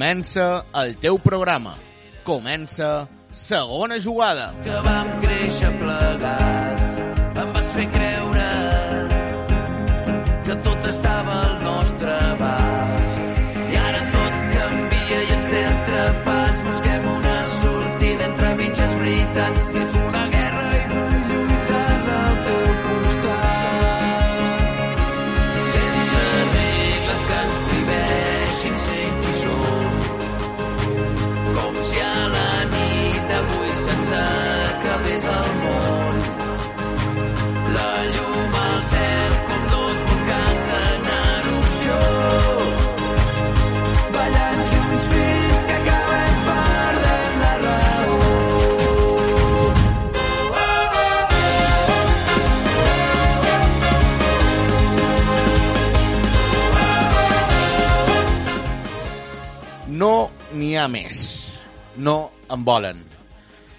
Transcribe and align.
Comença 0.00 0.64
el 0.80 0.94
teu 0.96 1.18
programa. 1.20 1.74
Comença 2.24 3.06
segona 3.36 4.00
jugada. 4.00 4.54
que 4.64 4.80
vam 4.88 5.20
créixer 5.20 5.76
plegats. 5.76 6.39
Ha 60.80 60.88
més. 60.88 61.18
No 61.96 62.30
en 62.50 62.64
volen. 62.64 63.02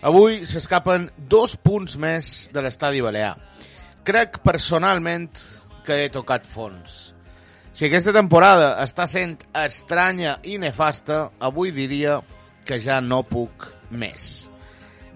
Avui 0.05 0.45
s'escapen 0.49 1.09
dos 1.29 1.55
punts 1.61 1.97
més 2.01 2.49
de 2.53 2.61
l'estadi 2.63 3.01
Balear. 3.03 3.35
Crec 4.05 4.39
personalment 4.45 5.29
que 5.85 5.97
he 6.03 6.11
tocat 6.13 6.47
fons. 6.49 7.11
Si 7.73 7.85
aquesta 7.87 8.13
temporada 8.13 8.73
està 8.83 9.05
sent 9.07 9.37
estranya 9.55 10.35
i 10.43 10.57
nefasta, 10.61 11.29
avui 11.39 11.71
diria 11.75 12.19
que 12.65 12.79
ja 12.83 12.99
no 13.01 13.21
puc 13.23 13.67
més. 13.91 14.47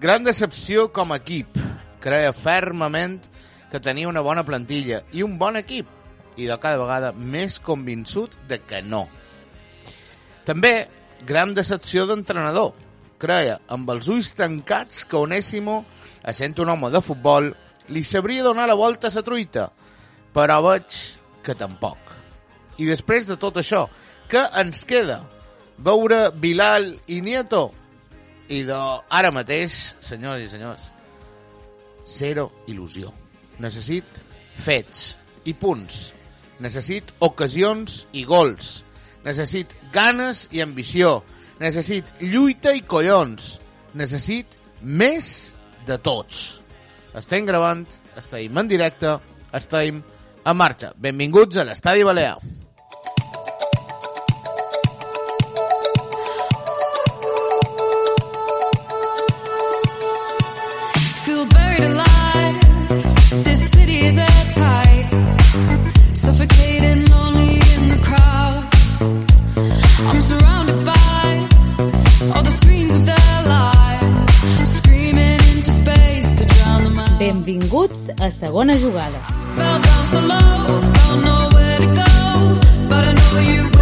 Gran 0.00 0.24
decepció 0.24 0.88
com 0.92 1.12
a 1.12 1.20
equip. 1.20 1.58
Creia 2.00 2.32
fermament 2.36 3.20
que 3.70 3.82
tenia 3.82 4.08
una 4.08 4.22
bona 4.22 4.44
plantilla 4.46 5.02
i 5.12 5.24
un 5.26 5.36
bon 5.38 5.58
equip, 5.58 5.88
i 6.36 6.46
de 6.46 6.56
cada 6.62 6.78
vegada 6.78 7.12
més 7.16 7.58
convençut 7.64 8.36
de 8.48 8.60
que 8.62 8.82
no. 8.84 9.06
També, 10.46 10.86
gran 11.24 11.54
decepció 11.54 12.06
d'entrenador. 12.06 12.74
Creia, 13.18 13.60
amb 13.72 13.88
els 13.94 14.08
ulls 14.12 14.32
tancats, 14.36 15.04
que 15.08 15.16
Onésimo, 15.16 15.84
essent 16.26 16.58
un 16.60 16.74
home 16.74 16.90
de 16.92 17.00
futbol, 17.00 17.52
li 17.88 18.02
sabria 18.04 18.44
donar 18.44 18.66
la 18.68 18.76
volta 18.76 19.08
a 19.08 19.14
la 19.14 19.22
truita, 19.24 19.70
però 20.34 20.58
veig 20.66 20.98
que 21.42 21.54
tampoc. 21.54 21.98
I 22.76 22.90
després 22.90 23.26
de 23.28 23.38
tot 23.40 23.56
això, 23.62 23.86
què 24.28 24.42
ens 24.60 24.84
queda? 24.84 25.22
Veure 25.78 26.30
Bilal 26.32 26.90
i 27.12 27.20
Nieto? 27.22 27.70
I 28.48 28.62
de 28.66 28.78
ara 29.10 29.30
mateix, 29.34 29.96
senyors 30.00 30.42
i 30.42 30.50
senyors, 30.50 30.90
zero 32.06 32.50
il·lusió. 32.68 33.10
Necessit 33.62 34.20
fets 34.56 35.14
i 35.44 35.54
punts. 35.54 36.12
Necessit 36.62 37.12
ocasions 37.20 38.04
i 38.16 38.24
gols. 38.24 38.85
Necessit 39.26 39.74
ganes 39.92 40.46
i 40.54 40.62
ambició. 40.62 41.20
Necessit 41.58 42.12
lluita 42.22 42.74
i 42.76 42.84
collons. 42.86 43.56
Necessit 43.96 44.58
més 44.82 45.32
de 45.88 45.96
tots. 45.98 46.60
Estem 47.16 47.46
gravant, 47.48 47.86
estem 48.18 48.58
en 48.60 48.68
directe, 48.68 49.16
estem 49.56 50.02
en 50.46 50.56
marxa. 50.56 50.92
Benvinguts 51.00 51.58
a 51.58 51.64
l'Estadi 51.66 52.04
Balear. 52.06 52.36
Benvinguts 77.46 78.10
a 78.18 78.28
segona 78.28 78.76
jugada. 78.76 79.20
Fell 79.54 79.78
down 79.80 80.04
to 80.10 80.20
go. 81.94 82.58
But 82.88 83.04
I 83.04 83.12
know 83.12 83.38
you 83.38 83.75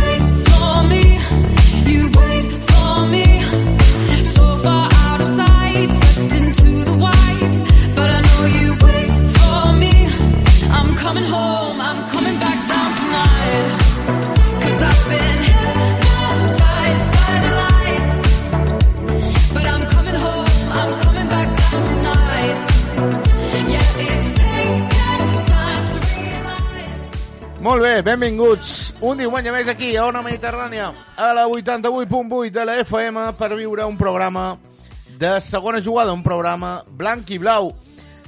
Molt 27.65 27.81
bé, 27.81 28.03
benvinguts 28.05 28.93
un 29.09 29.17
diumenge 29.17 29.49
més 29.49 29.69
aquí 29.73 29.95
a 29.97 30.03
Ona 30.05 30.21
Mediterrània 30.21 30.91
a 31.17 31.31
la 31.33 31.47
88.8 31.49 32.51
de 32.53 32.65
la 32.69 32.75
FM 32.83 33.23
per 33.39 33.55
viure 33.57 33.87
un 33.89 33.95
programa 33.97 34.59
de 35.17 35.31
segona 35.41 35.79
jugada, 35.81 36.13
un 36.13 36.21
programa 36.23 36.75
blanc 36.85 37.31
i 37.33 37.39
blau. 37.41 37.71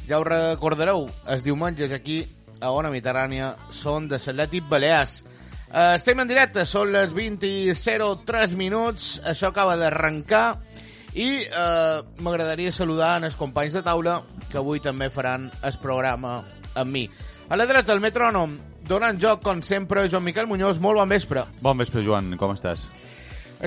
Ja 0.09 0.23
ho 0.23 0.25
recordareu, 0.25 1.05
els 1.29 1.45
diumenges 1.45 1.93
aquí 1.93 2.23
a 2.63 2.71
Ona 2.73 2.89
Mediterrània 2.89 3.51
són 3.69 4.07
de 4.09 4.17
l'Atlètic 4.17 4.71
Balears. 4.71 5.19
Eh, 5.69 5.99
estem 5.99 6.23
en 6.25 6.31
directe, 6.33 6.65
són 6.65 6.95
les 6.95 7.13
20.03 7.13 8.55
minuts, 8.57 9.19
això 9.21 9.51
acaba 9.53 9.77
d'arrencar 9.77 10.47
i 11.13 11.29
eh, 11.45 11.99
m'agradaria 12.25 12.73
saludar 12.73 13.19
els 13.21 13.37
companys 13.37 13.77
de 13.77 13.85
taula 13.85 14.23
que 14.49 14.57
avui 14.63 14.81
també 14.81 15.11
faran 15.13 15.51
el 15.61 15.77
programa 15.85 16.39
amb 16.73 16.91
mi. 16.91 17.05
A 17.51 17.61
la 17.61 17.69
dreta, 17.69 17.93
el 17.93 18.01
metrònom, 18.01 18.57
donant 18.89 19.19
joc, 19.23 19.43
com 19.45 19.63
sempre, 19.67 20.07
Joan 20.11 20.25
Miquel 20.27 20.49
Muñoz, 20.51 20.81
molt 20.83 21.01
bon 21.01 21.11
vespre. 21.11 21.47
Bon 21.63 21.79
vespre, 21.79 22.03
Joan, 22.07 22.35
com 22.41 22.55
estàs? 22.55 22.87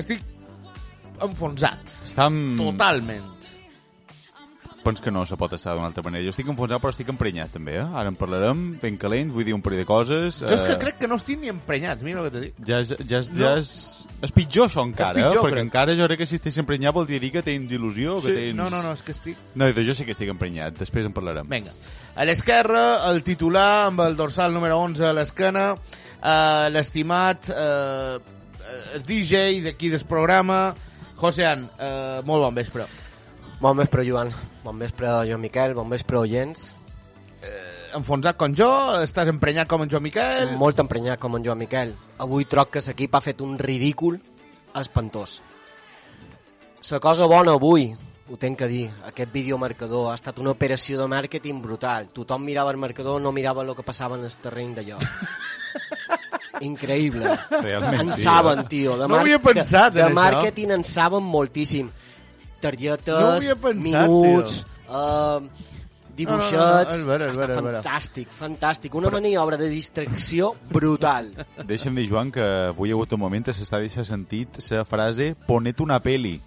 Estic 0.00 0.22
enfonsat, 1.20 1.96
Estam... 2.06 2.56
totalment. 2.58 3.28
Penso 4.80 5.02
que 5.04 5.10
no 5.12 5.26
se 5.28 5.36
pot 5.36 5.52
estar 5.52 5.74
d'una 5.76 5.90
altra 5.90 6.02
manera. 6.02 6.24
Jo 6.24 6.32
estic 6.32 6.48
enfonsat, 6.48 6.80
però 6.80 6.88
estic 6.94 7.08
emprenyat, 7.12 7.50
també, 7.52 7.74
eh? 7.76 7.84
Ara 7.84 8.08
en 8.08 8.16
parlarem, 8.16 8.62
ben 8.80 8.96
calent, 8.96 9.28
vull 9.34 9.44
dir 9.44 9.52
un 9.52 9.60
parell 9.60 9.82
de 9.82 9.84
coses. 9.88 10.38
Jo 10.40 10.54
és 10.56 10.62
que 10.64 10.72
eh, 10.72 10.78
crec 10.80 10.96
que 11.02 11.08
no 11.10 11.18
estic 11.20 11.36
ni 11.42 11.50
emprenyat, 11.52 12.00
mira 12.06 12.22
el 12.22 12.30
que 12.30 12.32
t'he 12.32 12.42
dit. 12.46 12.62
Ja 12.64 12.78
és, 12.80 12.94
ja 13.04 13.18
és, 13.20 13.28
No. 13.34 13.42
ja 13.42 13.50
és, 13.60 13.72
és 14.24 14.32
pitjor, 14.32 14.70
això, 14.70 14.86
encara, 14.88 15.12
pitjor, 15.18 15.36
eh? 15.36 15.42
Perquè 15.44 15.58
crec. 15.58 15.66
encara 15.68 15.96
jo 15.98 16.06
crec 16.08 16.22
que 16.22 16.28
si 16.30 16.38
estàs 16.40 16.56
emprenyat 16.62 16.96
voldria 16.96 17.20
dir 17.20 17.30
que 17.34 17.42
tens 17.44 17.74
il·lusió, 17.76 18.16
que 18.24 18.32
tens... 18.32 18.56
No, 18.56 18.70
no, 18.72 18.80
no, 18.86 18.94
és 18.96 19.02
que 19.04 19.12
estic... 19.12 19.36
No, 19.60 19.68
jo 19.76 19.96
sí 19.98 20.08
que 20.08 20.16
estic 20.16 20.32
emprenyat, 20.32 20.78
després 20.80 21.04
en 21.04 21.12
parlarem. 21.12 21.48
Vinga. 21.52 21.76
A 22.16 22.24
l'esquerra, 22.24 22.86
el 23.10 23.20
titular 23.22 23.86
amb 23.90 24.00
el 24.06 24.16
dorsal 24.16 24.56
número 24.56 24.80
11 24.80 25.10
a 25.10 25.12
l'esquena, 25.12 25.66
eh, 26.22 26.70
l'estimat 26.72 27.52
eh, 27.52 28.16
el 28.96 29.04
DJ 29.04 29.60
d'aquí 29.68 29.92
del 29.92 30.08
programa, 30.08 30.70
Josean, 31.20 31.68
eh, 31.76 32.22
molt 32.24 32.48
bon 32.48 32.54
vespre. 32.56 32.88
Bon 33.60 33.76
vespre, 33.76 34.04
Joan. 34.08 34.30
Bon 34.64 34.78
vespre, 34.78 35.06
Joan 35.28 35.40
Miquel. 35.40 35.74
Bon 35.76 35.88
vespre, 35.92 36.16
oients. 36.16 36.70
Enfonsat 37.98 38.38
com 38.40 38.54
jo, 38.56 38.68
estàs 39.04 39.28
emprenyat 39.28 39.68
com 39.68 39.82
en 39.84 39.90
Joan 39.90 40.04
Miquel... 40.06 40.54
Molt 40.56 40.78
emprenyat 40.80 41.20
com 41.20 41.36
en 41.36 41.44
Joan 41.44 41.58
Miquel. 41.60 41.92
Avui 42.22 42.46
troc 42.48 42.70
que 42.76 42.82
l'equip 42.86 43.18
ha 43.18 43.20
fet 43.20 43.42
un 43.44 43.58
ridícul 43.58 44.16
espantós. 44.80 45.40
La 46.88 47.00
cosa 47.04 47.26
bona 47.28 47.52
avui, 47.58 47.90
ho 48.30 48.38
tenc 48.40 48.62
que 48.62 48.68
dir, 48.70 48.84
aquest 49.10 49.32
videomarcador 49.34 50.08
ha 50.08 50.16
estat 50.16 50.38
una 50.40 50.54
operació 50.54 50.96
de 51.02 51.08
màrqueting 51.10 51.60
brutal. 51.60 52.08
Tothom 52.14 52.46
mirava 52.46 52.72
el 52.72 52.80
marcador, 52.80 53.20
no 53.20 53.34
mirava 53.34 53.66
el 53.66 53.74
que 53.76 53.84
passava 53.84 54.16
en 54.16 54.24
el 54.24 54.36
terreny 54.40 54.72
d'allò. 54.78 55.00
Increïble. 56.70 57.34
Realment, 57.50 58.06
en 58.06 58.14
sí, 58.14 58.22
saben, 58.22 58.64
eh? 58.64 58.68
tio. 58.70 58.96
De 58.96 59.08
No 59.08 59.18
ho 59.18 59.20
havia 59.20 59.40
pensat, 59.42 59.92
de, 59.92 60.06
en 60.06 60.14
de 60.14 60.16
màrqueting 60.16 60.72
en 60.78 60.86
saben 60.86 61.26
moltíssim. 61.26 61.90
Targetes, 62.60 63.48
No 63.50 63.56
pensat, 63.64 64.08
minuts, 64.08 64.60
uh, 64.88 65.40
dibuixets... 66.16 66.52
No, 66.52 66.66
no, 66.66 66.84
no, 66.84 66.96
és 66.98 67.06
vera, 67.08 67.28
és 67.30 67.32
Està 67.38 67.46
vera, 67.46 67.56
és 67.56 67.64
vera. 67.64 67.80
fantàstic, 67.82 68.34
fantàstic. 68.36 68.94
Una 69.00 69.10
maniobra 69.14 69.56
de 69.60 69.70
distracció 69.72 70.52
brutal. 70.72 71.32
Deixa'm 71.66 71.96
dir, 71.96 72.06
Joan, 72.10 72.32
que 72.34 72.44
avui 72.70 72.90
hi 72.90 72.92
ha 72.94 72.98
hagut 72.98 73.16
un 73.16 73.22
moment 73.24 73.48
que 73.48 73.56
s'està 73.56 73.80
deixant 73.82 74.06
sentit 74.08 74.60
la 74.70 74.84
frase 74.84 75.32
«ponete 75.48 75.82
una 75.82 76.00
peli», 76.04 76.38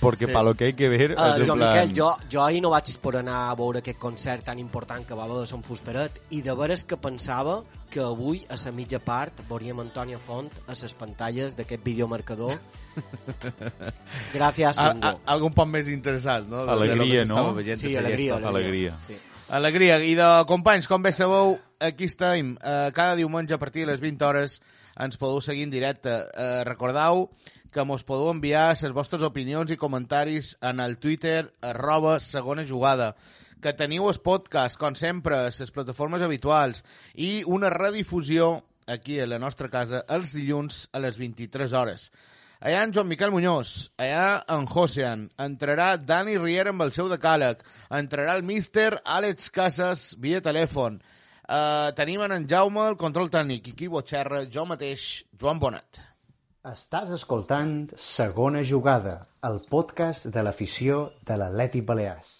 perquè 0.00 0.26
Sí. 0.26 0.32
lo 0.44 0.54
que 0.54 0.64
hay 0.66 0.72
que 0.74 0.88
ver 0.88 1.12
Uh, 1.12 1.26
és 1.34 1.40
en 1.40 1.46
jo, 1.46 1.54
plan... 1.54 1.74
Miquel, 1.74 1.94
jo, 1.96 2.16
jo 2.30 2.42
ahir 2.44 2.62
no 2.62 2.70
vaig 2.70 2.90
poder 3.02 3.20
anar 3.20 3.50
a 3.50 3.54
veure 3.54 3.78
aquest 3.80 3.98
concert 3.98 4.44
tan 4.44 4.58
important 4.58 5.06
que 5.06 5.14
va 5.14 5.24
haver 5.24 5.40
de 5.40 5.46
Sant 5.46 5.62
Fustaret 5.64 6.20
i 6.30 6.42
de 6.42 6.54
veres 6.54 6.84
que 6.84 6.96
pensava 6.96 7.62
que 7.90 8.00
avui, 8.00 8.44
a 8.48 8.56
la 8.64 8.72
mitja 8.72 8.98
part, 9.00 9.40
veuríem 9.48 9.80
Antònia 9.80 10.18
Font 10.18 10.50
a 10.66 10.76
les 10.76 10.92
pantalles 10.94 11.56
d'aquest 11.56 11.82
videomarcador. 11.84 12.52
Gràcies, 14.34 14.78
A, 14.78 14.92
a, 14.92 15.14
algun 15.34 15.54
poc 15.56 15.68
més 15.70 15.88
interessant, 15.88 16.48
no? 16.48 16.64
De 16.66 16.72
lo 16.72 16.78
que 16.78 16.92
Alegria, 16.92 17.24
no? 17.24 17.54
veient 17.54 17.80
Sí, 17.80 17.96
alegria, 17.96 18.34
llesta. 18.36 18.48
Alegria. 18.48 18.96
Sí. 19.06 19.16
Alegria. 19.50 19.98
I 20.04 20.14
de 20.18 20.28
companys, 20.48 20.88
com 20.88 21.02
bé 21.02 21.12
sabeu, 21.16 21.56
aquí 21.80 22.04
estem. 22.04 22.56
Eh, 22.60 22.90
cada 22.94 23.16
diumenge 23.16 23.54
a 23.54 23.58
partir 23.58 23.86
de 23.86 23.92
les 23.92 24.00
20 24.00 24.24
hores 24.24 24.60
ens 24.98 25.16
podeu 25.16 25.40
seguir 25.40 25.64
en 25.64 25.70
directe. 25.72 26.12
Eh, 26.12 26.64
recordeu 26.68 27.28
que 27.72 27.84
mos 27.84 28.04
podeu 28.08 28.30
enviar 28.32 28.70
les 28.80 28.94
vostres 28.96 29.24
opinions 29.26 29.70
i 29.70 29.76
comentaris 29.80 30.54
en 30.64 30.80
el 30.80 30.96
Twitter 30.98 31.50
arroba 31.60 32.18
segona 32.20 32.64
jugada 32.66 33.14
que 33.60 33.74
teniu 33.74 34.06
el 34.08 34.18
podcast, 34.22 34.78
com 34.78 34.94
sempre, 34.94 35.36
a 35.36 35.50
les 35.50 35.74
plataformes 35.74 36.22
habituals 36.22 36.82
i 37.14 37.42
una 37.46 37.70
redifusió 37.74 38.62
aquí 38.86 39.18
a 39.20 39.26
la 39.26 39.38
nostra 39.42 39.68
casa 39.68 40.04
els 40.08 40.32
dilluns 40.36 40.86
a 40.92 41.02
les 41.02 41.18
23 41.18 41.74
hores. 41.74 42.08
Allà 42.58 42.82
en 42.82 42.92
Joan 42.94 43.06
Miquel 43.06 43.30
Muñoz, 43.30 43.92
allà 44.02 44.42
en 44.50 44.66
Josean, 44.66 45.28
entrarà 45.38 45.92
Dani 45.96 46.34
Riera 46.38 46.72
amb 46.74 46.82
el 46.82 46.90
seu 46.96 47.10
decàleg, 47.10 47.62
entrarà 47.94 48.34
el 48.34 48.42
míster 48.42 48.96
Àlex 49.04 49.52
Casas 49.54 50.08
via 50.18 50.42
telèfon, 50.42 50.98
uh, 50.98 51.94
tenim 51.94 52.26
en 52.26 52.50
Jaume 52.50 52.88
el 52.90 52.98
control 52.98 53.30
tècnic 53.30 53.70
i 53.70 53.78
qui 53.78 53.92
botxerra, 53.92 54.42
jo 54.50 54.66
mateix, 54.66 55.08
Joan 55.38 55.62
Bonat. 55.62 56.07
Estàs 56.68 57.08
escoltant 57.16 57.70
Segona 58.06 58.60
Jugada, 58.70 59.14
el 59.48 59.56
podcast 59.72 60.28
de 60.34 60.44
l'afició 60.44 61.00
de 61.30 61.40
l'Atlètic 61.40 61.88
Balears. 61.88 62.34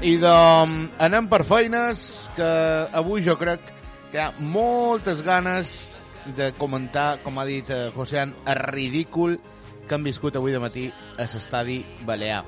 I 0.00 0.16
doncs 0.16 0.96
anem 1.02 1.26
per 1.28 1.42
feines, 1.44 2.02
que 2.36 2.48
avui 2.96 3.20
jo 3.24 3.34
crec 3.40 3.66
que 4.10 4.16
hi 4.16 4.22
ha 4.22 4.30
moltes 4.40 5.20
ganes 5.26 5.90
de 6.36 6.50
comentar, 6.56 7.18
com 7.24 7.36
ha 7.38 7.44
dit 7.44 7.68
eh, 7.68 7.90
Josean, 7.92 8.32
el 8.48 8.60
ridícul 8.70 9.36
que 9.86 9.96
han 9.96 10.06
viscut 10.06 10.38
avui 10.38 10.54
de 10.54 10.62
matí 10.62 10.86
a 10.88 11.26
l'estadi 11.26 11.82
Balear. 12.08 12.44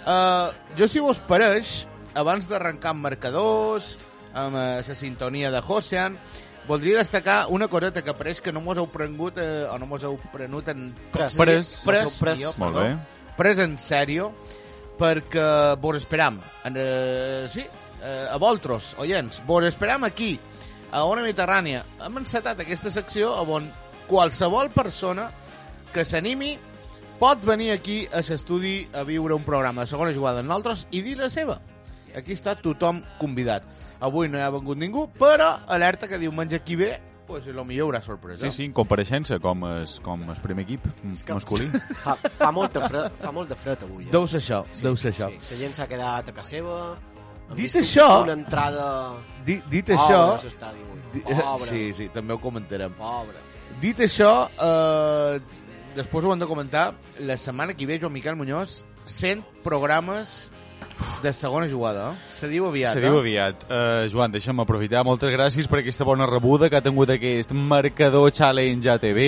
Uh, 0.00 0.52
jo, 0.76 0.88
si 0.88 1.00
vos 1.00 1.20
pareix, 1.24 1.86
abans 2.18 2.48
d'arrencar 2.50 2.92
amb 2.92 3.04
marcadors, 3.08 3.94
amb 4.34 4.56
eh, 4.60 4.68
la 4.86 4.96
sintonia 4.98 5.50
de 5.54 5.60
Josean, 5.64 6.18
voldria 6.68 7.00
destacar 7.00 7.46
una 7.48 7.68
coseta 7.68 8.04
que 8.04 8.14
pareix 8.14 8.40
que 8.44 8.52
no 8.52 8.60
mos 8.60 8.78
heu 8.78 8.90
prengut 8.92 9.40
eh, 9.40 9.64
o 9.70 9.78
no 9.80 9.88
mos 9.88 10.04
heu 10.04 10.18
prenut 10.32 10.68
en... 10.68 10.90
Pres. 11.14 11.36
Pres. 11.38 11.74
Pres, 11.86 12.20
pres. 12.20 12.38
millor, 12.38 12.58
Molt 12.60 12.76
bé. 12.76 12.88
Pres 13.40 13.62
en 13.64 13.78
sèrio, 13.80 14.34
perquè 15.00 15.76
vos 15.80 15.96
esperam. 15.96 16.40
En, 16.64 16.76
eh, 16.76 17.48
sí, 17.48 17.64
eh, 18.02 18.26
a 18.30 18.36
vosaltres, 18.36 18.94
oients, 18.98 19.42
vos 19.46 19.64
esperam 19.64 20.04
aquí, 20.04 20.38
a 20.92 21.04
Ona 21.04 21.22
Mediterrània. 21.22 21.84
Hem 22.04 22.18
encetat 22.20 22.60
aquesta 22.60 22.90
secció 22.90 23.32
on 23.48 23.70
qualsevol 24.10 24.70
persona 24.74 25.30
que 25.94 26.04
s'animi 26.04 26.56
pot 27.20 27.42
venir 27.44 27.70
aquí 27.72 28.06
a 28.12 28.22
l'estudi 28.24 28.88
a 28.92 29.04
viure 29.04 29.34
un 29.34 29.44
programa 29.44 29.82
de 29.82 29.90
segona 29.90 30.14
jugada 30.16 30.40
amb 30.40 30.48
nosaltres 30.48 30.86
i 30.90 31.02
dir 31.02 31.16
la 31.18 31.30
seva. 31.30 31.60
Aquí 32.16 32.34
està 32.34 32.56
tothom 32.58 33.02
convidat. 33.20 33.62
Avui 34.00 34.28
no 34.28 34.38
hi 34.38 34.42
ha 34.42 34.50
vengut 34.50 34.78
ningú, 34.78 35.06
però 35.18 35.60
alerta 35.68 36.08
que 36.08 36.18
diumenge 36.18 36.56
aquí 36.56 36.76
ve, 36.76 36.98
pues, 37.30 37.46
lo 37.54 37.64
millor 37.64 37.86
hi 37.86 37.86
haurà 37.88 38.00
sorpresa. 38.04 38.44
Sí, 38.44 38.50
sí, 38.56 38.64
en 38.68 38.72
compareixença 38.76 39.38
com 39.40 39.62
es, 39.78 39.96
com 40.04 40.22
el 40.28 40.40
primer 40.42 40.64
equip 40.66 40.84
masculí. 41.30 41.68
Fa, 42.02 42.16
fa, 42.16 42.50
molt 42.52 42.74
de 42.76 42.82
fred, 42.88 43.16
fa 43.22 43.30
molt 43.32 43.48
de 43.54 43.56
fred 43.58 43.86
avui. 43.86 44.08
Eh? 44.08 44.10
Deu 44.12 44.26
ser 44.28 44.42
això, 44.42 44.64
deu 44.82 44.98
ser 45.00 45.14
això. 45.14 45.30
Sí, 45.38 45.54
la 45.54 45.60
gent 45.62 45.78
s'ha 45.78 45.86
quedat 45.90 46.28
a 46.28 46.36
casa 46.36 46.56
seva. 46.56 46.80
hem 47.50 47.56
Dit 47.56 47.74
això- 47.80 48.22
Una 48.22 48.36
entrada... 48.36 48.90
Dit, 49.46 49.64
dit 49.70 49.86
Pobre 49.88 50.02
això... 50.02 50.20
a 50.36 50.42
l'estadi 50.44 50.84
avui. 50.84 51.00
di- 51.14 51.24
Pobre. 51.40 51.66
Sí, 51.70 51.82
sí, 51.94 52.08
també 52.14 52.34
ho 52.34 52.38
comentarem. 52.42 52.92
Pobre. 52.98 53.40
Dit 53.80 53.98
això, 54.04 54.48
eh, 54.60 55.40
després 55.96 56.24
ho 56.24 56.32
hem 56.34 56.38
de 56.42 56.46
comentar, 56.46 56.94
la 57.26 57.36
setmana 57.36 57.74
que 57.74 57.86
ve, 57.86 57.98
Joan 57.98 58.12
Miquel 58.12 58.36
Muñoz, 58.36 58.84
100 59.04 59.42
programes 59.64 60.50
de 61.22 61.32
segona 61.32 61.68
jugada. 61.68 62.12
Se 62.32 62.48
diu 62.48 62.66
aviat, 62.68 62.94
Se 62.96 63.02
eh? 63.02 63.08
diu 63.08 63.18
aviat. 63.18 63.66
Uh, 63.66 64.08
Joan, 64.12 64.32
deixa'm 64.32 64.62
aprofitar. 64.64 65.04
Moltes 65.04 65.32
gràcies 65.34 65.68
per 65.68 65.80
aquesta 65.82 66.06
bona 66.08 66.28
rebuda 66.28 66.70
que 66.70 66.80
ha 66.80 66.84
tingut 66.84 67.12
aquest 67.12 67.52
marcador 67.52 68.30
Challenge 68.32 68.90
ATV 68.90 69.22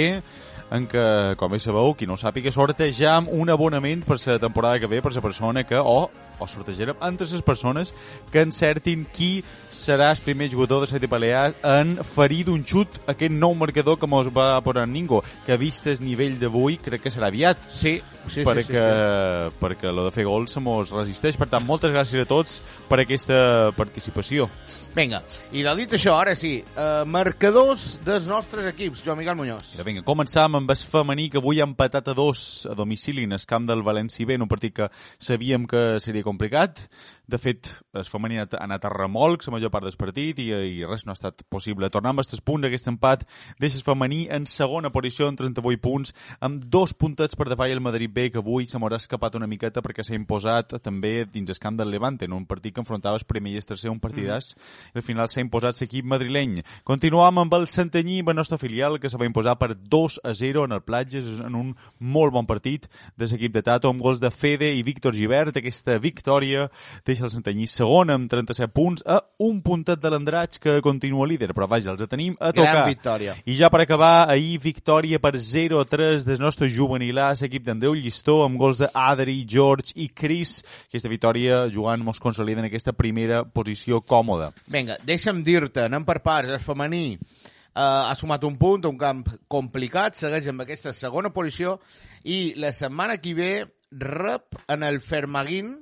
en 0.72 0.86
què, 0.88 1.04
com 1.36 1.52
bé 1.52 1.60
sabeu, 1.60 1.92
qui 1.98 2.08
no 2.08 2.16
sàpiga, 2.16 2.52
sortegem 2.52 3.28
un 3.36 3.52
abonament 3.52 4.04
per 4.06 4.16
la 4.24 4.38
temporada 4.40 4.80
que 4.80 4.88
ve 4.88 5.02
per 5.04 5.12
la 5.12 5.20
persona 5.20 5.64
que, 5.68 5.76
o, 5.76 6.08
o 6.40 6.46
sortejarem 6.48 6.96
entre 7.04 7.26
les 7.28 7.44
persones 7.44 7.92
que 8.32 8.40
encertin 8.40 9.04
qui 9.12 9.42
serà 9.72 10.10
el 10.12 10.22
primer 10.24 10.48
jugador 10.50 10.82
de 10.82 10.88
Sete 10.90 11.06
Balears 11.06 11.56
en 11.62 11.98
ferir 12.06 12.46
d'un 12.48 12.64
xut 12.64 13.02
aquest 13.06 13.34
nou 13.36 13.54
marcador 13.54 13.98
que 14.00 14.08
mos 14.08 14.30
va 14.32 14.60
posar 14.64 14.86
Ningo, 14.88 15.22
que 15.46 15.58
vist 15.60 15.86
el 15.86 16.00
nivell 16.00 16.38
d'avui 16.40 16.78
crec 16.80 17.04
que 17.04 17.12
serà 17.12 17.28
aviat 17.28 17.68
Sí, 17.68 18.00
sí, 18.26 18.40
sí, 18.40 18.46
perquè, 18.46 18.64
sí, 18.64 18.78
sí. 18.78 19.56
perquè 19.60 19.92
lo 19.94 20.06
de 20.06 20.12
fer 20.14 20.26
gols 20.28 20.54
se 20.54 20.62
mos 20.62 20.92
resisteix. 20.94 21.38
Per 21.40 21.48
tant, 21.50 21.66
moltes 21.66 21.92
gràcies 21.94 22.22
a 22.22 22.28
tots 22.28 22.60
per 22.88 23.02
aquesta 23.02 23.72
participació. 23.76 24.48
Vinga, 24.92 25.22
i 25.56 25.62
del 25.64 25.78
dit 25.80 25.94
això, 25.96 26.18
ara 26.20 26.34
sí, 26.36 26.58
eh, 26.60 27.04
marcadors 27.08 28.02
dels 28.04 28.26
nostres 28.28 28.66
equips, 28.68 29.00
Joan 29.06 29.22
Miquel 29.22 29.38
Muñoz. 29.38 29.70
Ja, 29.78 29.86
vinga, 29.86 30.04
començam 30.04 30.58
amb 30.58 30.70
el 30.74 30.82
femení 30.90 31.30
que 31.32 31.40
avui 31.40 31.62
ha 31.62 31.68
empatat 31.68 32.12
a 32.12 32.16
dos 32.18 32.66
a 32.68 32.76
domicili 32.76 33.24
en 33.24 33.32
el 33.32 33.46
camp 33.48 33.64
del 33.70 33.84
València 33.86 34.28
B, 34.28 34.36
en 34.36 34.44
un 34.44 34.50
partit 34.50 34.76
que 34.76 34.90
sabíem 35.18 35.64
que 35.66 35.98
seria 36.00 36.26
complicat. 36.26 36.84
De 37.30 37.38
fet, 37.38 37.68
el 37.94 38.04
femení 38.04 38.40
ha 38.42 38.46
anat 38.58 38.84
a 38.84 38.90
remolc 38.90 39.44
la 39.46 39.52
major 39.54 39.70
part 39.70 39.86
del 39.86 39.94
partit 39.98 40.40
i, 40.42 40.48
i 40.50 40.86
res 40.88 41.04
no 41.06 41.12
ha 41.12 41.16
estat 41.16 41.44
possible. 41.48 41.88
Tornar 41.90 42.10
amb 42.10 42.22
el 42.22 42.40
punt 42.44 42.64
d'aquest 42.64 42.90
empat 42.90 43.22
deixa 43.62 43.78
el 43.78 43.84
femení 43.86 44.24
en 44.30 44.46
segona 44.50 44.90
posició 44.90 45.28
amb 45.30 45.38
38 45.38 45.80
punts, 45.82 46.12
amb 46.40 46.64
dos 46.72 46.94
puntets 46.98 47.38
per 47.38 47.46
davall 47.48 47.70
el 47.70 47.80
Madrid 47.80 48.10
B, 48.12 48.28
que 48.34 48.42
avui 48.42 48.66
se 48.66 48.78
m'haurà 48.78 48.98
escapat 48.98 49.38
una 49.38 49.46
miqueta 49.46 49.82
perquè 49.84 50.02
s'ha 50.02 50.18
imposat 50.18 50.74
també 50.82 51.24
dins 51.30 51.50
el 51.54 51.60
camp 51.62 51.78
del 51.78 51.92
Levante, 51.94 52.26
en 52.26 52.34
un 52.34 52.46
partit 52.46 52.74
que 52.74 52.82
enfrontava 52.82 53.20
el 53.20 53.26
primer 53.28 53.54
i 53.54 53.60
el 53.62 53.68
tercer, 53.70 53.90
un 53.92 54.02
partidàs, 54.02 54.52
i 54.92 54.98
al 54.98 55.06
final 55.06 55.30
s'ha 55.30 55.44
imposat 55.44 55.78
l'equip 55.80 56.08
madrileny. 56.08 56.58
Continuam 56.88 57.38
amb 57.44 57.54
el 57.54 57.68
Santanyí, 57.70 58.20
el 58.26 58.36
nostre 58.36 58.58
filial, 58.58 58.98
que 58.98 59.10
se 59.10 59.20
va 59.20 59.28
imposar 59.28 59.56
per 59.60 59.76
2 59.76 60.20
a 60.24 60.34
0 60.34 60.66
en 60.66 60.74
el 60.74 60.82
Platges, 60.82 61.38
en 61.40 61.54
un 61.54 61.72
molt 62.00 62.34
bon 62.34 62.50
partit 62.50 62.90
de 63.16 63.30
l'equip 63.30 63.54
de 63.54 63.62
Tato, 63.62 63.90
amb 63.92 64.02
gols 64.02 64.20
de 64.20 64.30
Fede 64.34 64.72
i 64.74 64.82
Víctor 64.82 65.14
Givert. 65.14 65.56
Aquesta 65.56 65.98
victòria 66.02 66.68
deixa 67.12 67.26
el 67.28 67.32
Santanyí 67.32 67.68
segon 67.70 68.10
amb 68.12 68.30
37 68.32 68.72
punts 68.74 69.04
a 69.06 69.20
un 69.44 69.60
puntet 69.64 70.00
de 70.02 70.10
l'Andratx, 70.12 70.60
que 70.62 70.78
continua 70.84 71.28
líder, 71.28 71.52
però 71.54 71.68
vaja, 71.70 71.92
els 71.92 72.08
tenim 72.10 72.34
a 72.40 72.50
Gran 72.50 72.66
tocar. 72.66 72.86
victòria. 72.88 73.36
I 73.44 73.56
ja 73.58 73.70
per 73.70 73.82
acabar, 73.84 74.30
ahir 74.32 74.58
victòria 74.62 75.20
per 75.22 75.34
0-3 75.36 76.26
del 76.26 76.40
nostre 76.42 76.68
juvenilàs, 76.72 77.44
equip 77.46 77.66
d'Andreu 77.68 77.94
Llistó, 77.98 78.40
amb 78.46 78.58
gols 78.60 78.80
d'Adri, 78.82 79.42
George 79.48 79.94
i 79.96 80.08
Chris. 80.08 80.60
Aquesta 80.88 81.12
victòria, 81.12 81.66
Joan, 81.72 82.02
mos 82.02 82.20
consolida 82.22 82.64
en 82.64 82.70
aquesta 82.70 82.92
primera 82.96 83.44
posició 83.44 84.00
còmoda. 84.00 84.52
Vinga, 84.72 84.98
deixa'm 85.06 85.42
dir-te, 85.44 85.86
anem 85.86 86.06
per 86.08 86.20
parts, 86.24 86.50
el 86.50 86.62
femení 86.62 87.18
eh, 87.18 87.80
ha 87.80 88.14
sumat 88.18 88.44
un 88.44 88.56
punt, 88.58 88.88
un 88.88 88.98
camp 88.98 89.24
complicat, 89.48 90.16
segueix 90.18 90.48
amb 90.50 90.64
aquesta 90.64 90.92
segona 90.96 91.32
posició 91.34 91.78
i 92.24 92.54
la 92.60 92.72
setmana 92.72 93.18
que 93.20 93.34
ve 93.34 93.52
rep 93.92 94.56
en 94.72 94.82
el 94.82 95.00
Fermaguín, 95.04 95.74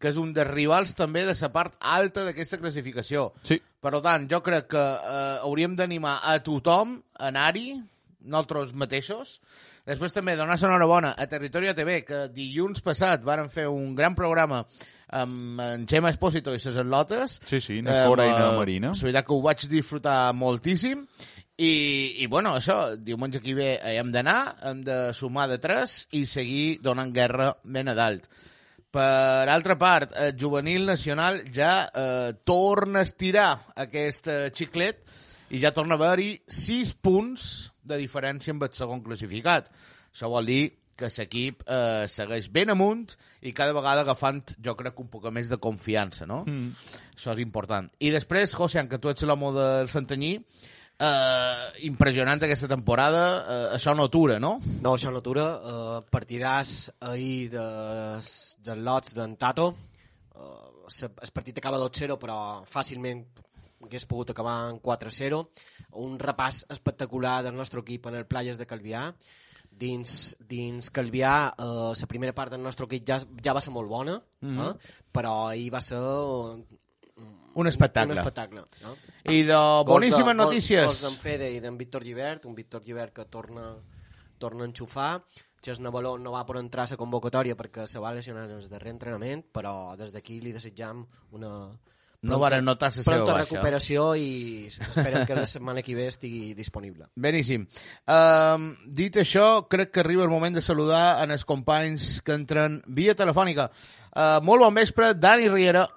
que 0.00 0.10
és 0.10 0.18
un 0.20 0.32
dels 0.36 0.50
rivals 0.50 0.94
també 0.98 1.24
de 1.24 1.34
la 1.40 1.50
part 1.54 1.76
alta 1.80 2.24
d'aquesta 2.26 2.58
classificació. 2.60 3.32
Sí. 3.42 3.60
Per 3.80 3.92
tant, 4.00 4.28
jo 4.30 4.40
crec 4.42 4.70
que 4.72 4.80
eh, 4.80 5.38
hauríem 5.44 5.76
d'animar 5.76 6.18
a 6.22 6.38
tothom 6.44 6.98
a 7.18 7.28
anar-hi, 7.28 7.76
nosaltres 8.24 8.72
mateixos. 8.72 9.38
Després 9.84 10.14
també 10.16 10.32
donar 10.36 10.56
l'enhorabona 10.56 11.10
a 11.20 11.26
Territorio 11.28 11.74
TV, 11.76 11.98
que 12.08 12.22
dilluns 12.32 12.80
passat 12.80 13.22
varen 13.24 13.50
fer 13.52 13.66
un 13.68 13.92
gran 13.94 14.14
programa 14.16 14.62
amb 15.14 15.60
en 15.60 15.84
Xema 15.86 16.08
Espósito 16.10 16.54
i 16.56 16.60
ses 16.62 16.78
atlotes. 16.80 17.38
Sí, 17.44 17.60
sí, 17.60 17.82
na 17.84 18.06
Cora 18.08 18.24
i 18.26 18.32
na 18.32 18.46
Eh, 18.54 18.56
Marina. 18.56 18.92
És 18.96 19.02
veritat 19.04 19.26
que 19.28 19.34
ho 19.36 19.42
vaig 19.44 19.66
disfrutar 19.68 20.32
moltíssim. 20.34 21.04
I, 21.60 22.24
i 22.24 22.26
bueno, 22.26 22.56
això, 22.56 22.96
diumenge 22.96 23.38
que 23.44 23.52
ve 23.54 23.68
hi 23.76 23.98
hem 24.00 24.10
d'anar, 24.10 24.56
hem 24.64 24.80
de 24.82 24.96
sumar 25.14 25.46
de 25.52 25.60
tres 25.62 26.08
i 26.16 26.24
seguir 26.26 26.80
donant 26.82 27.12
guerra 27.14 27.52
ben 27.62 27.92
a 27.92 27.94
dalt. 27.94 28.26
Per 28.94 29.48
altra 29.50 29.74
part, 29.74 30.12
el 30.14 30.36
juvenil 30.38 30.84
nacional 30.86 31.40
ja 31.52 31.88
eh, 31.88 32.30
torna 32.46 33.00
a 33.02 33.06
estirar 33.08 33.48
aquest 33.82 34.28
eh, 34.30 34.52
xiclet 34.54 35.00
i 35.50 35.58
ja 35.62 35.72
torna 35.74 35.96
a 35.96 35.98
haver-hi 35.98 36.28
6 36.46 36.92
punts 37.02 37.48
de 37.82 37.98
diferència 37.98 38.54
amb 38.54 38.62
el 38.62 38.70
segon 38.76 39.02
classificat. 39.02 39.66
Això 40.14 40.30
vol 40.30 40.46
dir 40.46 40.62
que 40.94 41.10
l'equip 41.10 41.64
eh, 41.66 42.06
segueix 42.06 42.46
ben 42.54 42.70
amunt 42.70 43.16
i 43.42 43.52
cada 43.52 43.74
vegada 43.74 44.04
agafant, 44.06 44.54
jo 44.62 44.76
crec, 44.78 45.00
un 45.02 45.10
poc 45.10 45.26
més 45.34 45.50
de 45.50 45.58
confiança, 45.58 46.28
no? 46.30 46.44
Mm. 46.46 46.70
Això 47.16 47.34
és 47.34 47.42
important. 47.42 47.90
I 47.98 48.14
després, 48.14 48.54
José, 48.54 48.86
que 48.86 49.02
tu 49.02 49.10
ets 49.10 49.26
l'home 49.26 49.50
del 49.58 49.90
Santanyí, 49.90 50.36
eh, 50.98 51.86
impressionant 51.88 52.42
aquesta 52.42 52.68
temporada, 52.68 53.24
eh, 53.40 53.68
això 53.76 53.94
no 53.94 54.06
atura, 54.08 54.38
no? 54.38 54.58
No, 54.80 54.94
això 54.94 55.10
no 55.10 55.22
atura. 55.22 55.46
Uh, 55.58 56.02
partidàs 56.10 56.92
ahir 57.00 57.50
de, 57.54 57.64
dels 58.64 58.84
lots 58.84 59.14
d'en 59.16 59.36
Tato. 59.36 59.70
Uh, 60.34 60.84
el 60.90 61.32
partit 61.32 61.58
acaba 61.58 61.80
2-0, 61.80 62.18
però 62.20 62.38
fàcilment 62.68 63.24
hagués 63.84 64.06
pogut 64.08 64.30
acabar 64.30 64.70
en 64.70 64.80
4-0. 64.80 65.40
Un 66.04 66.18
repàs 66.18 66.64
espectacular 66.72 67.42
del 67.44 67.56
nostre 67.56 67.80
equip 67.84 68.06
en 68.08 68.20
el 68.20 68.28
Playas 68.28 68.60
de 68.60 68.66
Calvià. 68.66 69.08
Dins, 69.74 70.36
dins 70.38 70.86
Calvià, 70.94 71.50
uh, 71.58 71.90
la 71.98 72.06
primera 72.10 72.34
part 72.36 72.54
del 72.54 72.62
nostre 72.62 72.86
equip 72.86 73.08
ja, 73.08 73.18
ja 73.42 73.54
va 73.56 73.62
ser 73.64 73.72
molt 73.74 73.90
bona, 73.90 74.20
mm 74.40 74.56
-hmm. 74.56 74.70
eh? 74.70 74.98
però 75.10 75.48
ahir 75.48 75.72
va 75.74 75.80
ser 75.80 75.98
un, 77.54 77.70
espectacle. 77.70 78.12
un 78.12 78.18
espectacle 78.18 78.62
no? 78.82 78.94
I 79.32 79.42
de 79.48 79.62
boníssimes 79.86 80.34
Gols 80.34 80.42
notícies. 80.42 80.84
Gols 80.84 81.02
d'en 81.06 81.16
Fede 81.22 81.50
i 81.54 81.60
d'en 81.64 81.78
Víctor 81.78 82.04
Givert, 82.04 82.46
un 82.50 82.54
Víctor 82.54 82.84
Givert 82.84 83.14
que 83.14 83.26
torna, 83.26 83.72
torna 84.38 84.64
a 84.64 84.70
enxufar. 84.70 85.10
Xesna 85.64 85.90
Baló 85.90 86.18
no 86.20 86.34
va 86.34 86.44
per 86.44 86.58
entrar 86.60 86.84
a 86.84 86.92
la 86.92 87.00
convocatòria 87.00 87.56
perquè 87.56 87.86
se 87.88 88.02
va 88.02 88.12
lesionar 88.12 88.44
en 88.44 88.58
el 88.58 88.68
darrer 88.68 88.92
entrenament, 88.92 89.46
però 89.52 89.96
des 89.96 90.12
d'aquí 90.12 90.40
li 90.42 90.52
desitjam 90.52 91.06
una 91.32 91.54
No 92.24 92.38
varen 92.40 92.64
notar 92.64 92.88
la 92.88 92.96
seva 92.96 93.18
baixa. 93.18 93.36
recuperació 93.42 94.04
i 94.16 94.66
esperem 94.72 95.26
que 95.28 95.36
la 95.36 95.44
setmana 95.46 95.82
que 95.84 95.94
ve 95.96 96.06
estigui 96.08 96.54
disponible. 96.56 97.10
Beníssim. 97.20 97.66
Um, 98.08 98.70
dit 98.88 99.16
això, 99.20 99.66
crec 99.68 99.92
que 99.92 100.00
arriba 100.00 100.24
el 100.24 100.32
moment 100.32 100.56
de 100.56 100.64
saludar 100.64 101.22
en 101.24 101.34
els 101.36 101.44
companys 101.44 102.22
que 102.24 102.32
entren 102.32 102.80
via 102.86 103.14
telefònica. 103.14 103.68
Uh, 104.14 104.40
molt 104.46 104.64
bon 104.64 104.80
vespre, 104.80 105.12
Dani 105.14 105.50
Riera. 105.52 105.88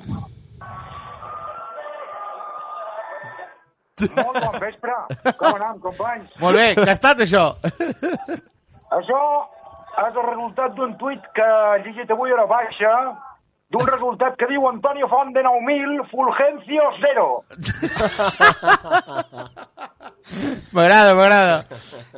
Molt 4.16 4.40
bon 4.44 4.58
vespre. 4.62 4.96
Com 5.40 5.56
anem, 5.56 5.80
companys? 5.84 6.34
Molt 6.42 6.60
bé, 6.60 6.68
què 6.78 6.88
ha 6.88 6.96
estat 6.98 7.24
això? 7.26 7.46
Això 8.98 9.22
és 9.98 10.14
el 10.14 10.28
resultat 10.28 10.76
d'un 10.78 10.94
tuit 11.02 11.24
que 11.36 11.48
he 11.48 11.80
llegit 11.88 12.12
avui 12.14 12.32
a 12.32 12.38
la 12.40 12.46
baixa 12.50 12.92
d'un 13.74 13.88
resultat 13.90 14.38
que 14.40 14.48
diu 14.48 14.64
Antonio 14.70 15.10
Font 15.12 15.34
de 15.36 15.42
9.000, 15.44 16.06
Fulgencio 16.12 16.84
0. 17.02 17.26
M'agrada, 20.72 21.16
m'agrada. 21.18 21.58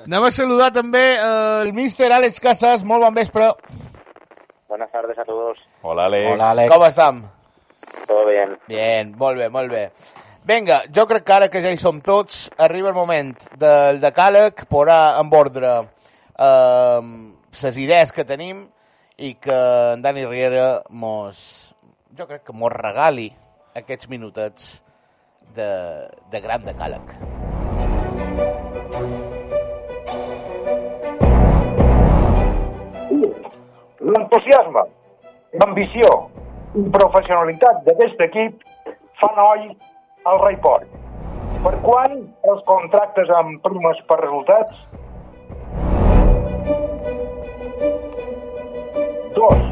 Anem 0.04 0.28
a 0.28 0.32
saludar 0.36 0.70
també 0.76 1.04
eh, 1.16 1.62
el 1.64 1.74
míster 1.78 2.12
Àlex 2.14 2.40
Casas. 2.44 2.84
Molt 2.86 3.06
bon 3.08 3.18
vespre. 3.18 3.50
Buenas 4.70 4.92
tardes 4.92 5.18
a 5.18 5.26
todos. 5.26 5.58
Hola, 5.82 6.06
Àlex. 6.06 6.32
Hola, 6.36 6.52
Àlex. 6.54 6.70
Com 6.76 6.86
estem? 6.86 7.24
Todo 8.06 8.26
bien. 8.28 8.58
Bien, 8.70 9.16
molt 9.18 9.38
bé, 9.42 9.50
molt 9.50 9.72
bé. 9.74 9.88
Vinga, 10.50 10.80
jo 10.90 11.04
crec 11.06 11.28
que 11.28 11.34
ara 11.36 11.48
que 11.54 11.60
ja 11.62 11.70
hi 11.70 11.78
som 11.78 12.00
tots, 12.02 12.48
arriba 12.66 12.90
el 12.90 12.96
moment 12.98 13.36
del 13.62 14.00
decàleg, 14.02 14.64
posar 14.66 15.20
en 15.22 15.28
ordre 15.38 15.74
eh, 15.78 17.02
les 17.62 17.76
idees 17.78 18.10
que 18.10 18.24
tenim 18.26 18.64
i 19.22 19.36
que 19.38 19.58
en 19.94 20.02
Dani 20.02 20.24
Riera 20.26 20.82
mos, 20.90 21.42
jo 22.18 22.26
crec 22.26 22.48
que 22.48 22.56
mos 22.58 22.74
regali 22.74 23.28
aquests 23.78 24.10
minutets 24.10 24.72
de, 25.54 25.68
de 26.34 26.42
gran 26.42 26.66
decàleg. 26.66 27.14
L'entusiasme, 34.02 34.84
l'ambició 35.62 36.10
i 36.74 36.88
professionalitat 36.98 37.86
d'aquest 37.86 38.26
equip 38.32 38.66
fan 39.22 39.44
oi 39.46 39.70
al 40.30 40.40
rei 40.46 40.58
Port. 40.62 40.86
Per 41.64 41.74
quan 41.84 42.14
els 42.52 42.62
contractes 42.70 43.32
amb 43.40 43.60
primes 43.66 44.00
per 44.10 44.20
resultats? 44.22 44.76
Dos. 49.36 49.66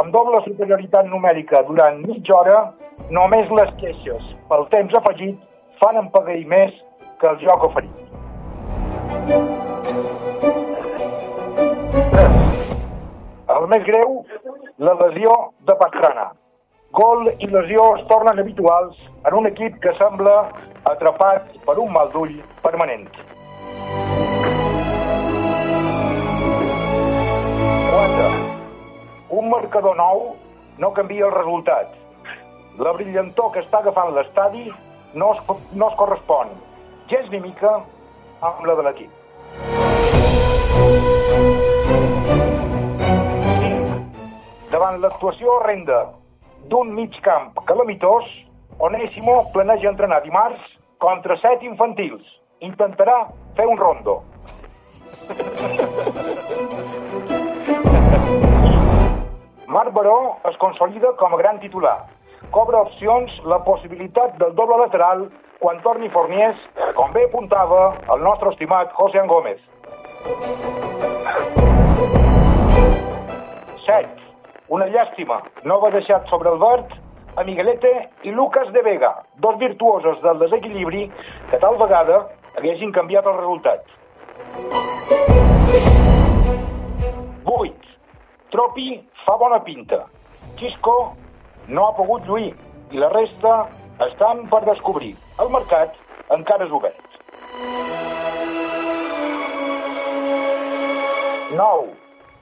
Amb 0.00 0.12
doble 0.14 0.40
superioritat 0.46 1.10
numèrica 1.12 1.62
durant 1.68 2.00
mitja 2.06 2.36
hora, 2.38 2.58
només 3.10 3.52
les 3.60 3.72
queixes 3.82 4.32
pel 4.50 4.66
temps 4.74 4.96
afegit 5.02 5.38
fan 5.82 6.00
empagar 6.00 6.38
més 6.54 6.74
que 7.20 7.32
el 7.32 7.40
joc 7.44 7.68
oferit. 7.70 7.96
3. 12.16 12.36
El 13.56 13.66
més 13.72 13.86
greu, 13.86 14.20
la 14.88 14.94
lesió 15.04 15.32
de 15.68 15.76
Pastrana. 15.80 16.30
Gol 16.90 17.28
i 17.38 17.46
lesió 17.46 17.84
es 17.96 18.00
tornen 18.10 18.40
habituals 18.42 18.96
en 19.28 19.34
un 19.38 19.46
equip 19.46 19.76
que 19.82 19.92
sembla 19.98 20.50
atrapat 20.90 21.46
per 21.66 21.76
un 21.78 21.92
mal 21.94 22.10
d'ull 22.10 22.32
permanent. 22.64 23.06
4. 27.92 28.26
Un 29.38 29.48
marcador 29.52 29.94
nou 30.02 30.24
no 30.82 30.90
canvia 30.98 31.28
el 31.28 31.34
resultat. 31.36 31.94
La 32.82 32.92
brillantor 32.98 33.52
que 33.54 33.62
està 33.62 33.78
agafant 33.84 34.10
l'estadi 34.16 34.66
no, 35.14 35.32
es, 35.34 35.40
no 35.72 35.88
es 35.92 35.98
correspon 36.00 36.50
gens 37.10 37.30
ni 37.30 37.40
mica 37.42 37.70
amb 38.40 38.66
la 38.66 38.74
de 38.78 38.82
l'equip. 38.88 39.10
5. 41.30 41.70
Davant 44.70 45.00
l'actuació 45.02 45.56
horrenda 45.58 45.96
d'un 46.70 46.94
mig 46.94 47.10
camp 47.26 47.58
calamitós, 47.66 48.24
Onésimo 48.78 49.50
planeja 49.52 49.90
entrenar 49.90 50.22
dimarts 50.24 50.62
contra 50.98 51.36
set 51.42 51.62
infantils. 51.66 52.22
Intentarà 52.64 53.26
fer 53.56 53.66
un 53.68 53.76
rondo. 53.76 54.22
Marc 59.70 59.92
Baró 59.92 60.38
es 60.48 60.56
consolida 60.56 61.12
com 61.18 61.34
a 61.34 61.38
gran 61.38 61.60
titular. 61.60 62.08
Cobra 62.50 62.80
opcions 62.86 63.36
la 63.44 63.60
possibilitat 63.62 64.34
del 64.40 64.56
doble 64.58 64.80
lateral 64.80 65.28
quan 65.60 65.78
torni 65.84 66.08
Forniers, 66.10 66.58
com 66.96 67.12
bé 67.14 67.26
apuntava 67.28 67.82
el 68.14 68.24
nostre 68.24 68.50
estimat 68.54 68.90
José 68.96 69.22
Gómez. 69.28 69.60
7. 73.86 74.19
Una 74.70 74.86
llàstima. 74.86 75.40
No 75.66 75.80
va 75.82 75.88
deixat 75.90 76.28
sobre 76.30 76.50
el 76.52 76.60
verd 76.62 76.92
a 77.40 77.42
Miguelete 77.46 77.90
i 78.22 78.30
Lucas 78.30 78.68
de 78.70 78.82
Vega, 78.86 79.10
dos 79.42 79.56
virtuosos 79.58 80.20
del 80.22 80.38
desequilibri 80.38 81.08
que 81.50 81.58
tal 81.58 81.78
vegada 81.80 82.20
haguessin 82.54 82.92
canviat 82.94 83.26
el 83.26 83.38
resultat. 83.40 83.82
8. 87.50 87.96
Tropi 88.54 88.86
fa 89.24 89.34
bona 89.42 89.58
pinta. 89.66 90.04
Xisco 90.60 90.94
no 91.66 91.88
ha 91.88 91.96
pogut 91.98 92.28
lluir 92.30 92.52
i 92.94 93.02
la 93.02 93.10
resta 93.10 93.56
estan 94.06 94.44
per 94.52 94.62
descobrir. 94.68 95.16
El 95.42 95.50
mercat 95.50 95.98
encara 96.36 96.68
és 96.70 96.76
obert. 96.78 97.18
9. 101.58 101.99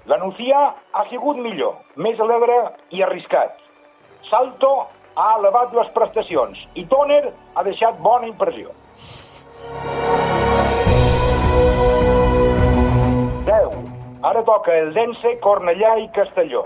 La 0.09 0.17
Nucía 0.17 0.75
ha 0.93 1.03
sigut 1.11 1.37
millor, 1.37 1.75
més 2.01 2.21
alegre 2.25 2.55
i 2.97 3.03
arriscat. 3.05 3.59
Salto 4.31 4.71
ha 5.21 5.27
elevat 5.37 5.75
les 5.77 5.91
prestacions 5.93 6.63
i 6.81 6.87
Toner 6.89 7.27
ha 7.29 7.65
deixat 7.67 7.99
bona 8.07 8.25
impressió. 8.31 8.73
10. 13.51 13.77
Ara 14.31 14.45
toca 14.49 14.79
el 14.81 14.95
Dense, 14.97 15.35
Cornellà 15.45 15.99
i 16.01 16.09
Castelló. 16.17 16.63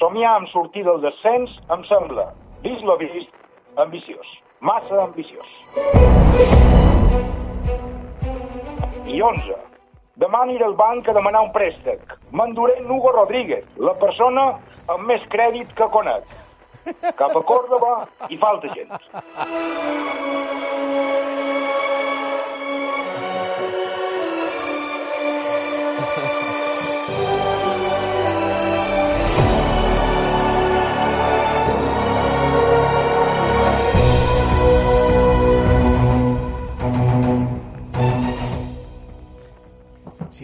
Somiar 0.00 0.32
amb 0.40 0.50
sortir 0.50 0.82
del 0.88 0.98
descens 1.04 1.54
em 1.76 1.86
sembla, 1.86 2.32
vist 2.66 2.82
lo 2.82 2.98
vist, 2.98 3.30
ambiciós. 3.84 4.34
Massa 4.58 4.98
ambiciós. 5.04 5.46
I 9.06 9.22
11. 9.22 9.73
Demà 10.22 10.44
aniré 10.44 10.62
al 10.62 10.76
banc 10.78 11.08
a 11.10 11.14
demanar 11.16 11.40
un 11.42 11.50
préstec. 11.54 12.12
M'enduré 12.38 12.76
en 12.78 12.90
Hugo 12.90 13.10
Rodríguez, 13.16 13.64
la 13.88 13.94
persona 13.98 14.44
amb 14.94 15.08
més 15.10 15.24
crèdit 15.32 15.74
que 15.74 15.90
conec. 15.96 16.36
Cap 17.18 17.34
a 17.34 17.42
Còrdoba 17.48 17.94
hi 18.30 18.38
falta 18.38 18.70
gent. 18.76 18.94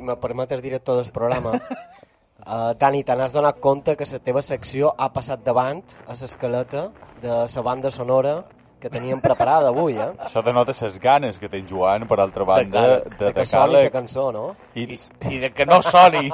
Si 0.01 0.07
me 0.07 0.17
permetes, 0.17 0.63
director 0.63 0.97
del 0.97 1.13
programa, 1.13 1.51
uh, 1.51 2.73
Dani, 2.81 3.03
te 3.05 3.13
n'has 3.13 3.35
donat 3.35 3.59
compte 3.61 3.99
que 4.01 4.07
la 4.09 4.19
teva 4.25 4.41
secció 4.41 4.95
ha 4.97 5.11
passat 5.13 5.43
davant 5.45 5.83
a 6.07 6.15
l'escaleta 6.17 6.87
de 7.21 7.35
la 7.43 7.63
banda 7.67 7.91
sonora 7.91 8.39
que 8.81 8.89
teníem 8.89 9.21
preparada 9.21 9.69
avui, 9.69 9.99
eh? 10.01 10.07
Això 10.25 10.41
denota 10.41 10.73
les 10.73 10.97
ganes 10.99 11.39
que 11.39 11.51
té 11.53 11.61
en 11.61 11.67
Joan, 11.69 12.07
per 12.09 12.17
altra 12.25 12.47
banda, 12.49 12.85
de, 12.87 13.11
De 13.19 13.33
que 13.35 13.43
de 13.43 13.45
soni 13.45 13.75
la 13.77 13.91
cançó, 13.93 14.31
no? 14.33 14.55
I, 14.73 14.87
I 15.35 15.43
de 15.43 15.51
que 15.53 15.67
no 15.69 15.83
soni. 15.83 16.31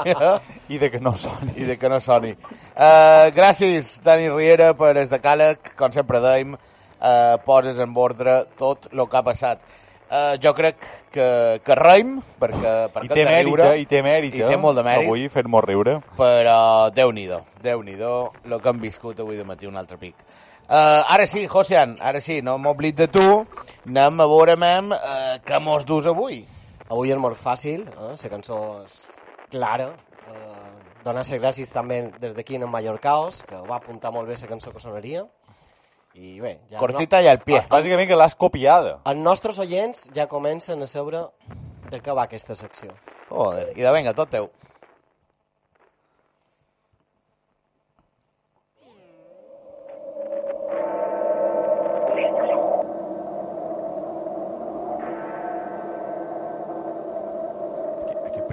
I 0.68 0.78
de 0.78 0.90
que 0.92 1.00
no 1.00 1.16
soni. 1.16 1.56
I 1.56 1.66
de 1.66 1.76
que 1.76 1.90
no 1.90 1.98
soni. 1.98 2.30
Uh, 2.76 3.32
gràcies, 3.34 3.96
Dani 4.04 4.30
Riera, 4.30 4.76
per 4.78 4.92
el 4.94 5.10
de 5.10 5.18
càleg. 5.18 5.72
Com 5.74 5.90
sempre 5.90 6.22
dèiem, 6.22 6.54
uh, 6.54 7.34
poses 7.42 7.82
en 7.82 7.98
ordre 7.98 8.44
tot 8.62 8.86
el 8.92 9.08
que 9.10 9.18
ha 9.18 9.26
passat. 9.26 9.66
Uh, 10.06 10.36
jo 10.38 10.52
crec 10.54 10.76
que, 11.10 11.26
que 11.66 11.74
reim, 11.74 12.20
perquè, 12.38 12.72
I 12.86 12.90
perquè 12.94 13.08
té 13.10 13.22
hem 13.24 13.26
de 13.26 13.32
mèrit, 13.32 13.48
riure, 13.48 13.64
eh? 13.72 13.80
I 13.82 13.86
té 13.90 14.02
mèrit, 14.06 14.34
i 14.38 14.42
té 14.46 14.58
molt 14.62 14.78
de 14.78 14.84
mèrit. 14.86 15.08
Avui 15.08 15.26
fer-nos 15.32 15.64
riure. 15.66 15.96
però 16.14 16.58
Déu-n'hi-do, 16.94 17.40
déu 17.64 17.82
nhi 17.82 17.96
déu 17.98 18.28
el 18.44 18.60
que 18.62 18.70
hem 18.70 18.82
viscut 18.84 19.18
avui 19.20 19.36
de 19.36 19.44
matí, 19.44 19.66
un 19.66 19.76
altre 19.76 19.98
pic. 19.98 20.14
Uh, 20.66 21.02
ara 21.10 21.26
sí, 21.26 21.48
Josian, 21.50 21.96
ara 22.00 22.20
sí, 22.20 22.38
no 22.42 22.54
m'oblid 22.58 22.96
de 23.02 23.08
tu, 23.10 23.26
anem 23.86 24.22
a 24.22 24.28
veure, 24.30 24.54
mem, 24.56 24.94
uh, 24.94 25.36
què 25.42 25.58
mos 25.62 25.84
dus 25.86 26.06
avui. 26.06 26.44
Avui 26.86 27.10
és 27.10 27.18
molt 27.18 27.38
fàcil, 27.38 27.82
eh? 27.90 28.14
la 28.14 28.30
cançó 28.30 28.60
és 28.84 29.00
clara. 29.50 29.88
Eh, 30.26 30.68
donar 31.02 31.22
les 31.22 31.40
gràcies 31.40 31.70
també 31.70 32.12
des 32.20 32.34
d'aquí 32.34 32.58
en 32.58 32.68
Mallorcaos, 32.70 33.42
que 33.46 33.58
va 33.66 33.80
apuntar 33.80 34.12
molt 34.14 34.28
bé 34.28 34.36
la 34.38 34.48
cançó 34.50 34.70
que 34.70 34.82
sonaria. 34.82 35.24
I 36.16 36.38
bé, 36.40 36.54
ja 36.72 36.80
Cortita 36.80 37.20
i 37.20 37.26
al 37.28 37.42
pie. 37.44 37.60
Bàsicament 37.68 38.08
que 38.08 38.16
l'has 38.16 38.34
copiada. 38.40 38.94
Els 39.10 39.20
nostres 39.20 39.58
oients 39.60 40.06
ja 40.16 40.24
comencen 40.30 40.80
a 40.80 40.88
saber 40.88 41.26
de 41.90 42.00
què 42.00 42.14
va 42.16 42.24
aquesta 42.24 42.56
secció. 42.56 42.94
Joder, 43.28 43.72
i 43.76 43.84
de 43.84 43.92
venga, 43.92 44.16
tot 44.16 44.32
teu. 44.32 44.48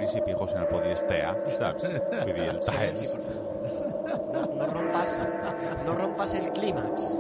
Principi, 0.04 0.34
José, 0.36 0.56
no 0.58 0.66
el 0.66 0.68
podries 0.68 1.02
tear, 1.08 1.30
saps? 1.48 1.94
Vull 2.12 2.34
dir, 2.36 2.50
el 2.52 2.58
talls. 2.66 3.14
No, 4.34 4.42
no 4.60 4.68
rompas, 4.68 5.14
no 5.86 5.96
rompas 5.96 6.34
el 6.36 6.50
clímax. 6.58 7.14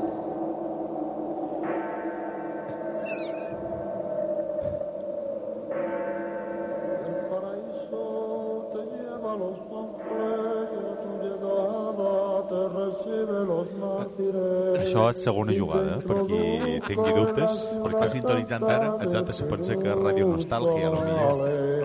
la 15.13 15.19
segona 15.19 15.53
jugada, 15.53 15.97
eh, 15.97 16.01
per 16.07 16.17
qui 16.25 16.39
tingui 16.87 17.13
dubtes. 17.13 17.57
O 17.77 17.89
està 17.89 18.07
sintonitzant 18.09 18.65
ara, 18.69 18.93
exacte, 19.05 19.33
se 19.33 19.45
pensa 19.49 19.77
que 19.77 19.95
Ràdio 19.99 20.27
Nostàlgia, 20.31 20.87
a 20.87 20.93
lo 20.93 21.01
millor. 21.05 21.35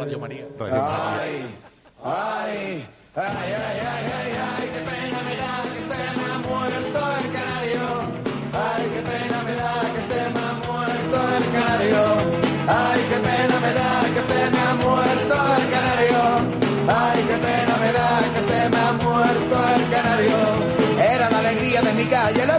Ràdio 0.00 0.18
Mania. 0.22 0.44
Ràdio 0.58 0.80
Mania. 0.88 1.48
Ai, 2.02 2.14
ai, 2.14 3.26
ai, 3.26 3.50
ai, 3.62 3.78
ai, 3.92 4.04
ai, 4.18 4.30
ai, 4.48 4.66
que 4.74 4.80
pena 4.88 5.20
me 5.26 5.34
da 5.42 5.52
que 5.74 5.82
se 5.90 6.02
me 6.16 6.24
ha 6.30 6.38
muerto 6.48 7.00
el 7.18 7.26
canario. 7.36 7.86
Ay, 8.64 8.84
que 8.94 9.00
pena 9.08 9.38
me 9.46 9.54
da 9.60 9.72
que 9.94 10.02
se 10.10 10.20
me 10.34 10.40
ha 10.46 10.52
muerto 10.66 11.16
el 11.36 11.44
canario. 11.54 12.04
Ay, 12.68 13.00
que 13.10 13.18
pena 13.26 13.56
me 13.64 13.72
da 13.78 13.92
que 14.14 14.22
se 14.30 14.40
me 14.54 14.60
ha 14.66 14.74
muerto 14.84 15.36
el 15.58 15.64
canario. 15.74 16.22
Ay, 16.88 17.20
que 17.28 17.36
pena 17.44 17.74
me 17.82 17.90
da 17.98 18.10
que 18.34 18.40
se 18.48 18.60
me 18.72 18.78
ha 18.78 18.92
muerto 18.92 19.56
el 19.74 19.82
canario. 19.90 20.38
Era 21.14 21.30
la 21.30 21.38
alegría 21.38 21.82
de 21.82 21.92
mi 21.92 22.06
calle, 22.06 22.46
la 22.46 22.57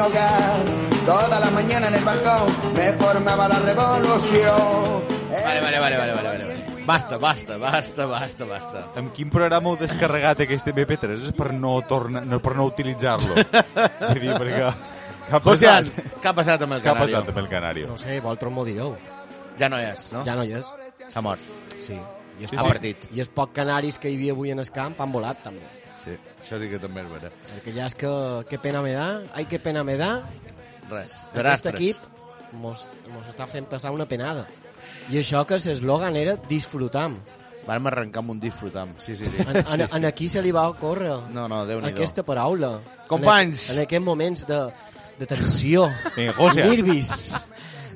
mi 0.00 0.06
hogar. 0.06 0.60
Toda 1.06 1.40
la 1.40 1.50
mañana 1.50 1.88
en 1.88 1.94
el 1.94 2.04
balcón 2.04 2.52
me 2.74 2.92
formaba 2.94 3.48
la 3.48 3.58
revolución. 3.60 5.02
Vale, 5.30 5.60
vale, 5.60 5.78
vale, 5.78 5.96
vale, 5.98 6.12
vale, 6.14 6.28
vale. 6.28 6.60
Basta, 6.86 7.18
basta, 7.18 7.56
basta, 7.56 8.06
basta, 8.06 8.44
basta. 8.44 8.84
Amb 8.96 9.12
quin 9.14 9.30
programa 9.30 9.70
heu 9.70 9.76
descarregat 9.78 10.40
aquest 10.42 10.70
MP3? 10.72 11.12
És 11.28 11.34
per 11.36 11.52
no, 11.54 11.76
tornar, 11.86 12.24
no, 12.26 12.40
per 12.42 12.56
no 12.58 12.64
utilitzar-lo. 12.70 13.34
Vull 14.10 14.20
dir, 14.20 14.32
perquè... 14.34 14.70
Què 15.30 15.36
ha 15.36 15.40
passat? 15.44 15.90
què 16.20 16.30
ha 16.30 16.34
passat 16.34 16.64
amb 16.66 16.74
el 16.74 16.80
Què 16.82 16.90
ha 16.90 16.94
Canario? 16.96 17.04
passat 17.14 17.28
amb 17.30 17.38
el 17.44 17.48
Canario? 17.52 17.90
No 17.92 17.98
sé, 18.00 18.16
vosaltres 18.20 18.52
m'ho 18.56 18.64
direu. 18.66 18.96
Ja 19.60 19.68
no 19.70 19.78
hi 19.78 19.86
és, 19.92 20.08
no? 20.16 20.24
Ja 20.26 20.34
no 20.34 20.42
hi 20.48 20.56
és. 20.58 20.72
S'ha 21.12 21.22
mort. 21.22 21.44
Sí. 21.78 21.94
I 22.40 22.48
els 22.48 22.54
Ha 22.56 22.64
poc- 22.64 22.72
partit. 22.72 23.06
I 23.14 23.20
els 23.22 23.28
poc 23.36 23.52
canaris 23.54 23.98
que 24.00 24.10
hi 24.10 24.16
havia 24.18 24.32
avui 24.34 24.50
en 24.50 24.58
el 24.64 24.70
camp 24.74 24.98
han 25.04 25.12
volat, 25.12 25.44
també. 25.44 25.62
Sí, 26.04 26.14
això 26.40 26.58
sí 26.60 26.68
que 26.70 26.78
també 26.80 27.02
és 27.04 27.10
vera. 27.12 27.30
Perquè 27.54 27.74
ja 27.76 27.86
és 27.90 27.94
que... 27.98 28.10
Qué 28.48 28.58
pena 28.58 28.80
me 28.82 28.92
da, 28.96 29.08
ai, 29.34 29.44
qué 29.46 29.58
pena 29.60 29.82
me 29.84 29.96
da. 30.00 30.22
Res, 30.90 31.24
Aquest 31.30 31.34
desastres. 31.36 31.74
equip 31.74 32.54
mos, 32.56 32.88
mos 33.12 33.28
està 33.30 33.46
fent 33.46 33.68
passar 33.70 33.92
una 33.94 34.06
penada. 34.08 34.46
I 35.12 35.18
això 35.20 35.44
que 35.46 35.58
l'eslògan 35.60 36.16
era 36.16 36.36
disfrutam. 36.48 37.18
Vam 37.66 37.86
arrencar 37.90 38.22
amb 38.24 38.32
un 38.32 38.40
disfrutam. 38.40 38.94
Sí, 38.98 39.14
sí, 39.16 39.26
sí. 39.28 39.42
En, 39.44 39.56
en, 39.60 39.66
sí, 39.66 39.76
sí. 39.84 39.96
en 39.98 40.06
aquí 40.08 40.28
se 40.32 40.40
li 40.42 40.50
va 40.50 40.64
ocórrer 40.72 41.12
No, 41.30 41.44
no, 41.46 41.66
Déu-n'hi-do. 41.68 41.92
aquesta 41.92 42.24
paraula. 42.24 42.78
Companys. 43.06 43.68
En, 43.70 43.76
en 43.76 43.82
aquests 43.84 44.04
moments 44.06 44.46
de, 44.48 44.60
de 45.20 45.26
tensió, 45.28 45.84
Vinga, 46.16 46.32
José. 46.40 46.64
nervis. 46.64 47.12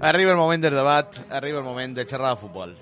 Arriba 0.05 0.33
el 0.33 0.37
moment 0.37 0.63
del 0.63 0.75
debat, 0.77 1.17
arriba 1.33 1.59
el 1.59 1.65
moment 1.65 1.97
de 1.97 2.05
xerrar 2.05 2.35
de 2.37 2.41
futbol. 2.45 2.77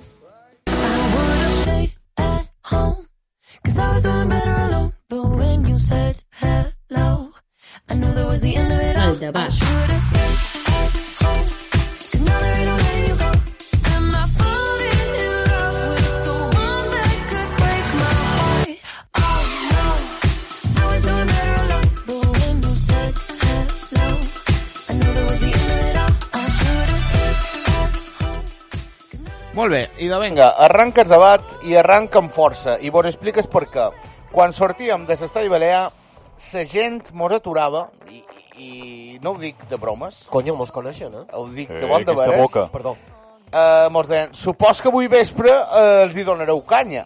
I 0.66 0.72
have 0.74 1.62
stayed 1.62 1.94
at 2.16 2.50
home. 2.72 3.06
Cause. 3.62 3.78
I 3.78 3.92
was 3.94 4.02
doing 4.02 4.28
better 4.28 4.62
alone. 5.72 5.78
But 5.78 5.78
when 5.78 5.78
you 5.78 5.78
said 5.78 6.16
hello, 6.32 7.30
I 7.88 7.94
knew 7.94 8.12
that 8.12 8.26
was 8.26 8.40
the 8.40 8.56
end 8.56 8.72
of 8.72 8.80
it 8.80 8.96
all. 8.96 9.37
I 9.37 9.48
should 9.48 9.90
have 9.90 10.02
stayed 10.02 10.38
at 10.61 11.22
home. 11.22 11.46
Cause 12.11 12.22
now 12.22 12.40
there 12.40 12.62
Molt 29.52 29.70
bé, 29.70 29.90
i 30.00 30.08
de 30.08 30.18
vinga, 30.18 30.54
arranca 30.64 31.02
el 31.02 31.08
debat 31.08 31.42
i 31.68 31.76
arranca 31.76 32.18
amb 32.18 32.32
força. 32.32 32.78
I 32.80 32.88
vos 32.88 33.04
expliques 33.04 33.46
per 33.46 33.66
què. 33.68 34.12
Quan 34.33 34.53
sortíem 34.57 35.05
de 35.05 35.16
l'estadi 35.21 35.51
Balear, 35.53 35.90
la 36.53 36.62
gent 36.64 37.11
mos 37.12 37.33
aturava, 37.37 37.83
i, 38.09 38.23
i 38.57 38.71
no 39.23 39.35
ho 39.35 39.40
dic 39.40 39.61
de 39.68 39.77
bromes, 39.77 40.23
Conyo, 40.33 40.55
mos 40.57 40.73
coneixen, 40.73 41.12
eh? 41.12 41.25
ho 41.37 41.45
dic 41.53 41.68
de 41.68 41.85
bon 41.87 42.05
de 42.05 42.14
veres, 42.16 42.40
boca. 42.40 42.66
Perdó. 42.73 42.97
eh, 43.53 43.88
mos 43.92 44.09
deien, 44.09 44.33
supos 44.33 44.81
que 44.81 44.88
avui 44.88 45.11
vespre 45.12 45.53
eh, 45.53 46.03
els 46.07 46.16
hi 46.16 46.25
donareu 46.25 46.62
canya. 46.64 47.05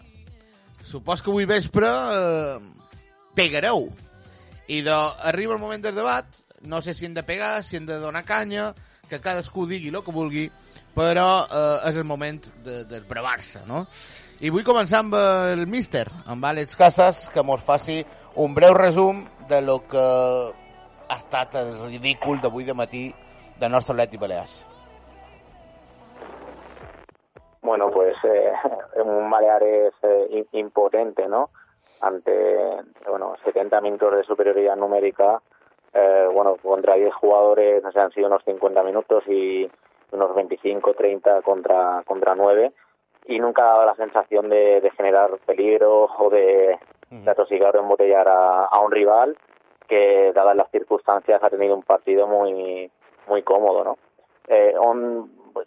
Supos 0.87 1.21
que 1.21 1.29
avui 1.33 1.45
vespre 1.45 1.87
eh, 1.87 2.57
pegareu. 3.35 3.89
I 4.71 4.81
de, 4.85 4.95
arriba 5.27 5.55
el 5.55 5.59
moment 5.59 5.83
del 5.83 5.95
debat, 5.95 6.25
no 6.61 6.81
sé 6.81 6.93
si 6.93 7.05
hem 7.05 7.13
de 7.13 7.23
pegar, 7.27 7.59
si 7.63 7.75
hem 7.75 7.85
de 7.85 7.99
donar 7.99 8.23
canya, 8.23 8.71
que 9.09 9.19
cadascú 9.23 9.67
digui 9.67 9.91
el 9.91 9.99
que 10.03 10.15
vulgui, 10.15 10.47
però 10.95 11.27
eh, 11.43 11.89
és 11.91 11.99
el 11.99 12.07
moment 12.07 12.39
de, 12.63 12.85
de 12.87 13.03
brevar-se, 13.07 13.65
no? 13.67 13.85
I 14.39 14.51
vull 14.53 14.63
començar 14.65 14.99
amb 15.01 15.15
el 15.17 15.63
míster, 15.65 16.05
amb 16.29 16.45
Àlex 16.45 16.75
Casas, 16.77 17.23
que 17.33 17.41
mos 17.41 17.63
faci 17.65 18.03
un 18.37 18.53
breu 18.53 18.75
resum 18.77 19.23
de 19.49 19.61
lo 19.65 19.79
que 19.89 19.97
ha 21.09 21.15
estat 21.17 21.55
el 21.57 21.71
ridícul 21.87 22.37
d'avui 22.41 22.63
de 22.67 22.73
matí 22.77 23.05
del 23.59 23.71
nostre. 23.71 23.95
Bueno, 27.61 27.89
pues 27.89 28.15
eh, 28.23 28.51
un 29.03 29.29
Baleares 29.29 29.93
eh, 30.03 30.27
im- 30.31 30.47
impotente, 30.51 31.27
¿no? 31.27 31.49
Ante, 32.01 32.77
bueno, 33.09 33.33
70 33.43 33.81
minutos 33.81 34.15
de 34.15 34.23
superioridad 34.23 34.75
numérica, 34.75 35.41
eh, 35.93 36.27
bueno, 36.31 36.57
contra 36.57 36.93
10 36.93 37.13
jugadores, 37.15 37.81
no 37.81 37.91
sé, 37.91 37.99
han 37.99 38.11
sido 38.11 38.27
unos 38.27 38.43
50 38.43 38.83
minutos 38.83 39.23
y, 39.27 39.67
unos 40.11 40.35
25 40.35 40.93
30 40.93 41.41
contra, 41.41 42.03
contra 42.05 42.35
9 42.35 42.71
y 43.27 43.39
nunca 43.39 43.63
daba 43.63 43.85
la 43.85 43.95
sensación 43.95 44.49
de, 44.49 44.81
de 44.81 44.91
generar 44.91 45.31
peligro 45.45 46.05
o 46.17 46.29
de, 46.29 46.77
de 47.09 47.31
atosigar 47.31 47.75
o 47.75 47.79
embotellar 47.81 48.27
a, 48.27 48.65
a 48.65 48.79
un 48.81 48.91
rival 48.91 49.37
que, 49.87 50.31
dadas 50.33 50.55
las 50.55 50.69
circunstancias, 50.71 51.41
ha 51.43 51.49
tenido 51.49 51.75
un 51.75 51.83
partido 51.83 52.27
muy 52.27 52.89
muy 53.27 53.43
cómodo, 53.43 53.83
¿no? 53.83 53.97
Eh, 54.47 54.73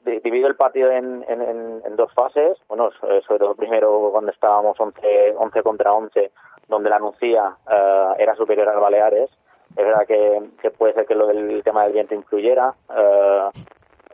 di- 0.05 0.21
divido 0.21 0.49
el 0.49 0.57
partido 0.57 0.91
en, 0.91 1.25
en, 1.29 1.43
en- 1.43 1.83
dos 1.97 2.13
fases. 2.15 2.57
Bueno, 2.69 2.91
so- 2.93 3.21
sobre 3.23 3.39
todo 3.41 3.55
primero 3.55 4.09
cuando 4.13 4.31
estábamos 4.31 4.79
11, 4.81 5.35
11 5.37 5.63
contra 5.63 5.93
11, 5.93 6.31
donde 6.69 6.89
la 6.91 6.99
Nucía 6.99 7.57
eh, 7.71 8.09
era 8.19 8.35
superior 8.37 8.69
al 8.69 8.81
Baleares. 8.81 9.31
Es 9.71 9.85
verdad 9.85 10.07
que, 10.07 10.43
que 10.63 10.71
puede 10.71 10.95
ser 10.95 11.07
que 11.07 11.15
lo 11.15 11.27
del 11.27 11.63
tema 11.63 11.85
del 11.85 11.93
viento 11.93 12.15
influyera. 12.15 12.73
eh, 12.97 13.49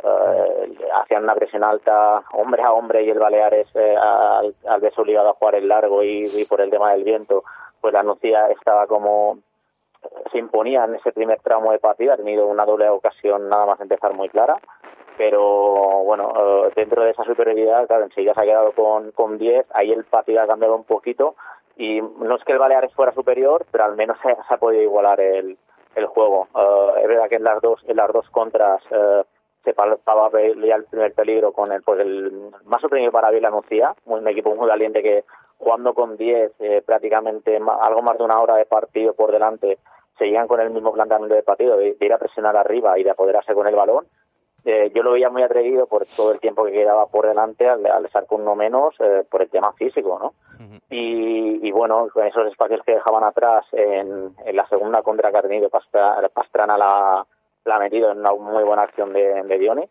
eh, 0.03 0.79
hacían 0.95 1.25
una 1.25 1.35
presión 1.35 1.65
alta 1.65 2.23
hombre 2.33 2.63
a 2.63 2.73
hombre 2.73 3.03
y 3.03 3.11
el 3.11 3.19
Baleares 3.19 3.69
eh, 3.75 3.97
al, 3.97 4.55
al 4.67 4.81
verse 4.81 5.01
obligado 5.01 5.31
a 5.31 5.35
jugar 5.35 5.55
el 5.55 5.69
largo 5.69 6.03
y, 6.03 6.27
y 6.27 6.45
por 6.45 6.61
el 6.61 6.71
tema 6.71 6.93
del 6.93 7.05
viento, 7.05 7.45
pues 7.81 7.93
la 7.93 8.03
Nucía 8.03 8.49
estaba 8.49 8.87
como 8.87 9.39
se 10.31 10.39
imponía 10.39 10.85
en 10.85 10.95
ese 10.95 11.13
primer 11.13 11.41
tramo 11.41 11.73
de 11.73 11.79
partida, 11.79 12.15
ha 12.15 12.17
tenido 12.17 12.47
una 12.47 12.65
doble 12.65 12.89
ocasión 12.89 13.49
nada 13.49 13.67
más 13.67 13.81
empezar 13.81 14.15
muy 14.15 14.29
clara, 14.29 14.57
pero 15.17 15.43
bueno, 16.05 16.33
eh, 16.37 16.73
dentro 16.77 17.03
de 17.03 17.11
esa 17.11 17.25
superioridad, 17.25 17.87
claro, 17.87 18.05
enseguida 18.05 18.35
se 18.35 18.41
ha 18.41 18.45
quedado 18.45 18.73
con, 18.73 19.11
con 19.13 19.39
10, 19.39 19.67
ahí 19.75 19.93
el 19.93 20.05
partido 20.05 20.43
ha 20.43 20.47
cambiado 20.47 20.77
un 20.77 20.85
poquito 20.85 21.35
y 21.77 22.01
no 22.01 22.37
es 22.37 22.45
que 22.45 22.53
el 22.53 22.59
Baleares 22.59 22.95
fuera 22.95 23.13
superior, 23.13 23.67
pero 23.71 23.85
al 23.85 23.97
menos 23.97 24.19
se, 24.23 24.35
se 24.35 24.55
ha 24.55 24.59
podido 24.59 24.83
igualar 24.83 25.21
el, 25.21 25.59
el 25.95 26.07
juego. 26.07 26.49
Eh, 26.55 27.01
es 27.03 27.09
verdad 27.09 27.29
que 27.29 27.37
en 27.37 27.45
las 27.45 27.61
dos, 27.61 27.83
en 27.87 27.97
las 27.97 28.13
dos 28.13 28.29
contras 28.31 28.83
eh, 28.91 29.23
se 29.67 29.75
palpaba 29.75 30.31
ya 30.33 30.77
el 30.77 30.85
primer 30.85 31.13
peligro 31.13 31.53
con 31.53 31.73
el, 31.73 31.83
pues 31.83 31.99
el 32.01 32.51
más 32.67 32.81
sorprendido 32.81 33.11
para 33.11 33.31
Vila 33.31 33.51
Nucía, 33.51 33.95
un 34.05 34.27
equipo 34.29 34.55
muy 34.55 34.69
valiente 34.69 35.03
que 35.03 35.25
jugando 35.59 35.93
con 35.93 36.17
10 36.17 36.53
eh, 36.61 36.83
prácticamente 36.87 37.57
algo 37.81 38.03
más 38.03 38.17
de 38.17 38.25
una 38.25 38.41
hora 38.41 38.55
de 38.57 38.65
partido 38.67 39.15
por 39.15 39.33
delante 39.33 39.79
seguían 40.19 40.47
con 40.47 40.61
el 40.61 40.71
mismo 40.71 40.93
planteamiento 40.93 41.35
de 41.35 41.43
partido 41.43 41.77
de, 41.77 41.95
de 41.95 42.07
ir 42.07 42.13
a 42.13 42.19
presionar 42.19 42.57
arriba 42.57 42.97
y 42.99 43.03
de 43.03 43.11
apoderarse 43.11 43.55
con 43.55 43.67
el 43.67 43.75
balón 43.75 44.07
eh, 44.65 44.91
yo 44.95 45.03
lo 45.03 45.13
veía 45.13 45.31
muy 45.31 45.43
atrevido 45.43 45.87
por 45.87 46.05
todo 46.07 46.33
el 46.33 46.41
tiempo 46.41 46.65
que 46.65 46.73
quedaba 46.73 47.07
por 47.07 47.27
delante 47.27 47.69
al, 47.69 47.85
al 47.87 48.05
estar 48.07 48.27
con 48.27 48.43
uno 48.43 48.55
menos 48.55 48.95
eh, 49.01 49.25
por 49.31 49.43
el 49.43 49.49
tema 49.51 49.73
físico, 49.75 50.19
¿no? 50.21 50.35
y, 50.91 51.67
y 51.67 51.71
bueno, 51.73 52.09
con 52.13 52.27
esos 52.27 52.47
espacios 52.49 52.81
que 52.85 52.95
dejaban 52.95 53.25
atrás 53.25 53.65
en, 53.73 54.35
en 54.45 54.57
la 54.57 54.67
segunda 54.69 55.03
contra 55.03 55.31
que 55.31 55.39
ha 55.39 55.43
tenido 55.43 55.69
Pastra- 55.71 56.29
Pastrana 56.35 56.77
la, 56.77 57.27
la 57.67 57.77
ha 57.77 57.81
metido 57.81 58.11
en 58.11 58.21
una 58.21 58.33
muy 58.33 58.65
buena 58.65 58.83
acción 58.83 59.13
de, 59.13 59.43
de 59.43 59.59
Dione, 59.59 59.89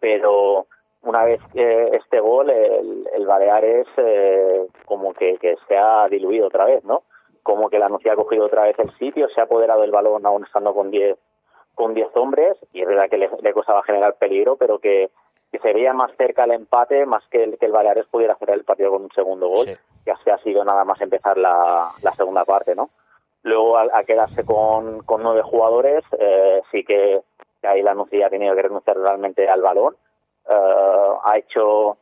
pero 0.00 0.66
una 1.02 1.24
vez 1.24 1.40
que 1.52 1.96
este 1.96 2.20
gol 2.20 2.50
el, 2.50 3.08
el 3.14 3.26
Baleares 3.26 3.86
eh, 3.96 4.66
como 4.84 5.14
que, 5.14 5.38
que 5.38 5.56
se 5.66 5.76
ha 5.76 6.08
diluido 6.08 6.48
otra 6.48 6.64
vez, 6.64 6.84
¿no? 6.84 7.02
Como 7.42 7.70
que 7.70 7.78
la 7.78 7.88
Nucía 7.88 8.12
ha 8.12 8.16
cogido 8.16 8.44
otra 8.46 8.64
vez 8.64 8.78
el 8.78 8.92
sitio, 8.98 9.28
se 9.28 9.40
ha 9.40 9.44
apoderado 9.44 9.80
del 9.80 9.90
balón 9.90 10.26
aún 10.26 10.44
estando 10.44 10.74
con 10.74 10.90
10 10.90 11.16
con 11.74 11.94
10 11.94 12.08
hombres 12.14 12.58
y 12.72 12.82
es 12.82 12.86
verdad 12.86 13.08
que 13.08 13.16
le, 13.16 13.30
le 13.40 13.52
costaba 13.54 13.82
generar 13.82 14.16
peligro, 14.16 14.56
pero 14.56 14.78
que, 14.80 15.10
que 15.50 15.58
se 15.60 15.72
veía 15.72 15.94
más 15.94 16.14
cerca 16.16 16.44
el 16.44 16.50
empate 16.50 17.06
más 17.06 17.26
que 17.28 17.44
el, 17.44 17.58
que 17.58 17.66
el 17.66 17.72
Baleares 17.72 18.06
pudiera 18.06 18.34
hacer 18.34 18.50
el 18.50 18.64
partido 18.64 18.90
con 18.90 19.04
un 19.04 19.10
segundo 19.12 19.48
gol, 19.48 19.66
que 20.04 20.10
así 20.10 20.28
ha 20.28 20.38
sido 20.38 20.64
nada 20.64 20.84
más 20.84 21.00
empezar 21.00 21.38
la, 21.38 21.88
la 22.02 22.12
segunda 22.12 22.44
parte, 22.44 22.74
¿no? 22.74 22.90
Luego, 23.42 23.78
al, 23.78 23.90
a 23.92 24.04
quedarse 24.04 24.44
con, 24.44 25.02
con 25.04 25.22
nueve 25.22 25.42
jugadores, 25.42 26.04
eh, 26.18 26.60
sí 26.70 26.84
que, 26.84 27.22
ahí 27.62 27.82
la 27.82 27.94
Nucía 27.94 28.26
ha 28.26 28.30
tenido 28.30 28.54
que 28.54 28.62
renunciar 28.62 28.98
realmente 28.98 29.48
al 29.48 29.62
balón. 29.62 29.96
Eh, 30.48 31.12
ha 31.24 31.38
hecho 31.38 31.96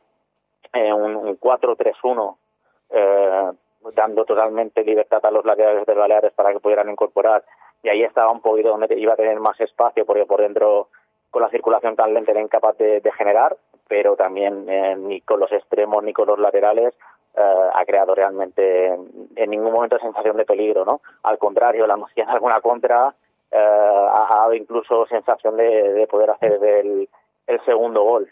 eh, 0.73 0.91
un, 0.93 1.15
un 1.15 1.39
4-3-1, 1.39 2.37
eh, 2.91 3.51
dando 3.95 4.25
totalmente 4.25 4.83
libertad 4.83 5.25
a 5.25 5.31
los 5.31 5.45
laterales 5.45 5.85
del 5.85 5.97
Baleares 5.97 6.33
para 6.33 6.51
que 6.51 6.59
pudieran 6.59 6.89
incorporar. 6.89 7.43
Y 7.83 7.89
ahí 7.89 8.03
estaba 8.03 8.31
un 8.31 8.41
poquito 8.41 8.69
donde 8.69 8.93
iba 8.99 9.13
a 9.13 9.17
tener 9.17 9.39
más 9.39 9.59
espacio, 9.61 10.05
porque 10.05 10.25
por 10.25 10.41
dentro, 10.41 10.89
con 11.31 11.41
la 11.41 11.49
circulación 11.49 11.95
tan 11.95 12.13
lenta, 12.13 12.31
era 12.31 12.41
incapaz 12.41 12.77
de, 12.77 12.99
de 12.99 13.11
generar, 13.13 13.55
pero 13.87 14.15
también 14.15 14.69
eh, 14.69 14.95
ni 14.97 15.21
con 15.21 15.39
los 15.39 15.51
extremos 15.51 16.03
ni 16.03 16.11
con 16.13 16.27
los 16.27 16.39
laterales 16.39 16.93
eh, 17.39 17.69
ha 17.73 17.85
creado 17.85 18.13
realmente 18.13 18.93
en 19.35 19.49
ningún 19.49 19.71
momento 19.71 19.97
sensación 19.99 20.37
de 20.37 20.45
peligro, 20.45 20.83
¿no? 20.85 21.01
Al 21.23 21.37
contrario, 21.37 21.87
la 21.87 21.95
noción 21.95 22.27
de 22.27 22.33
alguna 22.33 22.59
contra 22.61 23.07
ha, 23.07 23.13
ha 23.51 24.35
dado 24.41 24.53
incluso 24.53 25.05
sensación 25.07 25.57
de, 25.57 25.93
de 25.93 26.07
poder 26.07 26.29
hacer 26.31 26.63
el, 26.63 27.09
el 27.47 27.65
segundo 27.65 28.03
gol. 28.03 28.29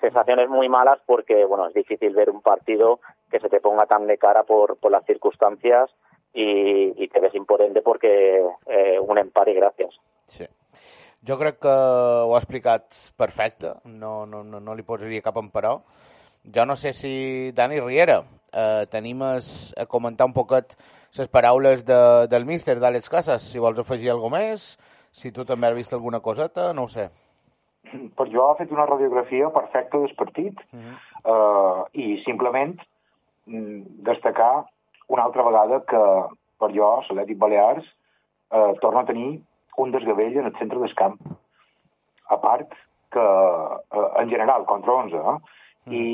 Sensaciones 0.00 0.48
muy 0.48 0.68
malas 0.68 1.00
porque, 1.06 1.44
bueno, 1.44 1.66
es 1.68 1.74
difícil 1.74 2.14
ver 2.14 2.30
un 2.30 2.42
partido 2.42 3.00
que 3.30 3.40
se 3.40 3.48
te 3.48 3.60
ponga 3.60 3.86
tan 3.86 4.06
de 4.06 4.18
cara 4.18 4.42
por, 4.44 4.76
por 4.76 4.90
las 4.92 5.04
circunstancias 5.06 5.90
y, 6.32 6.92
y 7.02 7.08
te 7.08 7.20
ves 7.20 7.34
impotente 7.34 7.80
porque 7.82 8.42
eh, 8.66 8.98
un 9.00 9.18
empate 9.18 9.52
y 9.52 9.54
gracias. 9.54 9.98
Sí. 10.26 10.46
Jo 11.26 11.38
crec 11.38 11.56
que 11.56 11.68
ho 11.68 12.34
ha 12.34 12.38
explicat 12.38 12.84
perfecte, 13.16 13.70
no, 13.84 14.26
no, 14.26 14.42
no, 14.44 14.60
no 14.60 14.74
li 14.76 14.82
posaria 14.84 15.22
cap 15.24 15.38
emperò. 15.40 15.78
Jo 16.44 16.66
no 16.68 16.76
sé 16.76 16.92
si, 16.92 17.50
Dani 17.56 17.80
Riera, 17.80 18.18
eh, 18.54 18.86
tenim 18.90 19.22
es, 19.34 19.74
a 19.76 19.86
comentar 19.86 20.26
un 20.30 20.34
poquet 20.36 20.76
les 21.18 21.28
paraules 21.30 21.84
de, 21.86 22.00
del 22.30 22.46
míster 22.46 22.78
d'Àlex 22.80 23.10
Casas, 23.10 23.44
si 23.50 23.62
vols 23.62 23.78
afegir 23.78 24.10
alguna 24.10 24.40
més, 24.40 24.74
si 25.14 25.30
tu 25.30 25.44
també 25.46 25.68
has 25.68 25.76
vist 25.76 25.92
alguna 25.94 26.20
coseta, 26.20 26.72
no 26.74 26.86
ho 26.86 26.90
sé. 26.90 27.10
per 28.18 28.26
jo 28.32 28.48
ha 28.48 28.56
fet 28.58 28.72
una 28.74 28.86
radiografia 28.88 29.50
perfecta 29.54 29.98
del 30.02 30.14
partit 30.18 30.58
eh, 30.74 31.80
i 32.02 32.06
simplement 32.24 32.72
mm, 33.46 34.00
destacar 34.08 34.64
una 35.14 35.26
altra 35.28 35.44
vegada 35.46 35.78
que 35.90 36.00
per 36.58 36.70
jo 36.74 36.88
l'Atlètic 36.96 37.38
Balears 37.38 37.84
eh, 37.86 38.72
torna 38.80 39.04
a 39.04 39.10
tenir 39.10 39.28
un 39.84 39.92
desgavell 39.94 40.40
en 40.40 40.50
el 40.50 40.56
centre 40.58 40.80
del 40.80 40.96
camp 40.98 41.20
a 42.34 42.40
part 42.40 42.74
que 43.14 43.28
eh, 43.28 44.08
en 44.22 44.30
general 44.32 44.66
contra 44.66 44.98
11 45.04 45.22
eh? 45.22 45.36
I, 45.92 46.04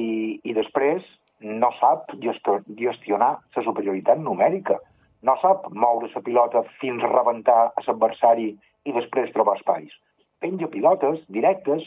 i 0.50 0.52
després 0.56 1.06
no 1.40 1.70
sap 1.80 2.12
gestionar 2.20 3.30
la 3.56 3.64
superioritat 3.64 4.20
numèrica 4.20 4.78
no 5.22 5.36
sap 5.40 5.68
moure 5.72 6.10
la 6.14 6.22
pilota 6.26 6.64
fins 6.80 7.04
a 7.04 7.12
rebentar 7.12 7.60
a 7.68 7.86
l'adversari 7.86 8.50
i 8.84 8.92
després 8.96 9.32
trobar 9.32 9.56
espais 9.58 9.92
penja 10.40 10.68
pilotes 10.72 11.20
directes 11.28 11.84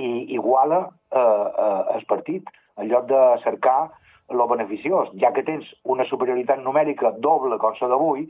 i 0.00 0.10
iguala 0.36 0.80
eh, 1.12 1.20
eh, 1.20 1.96
el 1.96 2.04
partit 2.08 2.48
en 2.76 2.88
lloc 2.88 3.08
de 3.08 3.20
cercar 3.44 3.90
lo 4.30 4.46
beneficiós. 4.48 5.10
Ja 5.20 5.32
que 5.34 5.44
tens 5.44 5.66
una 5.84 6.06
superioritat 6.08 6.62
numèrica 6.62 7.12
doble 7.18 7.58
com 7.58 7.74
la 7.80 7.88
d'avui, 7.92 8.26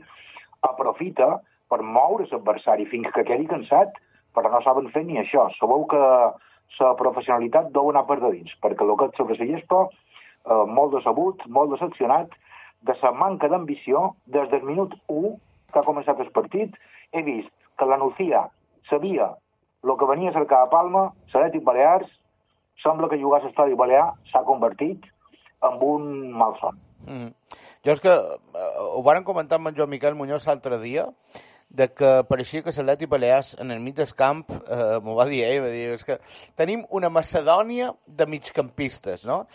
aprofita 0.67 1.39
per 1.69 1.81
moure 1.81 2.27
l'adversari 2.31 2.87
fins 2.89 3.11
que 3.15 3.25
quedi 3.27 3.47
cansat, 3.47 3.93
però 4.35 4.51
no 4.51 4.61
saben 4.65 4.89
fer 4.91 5.05
ni 5.05 5.19
això. 5.21 5.47
Sabeu 5.59 5.85
que 5.91 6.01
la 6.79 6.93
professionalitat 6.97 7.71
deu 7.75 7.91
anar 7.91 8.05
per 8.07 8.19
de 8.21 8.31
dins, 8.31 8.53
perquè 8.63 8.83
el 8.87 8.95
que 8.97 9.09
és 9.11 9.17
sobre 9.19 9.37
la 9.39 9.49
gespa, 9.53 9.83
eh, 10.45 10.65
molt 10.67 10.95
decebut, 10.97 11.45
molt 11.47 11.73
decepcionat, 11.75 12.33
de 12.81 12.95
la 13.01 13.11
manca 13.11 13.47
d'ambició, 13.47 14.15
des 14.25 14.49
del 14.49 14.63
minut 14.65 14.95
1 15.07 15.35
que 15.71 15.79
ha 15.79 15.87
començat 15.87 16.19
el 16.19 16.31
partit, 16.33 16.73
he 17.13 17.21
vist 17.21 17.51
que 17.77 17.85
la 17.85 17.97
Nucía 17.97 18.47
sabia 18.89 19.31
el 19.83 19.97
que 19.97 20.05
venia 20.05 20.29
a 20.29 20.33
cercar 20.33 20.61
a 20.61 20.69
Palma, 20.69 21.11
l'Atlètic 21.33 21.63
Balears, 21.65 22.09
sembla 22.83 23.09
que 23.09 23.19
jugar 23.21 23.41
a 23.41 23.45
l'Estadi 23.45 23.77
Balear 23.77 24.11
s'ha 24.31 24.43
convertit 24.45 25.07
en 25.65 25.79
un 25.85 26.09
malson. 26.37 26.77
Mm. 27.05 27.31
Jo 27.85 27.95
és 27.95 28.01
que 28.01 28.11
eh, 28.13 28.67
ho 28.81 29.01
varen 29.05 29.25
comentar 29.25 29.57
amb 29.57 29.71
en 29.71 29.77
Joan 29.77 29.89
Miquel 29.89 30.17
Muñoz 30.17 30.45
l'altre 30.47 30.77
dia, 30.81 31.07
de 31.71 31.87
que 31.95 32.09
pareixia 32.27 32.61
que 32.65 32.73
l'Atleti 32.75 33.07
Balears 33.09 33.55
en 33.63 33.71
el 33.71 33.79
mig 33.79 33.95
del 33.95 34.13
camp, 34.17 34.43
eh, 34.51 34.99
m'ho 35.01 35.15
va 35.17 35.25
dir 35.29 35.43
ell, 35.47 35.61
va 35.65 35.71
dir, 35.73 35.85
és 35.95 36.05
que 36.05 36.19
tenim 36.59 36.83
una 36.89 37.09
Macedònia 37.09 37.93
de 38.05 38.27
migcampistes, 38.27 39.25
no? 39.25 39.45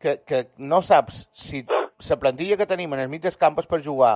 Que, 0.00 0.20
que 0.24 0.46
no 0.56 0.80
saps 0.80 1.26
si 1.36 1.60
la 1.68 2.16
plantilla 2.16 2.56
que 2.56 2.66
tenim 2.66 2.94
en 2.96 3.02
el 3.02 3.10
mig 3.12 3.20
del 3.20 3.36
camp 3.36 3.58
és 3.60 3.68
per 3.68 3.82
jugar 3.84 4.14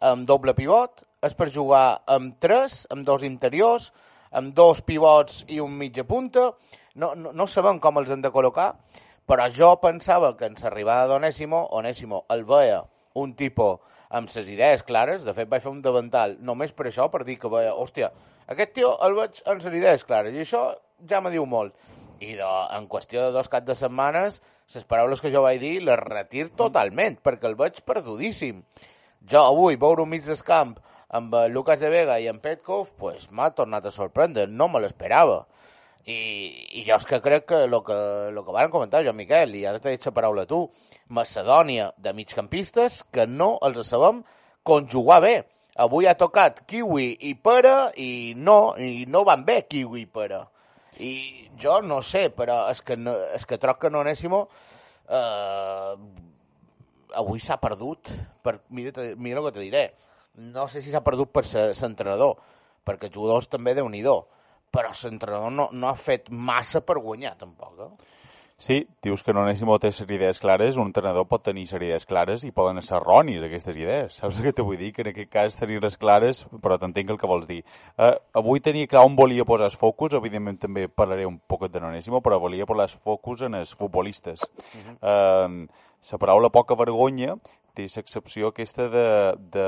amb 0.00 0.24
doble 0.26 0.54
pivot, 0.56 1.02
és 1.20 1.34
per 1.36 1.50
jugar 1.52 2.00
amb 2.06 2.38
tres, 2.40 2.86
amb 2.94 3.04
dos 3.04 3.24
interiors, 3.26 3.90
amb 4.32 4.54
dos 4.54 4.80
pivots 4.86 5.42
i 5.52 5.60
un 5.60 5.74
mitja 5.76 6.04
punta, 6.08 6.52
no, 6.94 7.12
no, 7.14 7.32
no 7.32 7.46
sabem 7.46 7.80
com 7.82 8.00
els 8.00 8.10
han 8.10 8.22
de 8.24 8.32
col·locar, 8.32 8.72
però 9.28 9.48
jo 9.52 9.74
pensava 9.82 10.32
que 10.38 10.48
en 10.48 10.56
l'arribada 10.62 11.06
d'Onésimo, 11.10 11.66
Onésimo 11.76 12.24
el 12.32 12.44
veia 12.48 12.82
un 13.20 13.34
tipus 13.36 13.78
amb 14.08 14.30
ses 14.32 14.48
idees 14.48 14.82
clares, 14.88 15.24
de 15.24 15.34
fet 15.36 15.48
vaig 15.50 15.62
fer 15.62 15.72
un 15.72 15.82
davantal 15.84 16.38
només 16.40 16.72
per 16.72 16.88
això, 16.88 17.10
per 17.12 17.24
dir 17.28 17.36
que 17.40 17.50
veia, 17.52 17.74
hòstia, 17.76 18.08
aquest 18.48 18.72
tio 18.78 18.94
el 19.04 19.16
veig 19.18 19.42
amb 19.44 19.60
ses 19.64 19.74
idees 19.76 20.04
clares, 20.08 20.34
i 20.34 20.46
això 20.46 20.62
ja 21.08 21.20
me 21.20 21.32
diu 21.34 21.44
molt. 21.46 21.74
I 22.24 22.34
de, 22.34 22.46
en 22.74 22.88
qüestió 22.90 23.26
de 23.26 23.34
dos 23.36 23.50
caps 23.52 23.68
de 23.68 23.76
setmanes, 23.78 24.40
les 24.74 24.84
paraules 24.84 25.20
que 25.20 25.32
jo 25.32 25.42
vaig 25.44 25.60
dir 25.62 25.78
les 25.80 26.00
retir 26.02 26.48
totalment, 26.56 27.16
perquè 27.24 27.48
el 27.48 27.56
veig 27.56 27.80
perdudíssim. 27.88 28.60
Jo 29.28 29.44
avui 29.48 29.78
veure 29.80 30.04
un 30.04 30.10
mig 30.12 30.26
del 30.26 30.42
camp 30.44 30.76
amb 31.08 31.34
eh, 31.34 31.48
Lucas 31.48 31.80
de 31.80 31.88
Vega 31.88 32.18
i 32.20 32.28
en 32.28 32.40
Petkov, 32.40 32.90
pues, 33.00 33.30
m'ha 33.32 33.48
tornat 33.56 33.86
a 33.88 33.92
sorprendre, 33.94 34.46
no 34.46 34.68
me 34.68 34.82
l'esperava. 34.84 35.46
I, 36.08 36.18
i 36.80 36.84
jo 36.86 36.96
és 36.96 37.04
que 37.08 37.20
crec 37.20 37.46
que 37.48 37.62
el 37.66 37.74
que, 37.84 37.96
lo 38.32 38.44
que 38.44 38.54
van 38.54 38.70
comentar 38.72 39.02
jo, 39.04 39.12
Miquel, 39.16 39.56
i 39.56 39.64
ara 39.68 39.80
t'he 39.80 39.92
dit 39.96 40.06
la 40.08 40.14
paraula 40.16 40.46
tu, 40.48 40.62
Macedònia 41.12 41.90
de 41.96 42.12
migcampistes 42.16 43.02
que 43.12 43.26
no 43.26 43.56
els 43.64 43.88
sabem 43.88 44.22
conjugar 44.64 45.20
bé. 45.24 45.34
Avui 45.78 46.08
ha 46.08 46.16
tocat 46.18 46.64
kiwi 46.68 47.10
i 47.28 47.34
pera 47.40 47.90
i 47.96 48.34
no, 48.36 48.74
i 48.76 49.04
no 49.08 49.24
van 49.24 49.44
bé 49.48 49.62
kiwi 49.68 50.04
i 50.04 50.08
pera. 50.12 50.44
I 50.98 51.14
jo 51.60 51.78
no 51.82 52.00
sé, 52.02 52.28
però 52.34 52.64
és 52.72 52.82
que, 52.82 52.96
no, 52.98 53.14
és 53.34 53.46
que 53.46 53.60
troc 53.60 53.84
que 53.84 53.92
no 53.92 54.02
anéssim... 54.04 54.34
Eh, 55.08 56.26
avui 57.16 57.40
s'ha 57.40 57.56
perdut, 57.60 58.10
per, 58.44 58.58
mira, 58.68 58.92
mira 59.16 59.40
el 59.40 59.46
que 59.48 59.54
te 59.56 59.64
diré, 59.64 59.84
no 60.52 60.66
sé 60.68 60.82
si 60.84 60.92
s'ha 60.92 61.00
perdut 61.04 61.30
per 61.32 61.44
l'entrenador, 61.48 62.36
perquè 62.84 63.08
els 63.08 63.16
jugadors 63.16 63.48
també 63.48 63.74
déu 63.74 63.88
nhi 63.88 64.04
però 64.68 64.90
l'entrenador 64.92 65.50
no, 65.50 65.68
no 65.72 65.88
ha 65.88 65.94
fet 65.96 66.28
massa 66.28 66.82
per 66.84 66.98
guanyar, 67.00 67.38
tampoc. 67.40 67.80
Eh? 67.80 68.17
Sí, 68.58 68.88
dius 69.06 69.22
que 69.22 69.30
no 69.30 69.44
anéssim 69.44 69.70
a 69.70 69.76
tenir 69.78 70.10
idees 70.16 70.40
clares, 70.42 70.74
un 70.76 70.88
entrenador 70.88 71.28
pot 71.30 71.44
tenir 71.46 71.62
idees 71.76 72.04
clares 72.10 72.42
i 72.42 72.50
poden 72.50 72.80
ser 72.82 72.96
erronis 72.96 73.44
aquestes 73.46 73.76
idees. 73.78 74.16
Saps 74.18 74.40
què 74.42 74.50
te 74.50 74.64
vull 74.66 74.80
dir? 74.80 74.88
Que 74.96 75.04
en 75.04 75.10
aquest 75.12 75.30
cas 75.30 75.58
tenir-les 75.60 75.94
clares, 75.96 76.40
però 76.58 76.74
t'entenc 76.74 77.12
el 77.14 77.20
que 77.20 77.30
vols 77.30 77.46
dir. 77.46 77.60
Uh, 77.94 78.16
avui 78.40 78.58
tenia 78.58 78.90
clar 78.90 79.04
on 79.06 79.14
volia 79.14 79.46
posar 79.46 79.68
els 79.70 79.78
focus, 79.78 80.16
evidentment 80.18 80.58
també 80.58 80.88
parlaré 80.90 81.28
un 81.28 81.38
poc 81.38 81.68
de 81.70 81.78
Nonésimo, 81.78 82.18
però 82.18 82.40
volia 82.42 82.66
posar 82.66 82.88
els 82.88 82.98
focus 82.98 83.46
en 83.46 83.54
els 83.60 83.70
futbolistes. 83.78 84.42
Uh 84.42 84.82
-huh. 84.82 85.46
uh, 85.62 85.86
la 86.10 86.18
paraula 86.18 86.50
poca 86.50 86.74
vergonya 86.74 87.36
té 87.78 87.86
l'excepció 87.86 88.50
aquesta 88.50 88.88
de, 88.90 89.06
de, 89.54 89.66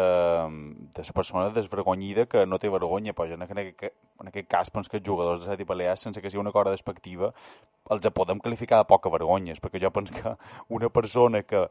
de 0.96 1.04
la 1.06 1.14
persona 1.14 1.50
desvergonyida 1.54 2.26
que 2.26 2.44
no 2.46 2.58
té 2.58 2.70
vergonya, 2.72 3.14
però 3.14 3.36
en 3.36 3.44
aquest, 3.46 3.90
en 4.20 4.30
aquest 4.30 4.48
cas 4.50 4.70
penso 4.74 4.90
que 4.90 4.98
els 4.98 5.06
jugadors 5.06 5.44
de 5.44 5.50
Seti 5.50 5.66
Balears, 5.68 6.02
sense 6.08 6.22
que 6.22 6.30
sigui 6.30 6.42
una 6.42 6.52
cosa 6.54 6.74
despectiva, 6.74 7.30
els 7.90 8.06
podem 8.14 8.38
qualificar 8.42 8.80
de 8.80 8.86
poca 8.90 9.10
vergonyes, 9.10 9.60
perquè 9.62 9.80
jo 9.82 9.92
penso 9.94 10.14
que 10.14 10.34
una 10.74 10.90
persona 10.90 11.42
que 11.42 11.62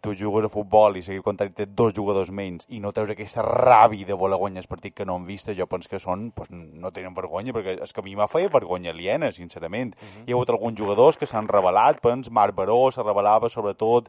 tu 0.00 0.14
jugues 0.16 0.48
a 0.48 0.52
futbol 0.52 0.96
i 0.96 1.02
seguir 1.04 1.22
comptant 1.24 1.52
té 1.56 1.66
dos 1.66 1.92
jugadors 1.96 2.32
menys 2.32 2.68
i 2.72 2.80
no 2.80 2.92
treus 2.92 3.12
aquesta 3.12 3.44
ràbia 3.44 4.08
de 4.08 4.16
voler 4.18 4.40
guanyar 4.40 4.64
el 4.64 4.70
partit 4.70 4.96
que 4.96 5.04
no 5.04 5.18
han 5.18 5.28
vist, 5.28 5.52
jo 5.56 5.68
penso 5.68 5.90
que 5.90 6.00
són, 6.00 6.30
pues, 6.32 6.50
no 6.50 6.92
tenen 6.92 7.14
vergonya, 7.16 7.52
perquè 7.52 7.76
és 7.84 7.92
que 7.92 8.00
a 8.00 8.06
mi 8.06 8.16
m'ha 8.16 8.28
feia 8.28 8.52
vergonya 8.52 8.92
aliena, 8.92 9.30
sincerament. 9.32 9.94
Uh 9.94 10.00
-huh. 10.00 10.24
Hi 10.26 10.32
ha 10.32 10.36
hagut 10.36 10.50
alguns 10.50 10.80
jugadors 10.80 11.18
que 11.18 11.26
s'han 11.26 11.48
revelat, 11.48 12.00
pens, 12.00 12.30
Marc 12.30 12.54
Baró 12.54 12.90
se 12.90 13.02
revelava 13.02 13.48
sobretot 13.48 14.08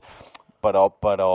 però, 0.66 0.88
però... 0.90 1.28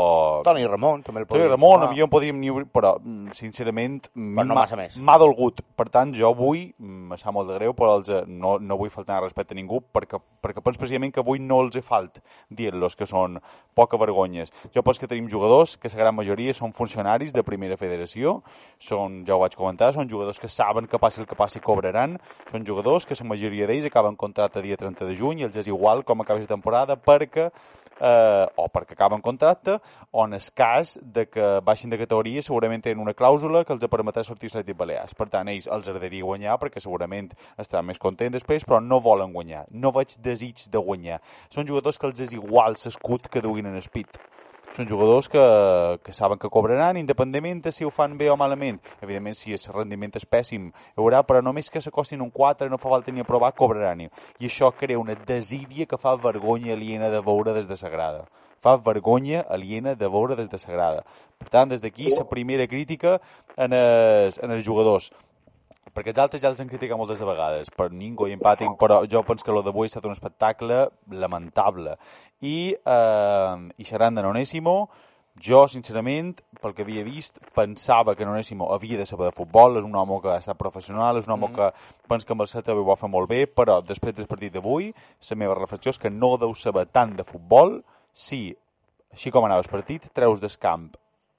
Toni 0.47 0.67
Ramon 0.67 1.05
també 1.07 1.23
el 1.23 1.27
Toni 1.29 1.39
podria 1.39 1.53
Ramon, 1.55 1.85
sumar. 1.85 1.93
mi 1.95 2.03
em 2.03 2.11
podríem 2.11 2.41
ni 2.43 2.51
obrir, 2.51 2.67
però, 2.75 2.97
mm, 2.99 3.31
sincerament, 3.39 4.09
Però 4.11 4.43
no 4.45 4.55
m'ha- 4.55 4.61
massa 4.65 4.77
més. 4.81 4.97
m'ha 4.99 5.17
dolgut. 5.23 5.63
Per 5.79 5.87
tant, 5.89 6.13
jo 6.17 6.27
avui, 6.33 6.67
mm, 6.77 7.09
me 7.13 7.17
sap 7.21 7.33
molt 7.37 7.49
de 7.49 7.59
greu, 7.61 7.73
però 7.79 7.95
els, 8.01 8.09
eh, 8.11 8.25
no, 8.27 8.59
no 8.59 8.77
vull 8.77 8.91
faltar 8.91 9.21
respecte 9.23 9.55
a 9.55 9.59
ningú, 9.61 9.81
perquè, 9.95 10.19
perquè 10.43 10.61
penso 10.63 10.79
precisament 10.83 11.15
que 11.15 11.21
avui 11.23 11.39
no 11.39 11.61
els 11.63 11.77
he 11.77 11.83
falt 11.83 12.19
dir-los 12.51 12.97
que 12.97 13.07
són 13.07 13.39
poca 13.75 13.97
vergonyes. 13.97 14.51
Jo 14.75 14.83
penso 14.83 15.01
que 15.01 15.07
tenim 15.09 15.29
jugadors 15.31 15.77
que 15.79 15.89
la 15.89 15.95
gran 16.03 16.15
majoria 16.17 16.53
són 16.53 16.73
funcionaris 16.75 17.33
de 17.33 17.43
primera 17.47 17.77
federació, 17.77 18.43
són, 18.79 19.25
ja 19.27 19.37
ho 19.37 19.41
vaig 19.41 19.55
comentar, 19.57 19.93
són 19.95 20.09
jugadors 20.11 20.41
que 20.41 20.49
saben 20.49 20.87
que 20.91 20.99
passi 20.99 21.21
el 21.21 21.27
que 21.31 21.37
passi 21.39 21.61
cobraran, 21.61 22.19
són 22.51 22.65
jugadors 22.67 23.07
que 23.07 23.15
la 23.21 23.29
majoria 23.29 23.67
d'ells 23.69 23.87
acaben 23.87 24.17
contracte 24.17 24.63
dia 24.63 24.77
30 24.77 25.05
de 25.07 25.15
juny 25.15 25.41
i 25.41 25.45
els 25.45 25.57
és 25.57 25.67
igual 25.69 26.03
com 26.05 26.21
acabi 26.23 26.41
la 26.41 26.47
temporada 26.47 26.97
perquè 26.97 27.51
eh, 28.01 28.47
o 28.57 28.67
perquè 28.73 28.97
acaben 28.97 29.21
contracte, 29.21 29.79
o 30.11 30.25
en 30.25 30.35
el 30.35 30.49
cas 30.57 30.99
de 31.03 31.27
que 31.29 31.61
baixin 31.65 31.93
de 31.93 32.01
categoria 32.01 32.43
segurament 32.43 32.83
tenen 32.85 33.03
una 33.05 33.15
clàusula 33.15 33.65
que 33.65 33.77
els 33.77 33.87
permetrà 33.93 34.25
sortir 34.25 34.51
l'Atlètic 34.51 34.79
Balears. 34.79 35.15
Per 35.15 35.29
tant, 35.29 35.49
ells 35.53 35.69
els 35.69 35.89
agradaria 35.89 36.27
guanyar 36.27 36.59
perquè 36.63 36.83
segurament 36.83 37.31
estaran 37.59 37.87
més 37.87 38.01
contents 38.01 38.39
després, 38.39 38.65
però 38.65 38.81
no 38.83 39.01
volen 39.01 39.33
guanyar. 39.37 39.67
No 39.71 39.93
veig 39.93 40.17
desig 40.25 40.67
de 40.73 40.79
guanyar. 40.79 41.21
Són 41.51 41.69
jugadors 41.69 41.99
que 41.99 42.09
els 42.11 42.21
és 42.21 42.37
igual 42.37 42.79
l'escut 42.81 43.29
que 43.29 43.43
duguin 43.45 43.71
en 43.71 43.77
el 43.77 43.89
pit. 43.93 44.21
Són 44.77 44.87
jugadors 44.87 45.27
que, 45.29 45.43
que 46.07 46.13
saben 46.15 46.39
que 46.39 46.49
cobraran, 46.49 46.97
independentment 47.01 47.63
de 47.65 47.73
si 47.75 47.85
ho 47.85 47.91
fan 47.91 48.15
bé 48.19 48.29
o 48.31 48.37
malament. 48.39 48.79
Evidentment, 49.03 49.35
si 49.35 49.57
el 49.57 49.65
rendiment 49.75 50.15
és 50.15 50.27
pèssim, 50.27 50.69
hi 50.71 51.01
haurà, 51.03 51.25
però 51.27 51.41
només 51.43 51.71
que 51.75 51.83
s'acostin 51.83 52.23
un 52.23 52.31
4, 52.31 52.71
no 52.71 52.79
fa 52.79 52.93
falta 52.93 53.11
ni 53.11 53.25
aprovar, 53.25 53.51
cobraran. 53.59 54.05
I 54.07 54.47
això 54.47 54.71
crea 54.71 55.01
una 55.01 55.17
desídia 55.27 55.89
que 55.91 55.99
fa 55.99 56.15
vergonya 56.15 56.77
aliena 56.77 57.11
de 57.11 57.23
veure 57.27 57.57
des 57.57 57.67
de 57.67 57.77
Sagrada. 57.81 58.29
Fa 58.63 58.77
vergonya 58.77 59.43
aliena 59.49 59.97
de 59.97 60.09
veure 60.09 60.37
des 60.39 60.51
de 60.53 60.59
Sagrada. 60.63 61.03
Per 61.41 61.49
tant, 61.51 61.69
des 61.69 61.83
d'aquí, 61.83 62.13
la 62.15 62.29
primera 62.31 62.69
crítica 62.69 63.19
en 63.57 63.75
els, 63.75 64.39
en 64.39 64.55
els 64.55 64.63
jugadors 64.63 65.11
perquè 65.89 66.13
els 66.13 66.21
altres 66.23 66.43
ja 66.43 66.51
els 66.53 66.61
han 66.63 66.71
criticat 66.71 66.99
moltes 66.99 67.21
de 67.21 67.29
vegades 67.29 67.71
per 67.75 67.91
ningú 67.91 68.29
i 68.29 68.35
empàtic, 68.37 68.77
però 68.81 69.01
jo 69.11 69.23
penso 69.27 69.47
que 69.47 69.53
el 69.55 69.63
d'avui 69.67 69.89
ha 69.89 69.91
estat 69.91 70.07
un 70.07 70.15
espectacle 70.15 70.83
lamentable. 71.11 71.97
I, 72.41 72.75
eh, 72.75 73.55
i 73.77 73.87
xerrant 73.89 74.19
de 74.19 74.27
Nonésimo. 74.27 74.77
Jo, 75.41 75.63
sincerament, 75.71 76.35
pel 76.61 76.75
que 76.77 76.83
havia 76.85 77.05
vist, 77.07 77.39
pensava 77.57 78.13
que 78.17 78.27
Nonésimo 78.27 78.67
havia 78.75 78.99
de 78.99 79.07
saber 79.07 79.31
de 79.31 79.37
futbol, 79.37 79.79
és 79.79 79.87
un 79.87 79.95
home 79.97 80.19
que 80.21 80.29
ha 80.35 80.41
estat 80.43 80.59
professional, 80.59 81.17
és 81.17 81.29
un 81.29 81.37
home 81.37 81.49
mm. 81.49 81.55
que 81.57 82.09
penso 82.11 82.27
que 82.27 82.35
amb 82.35 82.45
el 82.45 82.51
Celta 82.51 82.75
ho 82.75 82.85
va 82.85 82.99
fer 83.01 83.09
molt 83.09 83.31
bé, 83.31 83.47
però 83.47 83.79
després 83.81 84.19
del 84.19 84.29
partit 84.29 84.53
d'avui, 84.53 84.91
la 85.31 85.39
meva 85.41 85.57
reflexió 85.57 85.95
és 85.95 86.03
que 86.03 86.11
no 86.11 86.35
deu 86.37 86.53
saber 86.53 86.91
tant 86.93 87.15
de 87.17 87.25
futbol 87.25 87.79
si, 88.13 88.51
així 89.15 89.33
com 89.33 89.47
anava 89.47 89.65
el 89.65 89.71
partit, 89.71 90.11
treus 90.13 90.43
del 90.43 90.59
camp 90.61 90.91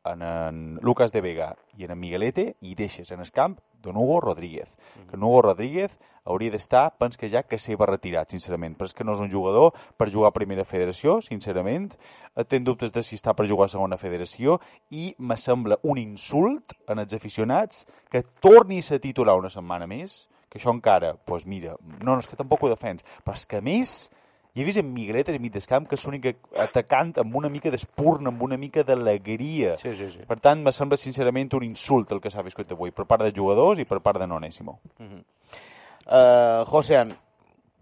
en, 0.06 0.22
en 0.22 0.80
Lucas 0.82 1.12
de 1.12 1.22
Vega 1.22 1.56
i 1.78 1.86
en, 1.86 1.98
Miguelete 2.00 2.56
i 2.62 2.76
deixes 2.76 3.12
en 3.12 3.22
el 3.22 3.32
camp 3.32 3.60
Don 3.82 3.98
Hugo 3.98 4.22
Rodríguez. 4.22 4.78
Que 5.10 5.16
en 5.16 5.24
Hugo 5.24 5.42
Rodríguez 5.42 5.98
hauria 6.24 6.54
d'estar, 6.54 6.98
pens 7.02 7.18
que 7.18 7.30
ja 7.30 7.42
que 7.44 7.58
se 7.58 7.76
va 7.76 7.88
retirat, 7.90 8.30
sincerament. 8.30 8.76
Però 8.78 8.90
és 8.90 8.94
que 8.94 9.06
no 9.08 9.16
és 9.16 9.24
un 9.24 9.32
jugador 9.32 9.74
per 9.98 10.12
jugar 10.14 10.30
a 10.30 10.38
primera 10.38 10.66
federació, 10.66 11.18
sincerament. 11.26 11.96
Eh, 12.36 12.46
Tenc 12.46 12.68
dubtes 12.68 12.94
de 12.94 13.02
si 13.04 13.18
està 13.18 13.34
per 13.34 13.48
jugar 13.50 13.66
a 13.66 13.74
segona 13.74 13.98
federació 13.98 14.60
i 14.90 15.16
me 15.18 15.38
sembla 15.38 15.80
un 15.84 15.98
insult 15.98 16.78
en 16.88 17.02
els 17.02 17.18
aficionats 17.18 17.88
que 18.12 18.24
torni 18.40 18.82
a 18.82 19.02
titular 19.02 19.38
una 19.40 19.50
setmana 19.50 19.88
més, 19.88 20.28
que 20.52 20.60
això 20.60 20.74
encara, 20.76 21.14
doncs 21.16 21.26
pues 21.26 21.46
mira, 21.48 21.78
no, 21.82 22.12
no, 22.12 22.20
és 22.20 22.28
que 22.28 22.38
tampoc 22.38 22.64
ho 22.66 22.70
defens, 22.70 23.06
però 23.24 23.38
és 23.38 23.48
que 23.48 23.62
a 23.62 23.66
més 23.66 24.12
i 24.54 24.62
he 24.62 24.66
vist 24.68 24.82
en 24.82 24.90
Miguelet 24.92 25.30
a 25.32 25.38
mig 25.40 25.54
del 25.54 25.64
camp 25.64 25.86
que 25.88 25.96
és 25.96 26.02
l'únic 26.04 26.26
atacant 26.60 27.14
amb 27.22 27.36
una 27.40 27.50
mica 27.50 27.72
d'espurna, 27.72 28.34
amb 28.34 28.42
una 28.44 28.58
mica 28.60 28.84
d'alegria. 28.84 29.78
Sí, 29.80 29.94
sí, 29.96 30.10
sí. 30.12 30.26
Per 30.28 30.40
tant, 30.44 30.60
me 30.64 30.74
sembla 30.76 30.98
sincerament 31.00 31.54
un 31.56 31.64
insult 31.70 32.12
el 32.12 32.20
que 32.20 32.32
s'ha 32.34 32.44
viscut 32.44 32.74
avui 32.76 32.92
per 32.92 33.06
part 33.08 33.24
de 33.24 33.32
jugadors 33.36 33.80
i 33.80 33.86
per 33.88 34.02
part 34.04 34.20
de 34.20 34.28
Nonésimo. 34.28 34.76
Uh, 35.00 36.66
Josean, 36.68 37.14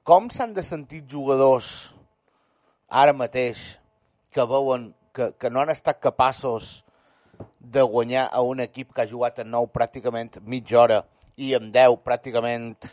com 0.05 0.29
s'han 0.29 0.53
de 0.53 0.61
sentir 0.65 1.01
jugadors 1.09 1.71
ara 2.89 3.15
mateix 3.17 3.79
que 4.29 4.45
veuen 4.45 4.91
que, 5.13 5.31
que 5.41 5.49
no 5.49 5.63
han 5.63 5.73
estat 5.73 5.97
capaços 6.03 6.83
de 7.59 7.81
guanyar 7.81 8.27
a 8.31 8.43
un 8.45 8.61
equip 8.61 8.93
que 8.93 9.01
ha 9.01 9.09
jugat 9.09 9.41
en 9.41 9.49
9 9.55 9.71
pràcticament 9.73 10.37
mitja 10.45 10.83
hora 10.83 11.01
i 11.37 11.55
en 11.57 11.71
10 11.73 11.97
pràcticament 12.05 12.91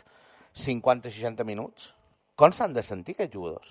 50-60 0.57 1.45
minuts? 1.45 1.91
Com 2.37 2.53
s'han 2.53 2.73
de 2.73 2.83
sentir 2.85 3.15
aquests 3.15 3.33
jugadors? 3.33 3.69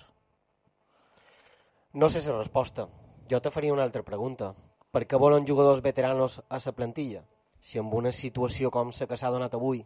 No 1.93 2.09
sé 2.11 2.19
la 2.25 2.41
resposta. 2.41 2.89
Jo 3.31 3.39
te 3.39 3.51
faria 3.51 3.71
una 3.71 3.85
altra 3.87 4.03
pregunta. 4.03 4.49
Per 4.91 5.05
què 5.07 5.19
volen 5.19 5.47
jugadors 5.47 5.79
veteranos 5.85 6.41
a 6.49 6.59
la 6.65 6.73
plantilla? 6.75 7.21
Si 7.61 7.79
en 7.79 7.87
una 7.95 8.11
situació 8.11 8.69
com 8.69 8.91
la 8.91 9.07
que 9.07 9.17
s'ha 9.17 9.31
donat 9.31 9.55
avui, 9.55 9.79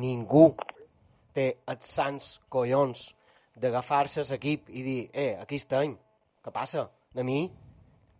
ningú 0.00 0.46
té 1.36 1.46
els 1.68 1.92
sants 1.92 2.40
collons 2.48 3.04
d'agafar-se 3.60 4.24
l'equip 4.30 4.70
i 4.70 4.82
dir, 4.82 5.10
eh, 5.12 5.36
aquí 5.36 5.60
estem, 5.60 5.96
què 6.42 6.52
passa? 6.52 6.88
A 7.14 7.22
mi 7.22 7.50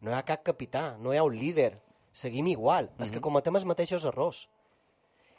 no 0.03 0.11
hi 0.11 0.15
ha 0.15 0.23
cap 0.29 0.45
capità, 0.45 0.97
no 1.01 1.13
hi 1.13 1.17
ha 1.17 1.25
un 1.25 1.39
líder, 1.41 1.73
seguim 2.13 2.49
igual, 2.49 2.85
mm 2.85 2.89
-hmm. 2.89 3.03
és 3.03 3.11
que 3.11 3.21
cometem 3.21 3.57
els 3.57 3.65
mateixos 3.65 4.05
errors. 4.05 4.49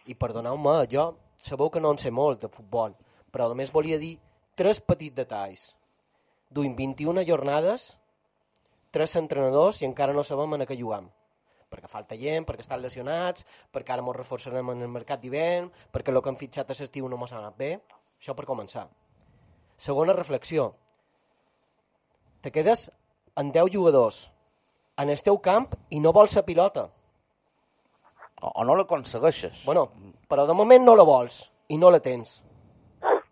I 0.05 0.15
perdoneu-me, 0.15 0.87
jo 0.89 1.15
sabeu 1.37 1.69
que 1.69 1.79
no 1.79 1.91
en 1.91 1.97
sé 1.97 2.11
molt 2.11 2.41
de 2.41 2.49
futbol, 2.49 2.95
però 3.31 3.47
només 3.49 3.71
volia 3.71 3.99
dir 3.99 4.19
tres 4.57 4.81
petits 4.81 5.15
detalls. 5.15 5.69
Duim 6.49 6.73
21 6.75 7.23
jornades, 7.27 7.91
tres 8.91 9.15
entrenadors 9.19 9.83
i 9.83 9.87
encara 9.87 10.15
no 10.17 10.25
sabem 10.25 10.57
en 10.57 10.65
què 10.65 10.77
juguem. 10.79 11.05
Perquè 11.67 11.89
falta 11.91 12.15
gent, 12.17 12.45
perquè 12.47 12.63
estan 12.63 12.81
lesionats, 12.81 13.45
perquè 13.75 13.93
ara 13.93 14.03
ens 14.03 14.17
reforçarem 14.17 14.71
en 14.73 14.81
el 14.81 14.89
mercat 14.89 15.21
d'hivern, 15.21 15.69
perquè 15.93 16.13
el 16.13 16.21
que 16.23 16.31
han 16.31 16.39
fitxat 16.39 16.71
a 16.71 16.77
l'estiu 16.79 17.09
no 17.11 17.19
mos 17.19 17.35
ha 17.35 17.41
anat 17.41 17.57
bé. 17.59 17.71
Això 18.17 18.33
per 18.33 18.47
començar. 18.49 18.87
Segona 19.77 20.15
reflexió. 20.17 20.71
Te 22.41 22.51
quedes 22.51 22.87
en 23.37 23.51
10 23.51 23.69
jugadors 23.75 24.23
en 24.97 25.11
el 25.13 25.21
teu 25.21 25.37
camp 25.43 25.75
i 25.93 25.99
no 26.01 26.15
vols 26.15 26.39
la 26.39 26.45
pilota. 26.47 26.87
O, 28.41 28.49
o 28.49 28.63
no 28.65 28.73
l'aconsegueixes? 28.77 29.65
Bueno, 29.65 29.89
però 30.29 30.47
de 30.47 30.55
moment 30.57 30.85
no 30.85 30.95
la 30.95 31.05
vols 31.05 31.43
i 31.69 31.77
no 31.77 31.91
la 31.93 32.01
tens. 32.01 32.39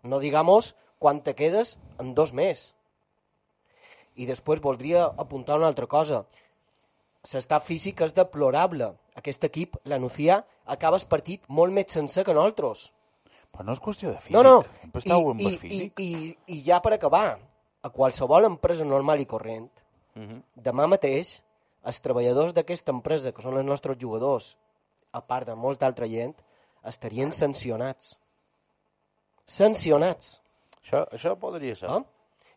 No 0.06 0.20
digamos 0.22 0.74
quan 0.98 1.22
te 1.22 1.34
quedes 1.34 1.76
en 2.00 2.14
dos 2.14 2.32
més. 2.32 2.72
I 4.16 4.26
després 4.26 4.62
voldria 4.64 5.06
apuntar 5.18 5.58
una 5.60 5.68
altra 5.68 5.86
cosa. 5.86 6.24
L'estat 7.32 7.64
físic 7.66 8.00
és 8.06 8.14
deplorable. 8.14 8.92
Aquest 9.18 9.44
equip, 9.44 9.76
la 9.84 9.98
Nucía, 9.98 10.44
acaba 10.64 10.96
el 10.96 11.06
partit 11.10 11.42
molt 11.48 11.72
més 11.72 11.92
sencer 11.92 12.24
que 12.24 12.34
nosaltres. 12.34 12.92
Però 13.52 13.64
no 13.64 13.72
és 13.72 13.80
qüestió 13.80 14.12
de 14.12 14.20
físic. 14.20 14.36
No, 14.36 14.42
no. 14.42 14.62
Sempre 14.80 15.02
I, 15.42 15.48
el 15.50 15.58
físic. 15.58 16.00
I, 16.00 16.06
i, 16.06 16.36
I 16.54 16.62
ja 16.64 16.80
per 16.84 16.94
acabar, 16.94 17.38
a 17.82 17.90
qualsevol 17.90 18.44
empresa 18.48 18.84
normal 18.84 19.20
i 19.20 19.26
corrent, 19.26 19.68
Mhm. 20.16 20.42
demà 20.64 20.86
mateix, 20.88 21.42
els 21.84 22.00
treballadors 22.00 22.54
d'aquesta 22.56 22.90
empresa, 22.90 23.32
que 23.32 23.42
són 23.42 23.58
els 23.58 23.66
nostres 23.66 23.98
jugadors, 24.00 24.56
a 25.12 25.20
part 25.20 25.46
de 25.46 25.54
molta 25.54 25.86
altra 25.86 26.08
gent, 26.08 26.34
estarien 26.82 27.32
sancionats. 27.32 28.18
Sancionats. 29.46 30.40
Això, 30.86 31.02
això 31.10 31.34
podria 31.34 31.74
ser. 31.74 31.88
No? 31.90 32.04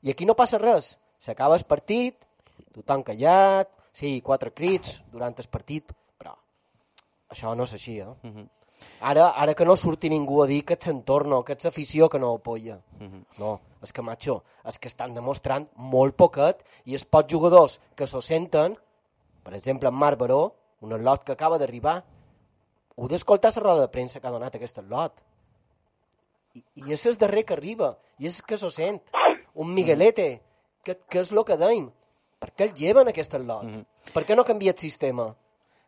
I 0.06 0.12
aquí 0.14 0.26
no 0.30 0.36
passa 0.38 0.60
res. 0.62 0.92
S'acaba 1.18 1.58
el 1.58 1.66
partit, 1.66 2.28
tothom 2.76 3.02
callat, 3.08 3.72
sí, 3.98 4.20
quatre 4.22 4.54
crits 4.54 5.00
durant 5.10 5.34
el 5.34 5.48
partit, 5.50 5.90
però 6.22 6.36
això 7.34 7.56
no 7.58 7.66
és 7.66 7.74
així, 7.74 7.98
eh? 8.00 8.06
Uh 8.06 8.30
-huh. 8.30 8.48
Ara, 9.02 9.32
ara 9.36 9.54
que 9.56 9.66
no 9.66 9.76
surti 9.76 10.10
ningú 10.10 10.44
a 10.44 10.48
dir 10.48 10.64
que 10.64 10.74
ets 10.76 10.88
entorno, 10.88 11.44
que 11.44 11.54
ets 11.54 11.66
afició 11.66 12.08
que 12.08 12.20
no 12.20 12.32
ho 12.32 12.36
apoya. 12.36 12.80
Uh 13.00 13.08
-huh. 13.08 13.24
No, 13.40 13.60
és 13.82 13.92
que, 13.92 14.02
macho, 14.02 14.44
és 14.64 14.80
que 14.80 14.88
estan 14.88 15.14
demostrant 15.14 15.68
molt 15.76 16.16
poquet 16.16 16.64
i 16.86 16.94
els 16.94 17.06
pocs 17.06 17.32
jugadors 17.32 17.82
que 17.96 18.08
s'ho 18.08 18.22
senten, 18.22 18.78
per 19.44 19.54
exemple, 19.54 19.90
en 19.90 19.96
Marc 19.96 20.20
Baró, 20.20 20.56
un 20.82 21.04
lot 21.04 21.24
que 21.24 21.32
acaba 21.32 21.58
d'arribar, 21.58 22.04
heu 22.96 23.08
d'escoltar 23.08 23.52
la 23.56 23.62
roda 23.62 23.82
de 23.82 23.88
premsa 23.88 24.20
que 24.20 24.28
ha 24.28 24.32
donat 24.32 24.56
aquest 24.56 24.78
lot. 24.90 25.14
I, 26.56 26.64
i 26.82 26.94
és 26.94 27.06
el 27.06 27.18
darrer 27.22 27.46
que 27.46 27.56
arriba, 27.58 27.98
i 28.20 28.28
és 28.28 28.42
que 28.42 28.58
s'ho 28.58 28.72
sent. 28.74 29.02
Un 29.56 29.74
Miguelete, 29.74 30.30
que, 30.84 30.96
que 31.10 31.22
és 31.22 31.32
el 31.32 31.44
que 31.46 31.58
deim. 31.60 31.90
Per 32.40 32.54
què 32.56 32.70
el 32.70 32.74
lleven 32.78 33.08
aquest 33.12 33.34
lot? 33.34 33.64
Mm 33.64 33.76
-hmm. 33.76 34.14
Per 34.14 34.24
què 34.26 34.36
no 34.36 34.46
canvia 34.46 34.72
el 34.72 34.78
sistema? 34.78 35.36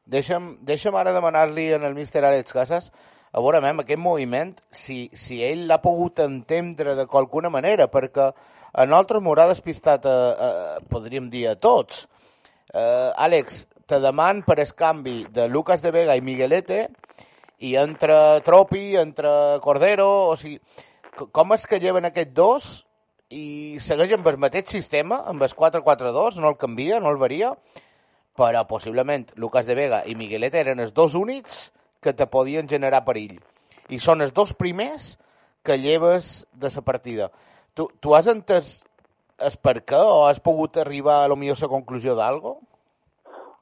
Deixa'm, 0.05 0.57
deixa'm 0.61 0.95
ara 0.95 1.13
demanar-li 1.13 1.71
en 1.73 1.83
el 1.83 1.93
míster 1.93 2.23
Àlex 2.23 2.51
Casas 2.51 2.91
a 3.31 3.39
veure, 3.39 3.61
mem, 3.63 3.79
aquest 3.79 3.99
moviment, 3.99 4.57
si, 4.75 5.05
si 5.15 5.37
ell 5.45 5.63
l'ha 5.69 5.77
pogut 5.79 6.19
entendre 6.19 6.97
de 6.97 7.05
qualcuna 7.07 7.49
manera, 7.49 7.87
perquè 7.91 8.25
a 8.27 8.85
nosaltres 8.87 9.23
m'haurà 9.23 9.45
despistat, 9.47 10.05
a, 10.05 10.15
a, 10.31 10.49
podríem 10.91 11.29
dir, 11.31 11.45
a 11.47 11.55
tots. 11.55 12.09
Uh, 12.75 13.11
Àlex, 13.15 13.63
te 13.87 14.01
deman 14.03 14.43
per 14.47 14.57
el 14.59 14.73
canvi 14.75 15.21
de 15.31 15.47
Lucas 15.47 15.83
de 15.83 15.93
Vega 15.95 16.17
i 16.19 16.23
Miguelete 16.23 16.81
i 17.61 17.75
entre 17.77 18.41
Tropi, 18.45 18.95
entre 18.97 19.59
Cordero, 19.61 20.07
o 20.31 20.37
sigui, 20.39 20.57
com 21.31 21.53
és 21.53 21.67
que 21.69 21.79
lleven 21.81 22.07
aquests 22.09 22.33
dos 22.33 22.69
i 23.31 23.77
segueix 23.83 24.15
amb 24.17 24.27
el 24.31 24.39
mateix 24.41 24.73
sistema, 24.73 25.21
amb 25.29 25.45
el 25.45 25.53
4-4-2, 25.55 26.41
no 26.41 26.49
el 26.49 26.57
canvia, 26.59 26.99
no 26.99 27.11
el 27.13 27.21
varia, 27.21 27.53
però 28.37 28.65
possiblement 28.67 29.29
Lucas 29.35 29.69
de 29.69 29.75
Vega 29.77 30.01
i 30.07 30.17
Miguelete 30.17 30.59
eren 30.59 30.81
els 30.81 30.95
dos 30.97 31.15
únics 31.15 31.69
que 32.01 32.15
te 32.17 32.27
podien 32.27 32.67
generar 32.67 33.03
perill. 33.05 33.37
I 33.93 33.99
són 34.01 34.25
els 34.25 34.33
dos 34.33 34.55
primers 34.57 35.17
que 35.63 35.77
lleves 35.77 36.47
de 36.53 36.71
la 36.73 36.81
partida. 36.81 37.29
Tu, 37.77 37.85
tu 38.01 38.15
has 38.15 38.27
entès 38.27 38.79
el 39.41 39.55
per 39.61 39.81
què 39.85 39.99
o 40.01 40.25
has 40.27 40.41
pogut 40.41 40.77
arribar 40.81 41.21
a 41.21 41.29
lo 41.29 41.37
millor 41.37 41.59
la 41.61 41.69
conclusió 41.69 42.15
d'algo? 42.17 42.59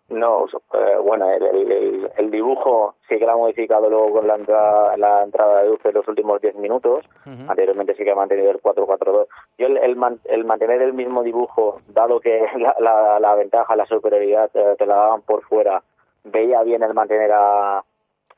No, 0.09 0.45
eh, 0.73 0.97
bueno, 1.03 1.29
el, 1.29 1.43
el- 1.43 1.71
el- 1.71 2.11
el 2.17 2.31
dibujo 2.31 2.95
sí 3.07 3.19
que 3.19 3.25
lo 3.25 3.33
ha 3.33 3.37
modificado 3.37 3.89
luego 3.89 4.11
con 4.13 4.27
la 4.27 4.35
entrada, 4.35 4.97
la 4.97 5.23
entrada 5.23 5.61
de 5.61 5.67
Dulce 5.67 5.89
en 5.89 5.95
los 5.95 6.07
últimos 6.07 6.41
10 6.41 6.55
minutos. 6.55 7.05
Anteriormente 7.49 7.93
sí 7.95 8.03
que 8.03 8.11
ha 8.11 8.15
mantenido 8.15 8.49
el 8.51 8.61
4-4-2. 8.61 9.27
Yo 9.59 9.67
el, 9.67 9.77
el, 9.77 9.95
man- 9.95 10.19
el 10.25 10.45
mantener 10.45 10.81
el 10.81 10.93
mismo 10.93 11.21
dibujo, 11.23 11.81
dado 11.89 12.19
que 12.19 12.41
la, 12.57 12.75
la, 12.79 13.19
la 13.19 13.35
ventaja, 13.35 13.75
la 13.75 13.85
superioridad 13.85 14.49
eh, 14.55 14.75
te 14.77 14.85
la 14.87 14.95
daban 14.95 15.21
por 15.21 15.43
fuera, 15.43 15.83
veía 16.23 16.63
bien 16.63 16.81
el 16.83 16.93
mantener 16.95 17.31
a, 17.31 17.83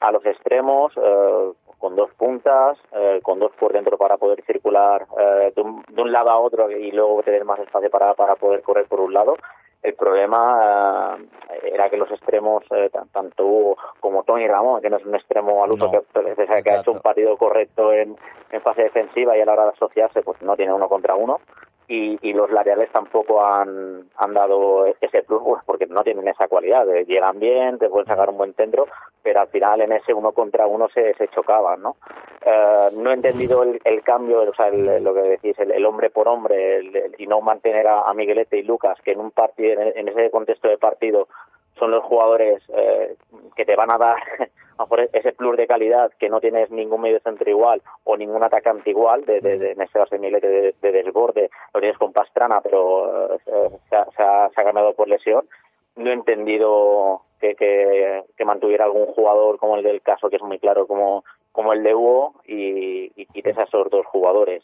a 0.01 0.11
los 0.11 0.25
extremos, 0.25 0.91
eh, 0.97 1.51
con 1.79 1.95
dos 1.95 2.11
puntas, 2.15 2.77
eh, 2.91 3.21
con 3.23 3.39
dos 3.39 3.51
por 3.59 3.73
dentro 3.73 3.97
para 3.97 4.17
poder 4.17 4.43
circular 4.45 5.07
eh, 5.19 5.51
de, 5.55 5.61
un, 5.61 5.83
de 5.89 6.01
un 6.01 6.11
lado 6.11 6.29
a 6.29 6.37
otro 6.37 6.69
y 6.69 6.91
luego 6.91 7.23
tener 7.23 7.43
más 7.45 7.59
espacio 7.59 7.89
para, 7.89 8.13
para 8.13 8.35
poder 8.35 8.61
correr 8.61 8.85
por 8.87 8.99
un 8.99 9.13
lado. 9.13 9.35
El 9.83 9.95
problema 9.95 11.17
eh, 11.49 11.71
era 11.73 11.89
que 11.89 11.97
los 11.97 12.09
extremos, 12.11 12.63
eh, 12.71 12.89
tan- 12.91 13.07
tanto 13.09 13.45
Hugo 13.45 13.77
como 13.99 14.23
Tony 14.23 14.47
Ramón, 14.47 14.81
que 14.81 14.89
no 14.89 14.97
es 14.97 15.05
un 15.05 15.15
extremo 15.15 15.63
al 15.63 15.71
uso 15.71 15.85
No, 15.85 15.91
que, 15.91 15.97
que 16.63 16.69
ha 16.69 16.81
hecho 16.81 16.91
un 16.91 16.99
partido 17.01 17.35
correcto 17.37 17.91
en, 17.93 18.15
en 18.51 18.61
fase 18.61 18.83
defensiva 18.83 19.35
y 19.35 19.41
a 19.41 19.45
la 19.45 19.53
hora 19.53 19.63
de 19.63 19.69
asociarse, 19.71 20.21
pues 20.21 20.41
no 20.41 20.55
tiene 20.55 20.73
uno 20.73 20.87
contra 20.87 21.15
uno. 21.15 21.39
Y, 21.87 22.17
y 22.21 22.31
los 22.33 22.49
laterales 22.51 22.89
tampoco 22.91 23.43
han, 23.45 24.05
han 24.15 24.33
dado 24.33 24.85
ese 25.01 25.23
plus 25.23 25.41
pues, 25.43 25.61
porque 25.65 25.87
no 25.87 26.03
tienen 26.03 26.27
esa 26.27 26.47
cualidad. 26.47 26.85
de 26.85 27.03
llegan 27.05 27.37
bien, 27.39 27.79
te 27.79 27.89
pueden 27.89 28.07
sacar 28.07 28.29
un 28.29 28.37
buen 28.37 28.53
centro, 28.53 28.87
pero 29.21 29.41
al 29.41 29.47
final 29.49 29.81
en 29.81 29.91
ese 29.91 30.13
uno 30.13 30.31
contra 30.31 30.67
uno 30.67 30.87
se, 30.89 31.13
se 31.15 31.27
chocaban, 31.29 31.81
¿no? 31.81 31.97
Eh, 32.45 32.89
no 32.95 33.11
he 33.11 33.13
entendido 33.13 33.63
el, 33.63 33.81
el 33.83 34.03
cambio, 34.03 34.41
o 34.41 34.53
sea, 34.53 34.67
el- 34.69 35.03
lo 35.03 35.13
que 35.13 35.21
decís, 35.21 35.59
el, 35.59 35.71
el 35.71 35.85
hombre 35.85 36.09
por 36.09 36.27
hombre, 36.29 36.81
y 37.17 37.27
no 37.27 37.41
mantener 37.41 37.87
a, 37.87 38.03
a 38.03 38.13
Miguelete 38.13 38.57
y 38.57 38.63
Lucas, 38.63 38.97
que 39.03 39.11
en 39.11 39.19
un 39.19 39.31
partido, 39.31 39.81
en 39.81 40.07
ese 40.07 40.31
contexto 40.31 40.69
de 40.69 40.77
partido, 40.77 41.27
son 41.81 41.89
los 41.89 42.03
jugadores 42.03 42.61
eh, 42.69 43.15
que 43.55 43.65
te 43.65 43.75
van 43.75 43.91
a 43.91 43.97
dar 43.97 44.17
a 44.77 44.83
mejor 44.83 45.09
ese 45.13 45.33
plus 45.33 45.57
de 45.57 45.65
calidad 45.65 46.11
que 46.19 46.29
no 46.29 46.39
tienes 46.39 46.69
ningún 46.69 47.01
medio 47.01 47.19
centro 47.21 47.49
igual 47.49 47.81
o 48.03 48.15
ningún 48.17 48.43
atacante 48.43 48.91
igual, 48.91 49.25
de, 49.25 49.41
de, 49.41 49.57
de, 49.57 49.71
en 49.71 49.81
este 49.81 49.97
caso 49.97 50.13
de 50.15 50.19
Miguelete 50.19 50.47
de, 50.47 50.75
de 50.79 50.91
desborde, 50.91 51.49
lo 51.73 51.79
tienes 51.79 51.97
con 51.97 52.13
Pastrana, 52.13 52.61
pero 52.61 53.33
eh, 53.35 53.39
se, 53.89 53.95
ha, 53.95 54.05
se 54.15 54.21
ha- 54.21 54.49
se 54.53 54.61
ha 54.61 54.63
cambiado 54.63 54.93
por 54.93 55.07
lesión. 55.07 55.47
No 55.95 56.11
he 56.11 56.13
entendido 56.13 57.21
que, 57.39 57.55
que, 57.55 58.23
que 58.37 58.45
mantuviera 58.45 58.85
algún 58.85 59.07
jugador 59.07 59.57
como 59.57 59.75
el 59.75 59.83
del 59.83 60.01
caso, 60.03 60.29
que 60.29 60.35
es 60.35 60.41
muy 60.43 60.59
claro, 60.59 60.85
como, 60.85 61.23
como 61.51 61.73
el 61.73 61.81
de 61.83 61.95
Hugo, 61.95 62.35
y, 62.45 63.11
y 63.15 63.25
quites 63.25 63.57
a 63.57 63.63
esos 63.63 63.89
dos 63.89 64.05
jugadores. 64.05 64.63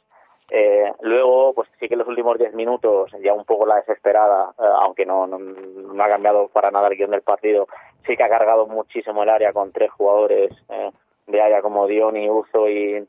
Eh, 0.49 0.93
luego, 1.01 1.53
pues 1.53 1.67
sí 1.79 1.87
que 1.87 1.95
en 1.95 1.99
los 1.99 2.07
últimos 2.07 2.37
10 2.37 2.53
minutos, 2.53 3.11
ya 3.21 3.33
un 3.33 3.43
poco 3.43 3.65
la 3.65 3.75
desesperada, 3.77 4.51
eh, 4.57 4.63
aunque 4.81 5.05
no, 5.05 5.27
no, 5.27 5.37
no 5.39 6.03
ha 6.03 6.07
cambiado 6.07 6.47
para 6.47 6.71
nada 6.71 6.87
el 6.87 6.95
guion 6.95 7.11
del 7.11 7.21
partido, 7.21 7.67
sí 8.05 8.15
que 8.15 8.23
ha 8.23 8.29
cargado 8.29 8.65
muchísimo 8.65 9.23
el 9.23 9.29
área 9.29 9.51
con 9.51 9.71
tres 9.73 9.91
jugadores 9.91 10.51
eh, 10.69 10.91
de 11.27 11.41
área 11.41 11.61
como 11.61 11.85
Dioni, 11.87 12.29
Uzo 12.29 12.69
y, 12.69 13.05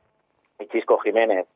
Chisco 0.72 0.98
Jiménez, 0.98 1.46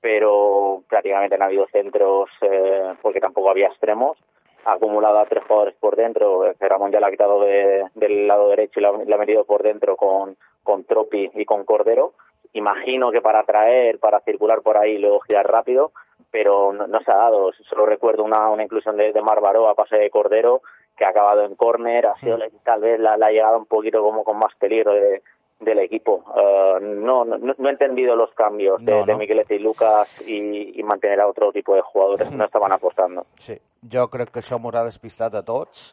pero 0.00 0.82
prácticamente 0.88 1.38
no 1.38 1.44
ha 1.44 1.46
habido 1.46 1.66
centros 1.68 2.28
eh, 2.40 2.94
porque 3.02 3.20
tampoco 3.20 3.50
había 3.50 3.68
extremos. 3.68 4.18
Ha 4.64 4.72
acumulado 4.72 5.20
a 5.20 5.26
tres 5.26 5.44
jugadores 5.44 5.76
por 5.76 5.94
dentro, 5.94 6.52
Ramón 6.58 6.90
ya 6.90 6.98
la 7.00 7.06
ha 7.06 7.10
quitado 7.12 7.40
de- 7.42 7.84
del 7.94 8.26
lado 8.26 8.48
derecho 8.48 8.80
y 8.80 8.82
la 8.82 8.88
ha 8.90 9.18
metido 9.18 9.44
por 9.44 9.62
dentro 9.62 9.96
con, 9.96 10.36
con 10.64 10.82
Tropi 10.84 11.30
y 11.34 11.44
con 11.44 11.64
Cordero. 11.64 12.12
Imagino 12.52 13.10
que 13.10 13.20
para 13.20 13.44
traer, 13.44 13.98
para 13.98 14.20
circular 14.20 14.62
por 14.62 14.76
ahí 14.76 14.92
y 14.92 14.98
luego 14.98 15.20
girar 15.20 15.46
rápido, 15.46 15.92
pero 16.30 16.72
no, 16.72 16.86
no 16.86 17.00
se 17.00 17.10
ha 17.12 17.16
dado. 17.16 17.52
Solo 17.68 17.86
recuerdo 17.86 18.24
una, 18.24 18.48
una 18.50 18.62
inclusión 18.62 18.96
de, 18.96 19.12
de 19.12 19.22
Marbaró 19.22 19.68
a 19.68 19.74
pase 19.74 19.96
de 19.96 20.10
Cordero 20.10 20.62
que 20.96 21.04
ha 21.04 21.10
acabado 21.10 21.44
en 21.44 21.54
córner, 21.54 22.06
ha 22.06 22.16
sido 22.16 22.36
tal 22.64 22.80
vez 22.80 22.98
la, 22.98 23.16
la 23.16 23.30
llegada 23.30 23.56
un 23.56 23.66
poquito 23.66 24.02
como 24.02 24.24
con 24.24 24.36
más 24.38 24.52
peligro 24.56 24.92
de- 24.92 25.22
del 25.60 25.78
equipo. 25.80 26.24
Eh, 26.36 26.80
no, 26.80 27.24
no, 27.24 27.36
no 27.36 27.68
he 27.68 27.72
entendido 27.72 28.14
los 28.14 28.30
cambios 28.34 28.84
de, 28.84 28.92
No, 28.92 29.04
de 29.06 29.12
no. 29.12 29.18
Miguelete 29.18 29.56
y 29.56 29.58
Lucas 29.58 30.22
y, 30.26 30.78
y 30.78 30.82
mantener 30.82 31.20
a 31.20 31.28
otro 31.28 31.52
tipo 31.52 31.74
de 31.74 31.82
jugadores. 31.82 32.30
No 32.30 32.44
estaban 32.44 32.72
apostando. 32.72 33.26
Sí, 33.38 33.58
jo 33.82 34.08
crec 34.10 34.30
que 34.30 34.40
això 34.42 34.58
m'haurà 34.58 34.84
despistat 34.86 35.34
a 35.34 35.42
tots 35.46 35.92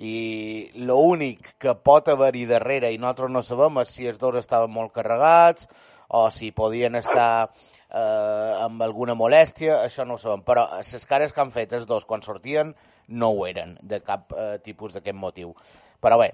i 0.00 0.70
l'únic 0.80 1.52
que 1.60 1.74
pot 1.84 2.08
haver-hi 2.08 2.46
darrere 2.48 2.88
i 2.92 2.98
nosaltres 2.98 3.30
no 3.34 3.42
sabem 3.44 3.82
és 3.82 3.90
si 3.92 4.06
els 4.08 4.18
dos 4.18 4.38
estaven 4.40 4.72
molt 4.72 4.94
carregats 4.96 5.68
o 6.08 6.24
si 6.32 6.50
podien 6.56 6.96
estar 6.96 7.50
eh, 7.90 8.64
amb 8.64 8.82
alguna 8.82 9.14
molèstia, 9.14 9.82
això 9.84 10.06
no 10.06 10.16
ho 10.16 10.22
sabem, 10.22 10.42
però 10.46 10.64
les 10.78 11.06
cares 11.06 11.34
que 11.34 11.42
han 11.44 11.52
fet 11.54 11.74
els 11.76 11.86
dos 11.86 12.06
quan 12.08 12.22
sortien 12.22 12.72
no 13.08 13.30
ho 13.34 13.46
eren 13.46 13.76
de 13.82 14.00
cap 14.02 14.32
eh, 14.32 14.56
tipus 14.64 14.94
d'aquest 14.94 15.18
motiu. 15.18 15.52
Però 16.00 16.16
bé, 16.18 16.30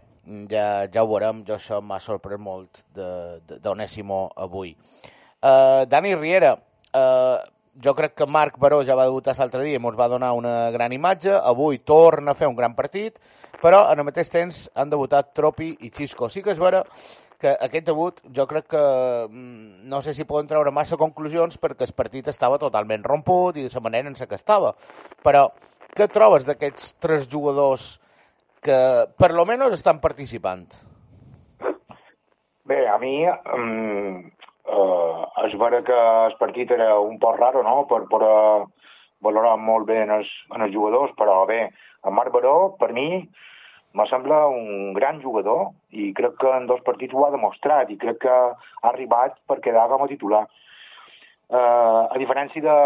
ja, 0.51 0.87
ja 0.93 1.03
ho 1.03 1.11
veurem, 1.11 1.43
jo 1.47 1.57
això 1.57 1.81
m'ha 1.83 1.99
sorprès 2.03 2.41
molt 2.41 2.83
d'Onésimo 2.95 4.27
avui. 4.37 4.75
Uh, 5.41 5.85
Dani 5.87 6.15
Riera, 6.17 6.57
uh, 6.57 7.39
jo 7.83 7.95
crec 7.95 8.15
que 8.17 8.27
Marc 8.27 8.59
Baró 8.59 8.83
ja 8.85 8.97
va 8.97 9.05
debutar 9.07 9.37
l'altre 9.39 9.63
dia 9.65 9.77
i 9.77 9.83
ens 9.83 9.99
va 9.99 10.09
donar 10.09 10.33
una 10.35 10.71
gran 10.71 10.93
imatge. 10.93 11.35
Avui 11.37 11.79
torna 11.79 12.33
a 12.33 12.39
fer 12.39 12.49
un 12.49 12.57
gran 12.57 12.75
partit, 12.75 13.21
però 13.63 13.87
en 13.93 14.01
el 14.01 14.09
mateix 14.09 14.31
temps 14.33 14.67
han 14.75 14.91
debutat 14.91 15.35
Tropi 15.35 15.77
i 15.81 15.91
Xisco. 15.91 16.29
Sí 16.29 16.43
que 16.43 16.53
és 16.55 16.61
vera 16.63 16.83
que 17.39 17.53
aquest 17.53 17.85
debut 17.85 18.23
jo 18.33 18.47
crec 18.49 18.71
que 18.73 18.83
mm, 19.29 19.85
no 19.91 20.01
sé 20.03 20.15
si 20.17 20.25
poden 20.25 20.49
treure 20.49 20.73
massa 20.73 20.97
conclusions 20.97 21.59
perquè 21.61 21.85
el 21.85 21.93
partit 21.93 22.29
estava 22.33 22.59
totalment 22.59 23.05
romput 23.05 23.59
i 23.59 23.67
de 23.67 23.73
la 23.75 23.85
manera 23.85 24.09
en 24.09 24.17
què 24.17 24.39
estava. 24.39 24.73
Però 25.23 25.51
què 25.97 26.09
trobes 26.13 26.49
d'aquests 26.49 26.95
tres 27.01 27.29
jugadors 27.29 27.97
que 28.63 28.79
per 29.19 29.33
lo 29.35 29.47
menos 29.47 29.73
estan 29.73 30.01
participant? 30.01 30.69
Bé, 32.67 32.81
a 32.91 32.99
mi 32.99 33.23
um, 33.27 34.25
uh, 34.67 35.27
és 35.47 35.55
vera 35.61 35.83
que 35.87 35.99
el 36.27 36.37
partit 36.41 36.73
era 36.75 36.97
un 36.99 37.21
poc 37.23 37.39
raro, 37.39 37.63
no?, 37.63 37.85
per 37.91 38.07
poder 38.11 38.67
valorar 39.23 39.57
molt 39.57 39.87
bé 39.89 40.01
en 40.03 40.13
els, 40.19 40.31
en 40.55 40.65
els 40.67 40.75
jugadors, 40.75 41.15
però 41.19 41.45
bé, 41.49 41.61
en 42.07 42.15
Marc 42.15 42.35
Baró, 42.35 42.75
per 42.81 42.93
mi, 42.95 43.23
me 43.97 44.05
sembla 44.11 44.47
un 44.53 44.93
gran 44.95 45.23
jugador 45.23 45.71
i 45.91 46.11
crec 46.17 46.37
que 46.43 46.51
en 46.53 46.67
dos 46.69 46.83
partits 46.85 47.15
ho 47.15 47.25
ha 47.25 47.33
demostrat 47.33 47.91
i 47.91 47.97
crec 48.03 48.19
que 48.27 48.35
ha 48.35 48.91
arribat 48.91 49.39
per 49.49 49.63
quedar 49.65 49.87
com 49.93 50.05
a 50.05 50.11
titular. 50.11 50.43
Uh, 51.49 52.11
a 52.11 52.19
diferència 52.21 52.61
de, 52.61 52.77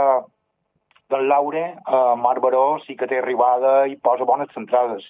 del 1.11 1.27
Laure, 1.33 1.65
uh, 1.89 2.15
Marc 2.21 2.45
Baró 2.45 2.65
sí 2.85 2.95
que 3.01 3.09
té 3.11 3.19
arribada 3.19 3.89
i 3.91 3.97
posa 3.97 4.29
bones 4.29 4.53
centrades. 4.55 5.09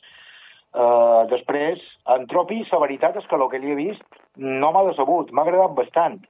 Uh, 0.70 1.26
després, 1.32 1.80
en 2.14 2.28
Tropi, 2.30 2.60
la 2.70 2.78
veritat 2.84 3.16
és 3.18 3.24
que 3.26 3.34
el 3.34 3.48
que 3.50 3.58
li 3.58 3.72
he 3.72 3.78
vist 3.78 4.20
no 4.38 4.70
m'ha 4.70 4.84
decebut, 4.86 5.32
m'ha 5.34 5.42
agradat 5.42 5.74
bastant. 5.74 6.20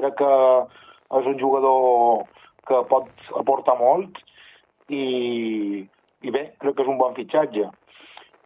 Crec 0.00 0.16
que 0.18 0.32
és 1.20 1.28
un 1.30 1.38
jugador 1.38 2.24
que 2.66 2.80
pot 2.90 3.06
aportar 3.38 3.76
molt 3.78 4.18
i, 4.90 5.84
i 6.24 6.34
bé, 6.34 6.48
crec 6.58 6.74
que 6.74 6.82
és 6.82 6.90
un 6.90 6.98
bon 6.98 7.14
fitxatge. 7.14 7.68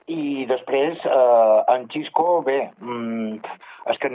I 0.09 0.45
després, 0.49 1.01
eh, 1.05 1.59
en 1.75 1.89
Xisco, 1.93 2.41
bé, 2.45 2.59
mm, 2.81 3.41
és 3.93 3.99
que 4.03 4.11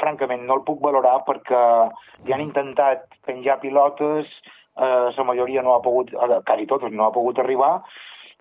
francament 0.00 0.44
no 0.46 0.58
el 0.58 0.64
puc 0.68 0.80
valorar 0.84 1.18
perquè 1.26 1.62
li 2.24 2.32
han 2.32 2.44
intentat 2.44 3.04
penjar 3.28 3.60
pilotes, 3.60 4.28
eh, 4.76 5.08
la 5.16 5.24
majoria 5.28 5.62
no 5.62 5.74
ha 5.74 5.82
pogut, 5.84 6.12
eh, 6.12 6.40
quasi 6.44 6.66
totes 6.66 6.92
no 6.92 7.06
ha 7.06 7.12
pogut 7.12 7.38
arribar, 7.38 7.82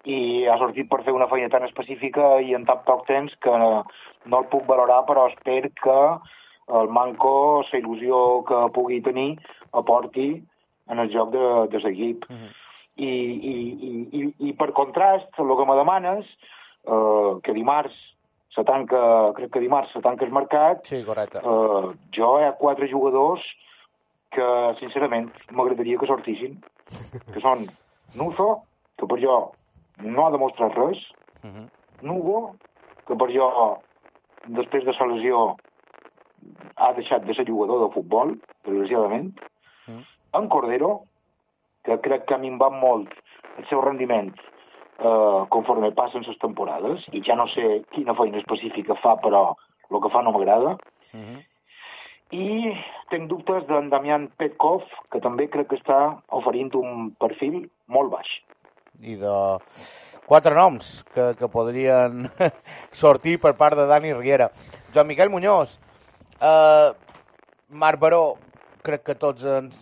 i 0.06 0.46
ha 0.46 0.58
sortit 0.62 0.88
per 0.90 1.02
fer 1.04 1.14
una 1.16 1.28
feina 1.28 1.50
tan 1.50 1.64
específica 1.66 2.36
i 2.42 2.54
en 2.54 2.66
tan 2.66 2.84
poc 2.86 3.06
temps 3.08 3.34
que 3.42 3.52
no 3.52 4.40
el 4.40 4.48
puc 4.52 4.66
valorar, 4.70 5.04
però 5.08 5.28
espero 5.32 5.70
que 5.82 6.00
el 6.80 6.90
Manco, 6.90 7.64
la 7.72 7.80
il·lusió 7.80 8.44
que 8.46 8.60
pugui 8.74 9.02
tenir, 9.06 9.36
aporti 9.74 10.30
en 10.90 11.00
el 11.02 11.10
joc 11.14 11.32
de, 11.34 11.46
de 11.74 11.82
l'equip. 11.84 12.26
I, 12.96 13.06
i, 13.10 13.54
i, 13.90 13.92
i, 14.22 14.24
I 14.50 14.54
per 14.56 14.72
contrast, 14.78 15.28
el 15.42 15.52
que 15.58 15.66
me 15.68 15.76
demanes, 15.78 16.30
eh, 16.88 17.32
que 17.44 17.54
dimarts 17.58 17.98
se 18.56 18.64
tanca, 18.64 19.02
crec 19.36 19.52
que 19.52 19.60
dimarts 19.60 19.92
se 19.92 20.00
tanca 20.02 20.24
el 20.26 20.32
mercat, 20.32 20.86
Sí, 20.88 21.02
correcte. 21.04 21.42
eh, 21.44 21.92
jo 22.16 22.30
hi 22.40 22.46
ha 22.48 22.54
quatre 22.62 22.88
jugadors 22.88 23.44
que, 24.32 24.48
sincerament, 24.80 25.28
m'agradaria 25.52 26.00
que 26.00 26.08
sortissin, 26.08 26.56
que 27.34 27.42
són 27.44 27.66
Nuzo, 28.16 28.64
que 28.98 29.10
per 29.12 29.20
jo 29.20 29.36
no 30.04 30.26
ha 30.26 30.32
demostrat 30.32 30.74
res, 30.76 30.98
Mhm. 31.46 31.70
Nugo, 32.02 32.56
que 33.08 33.16
per 33.16 33.30
jo, 33.32 33.78
després 34.48 34.84
de 34.84 34.92
la 34.92 35.06
lesió, 35.14 35.56
ha 36.76 36.94
deixat 36.94 37.24
de 37.26 37.34
ser 37.34 37.46
jugador 37.48 37.88
de 37.88 37.94
futbol, 37.94 38.40
desgraciadament, 38.66 39.38
Mm. 39.88 40.02
en 40.34 40.50
Cordero, 40.50 41.02
que 41.84 42.00
crec 42.02 42.26
que 42.26 42.34
ha 42.34 42.38
minvat 42.38 42.72
molt 42.72 43.10
el 43.58 43.68
seu 43.70 43.82
rendiment 43.82 44.34
eh, 44.98 45.46
conforme 45.50 45.92
passen 45.92 46.24
les 46.26 46.38
temporades, 46.40 47.04
i 47.12 47.22
ja 47.22 47.36
no 47.36 47.48
sé 47.48 47.84
quina 47.92 48.16
feina 48.16 48.38
específica 48.38 48.96
fa, 48.96 49.18
però 49.18 49.56
el 49.92 50.02
que 50.02 50.10
fa 50.10 50.22
no 50.24 50.32
m'agrada. 50.32 50.78
Mhm. 51.14 51.44
I 52.32 52.74
tinc 53.10 53.28
dubtes 53.30 53.68
d'en 53.68 53.90
Damián 53.90 54.30
Petkov, 54.38 54.84
que 55.12 55.20
també 55.20 55.50
crec 55.50 55.68
que 55.68 55.76
està 55.76 56.22
oferint 56.30 56.74
un 56.76 57.12
perfil 57.20 57.70
molt 57.88 58.10
baix. 58.10 58.28
I 59.02 59.18
de 59.20 59.36
quatre 60.26 60.56
noms 60.56 61.04
que, 61.14 61.34
que 61.40 61.50
podrien 61.52 62.30
sortir 62.92 63.38
per 63.42 63.56
part 63.60 63.78
de 63.78 63.88
Dani 63.90 64.14
Riera. 64.14 64.50
Joan 64.94 65.08
Miquel 65.08 65.30
Muñoz, 65.30 65.80
eh, 66.40 66.92
Marc 67.70 68.00
Baró, 68.00 68.24
crec 68.86 69.04
que 69.04 69.16
tots 69.20 69.46
ens 69.50 69.82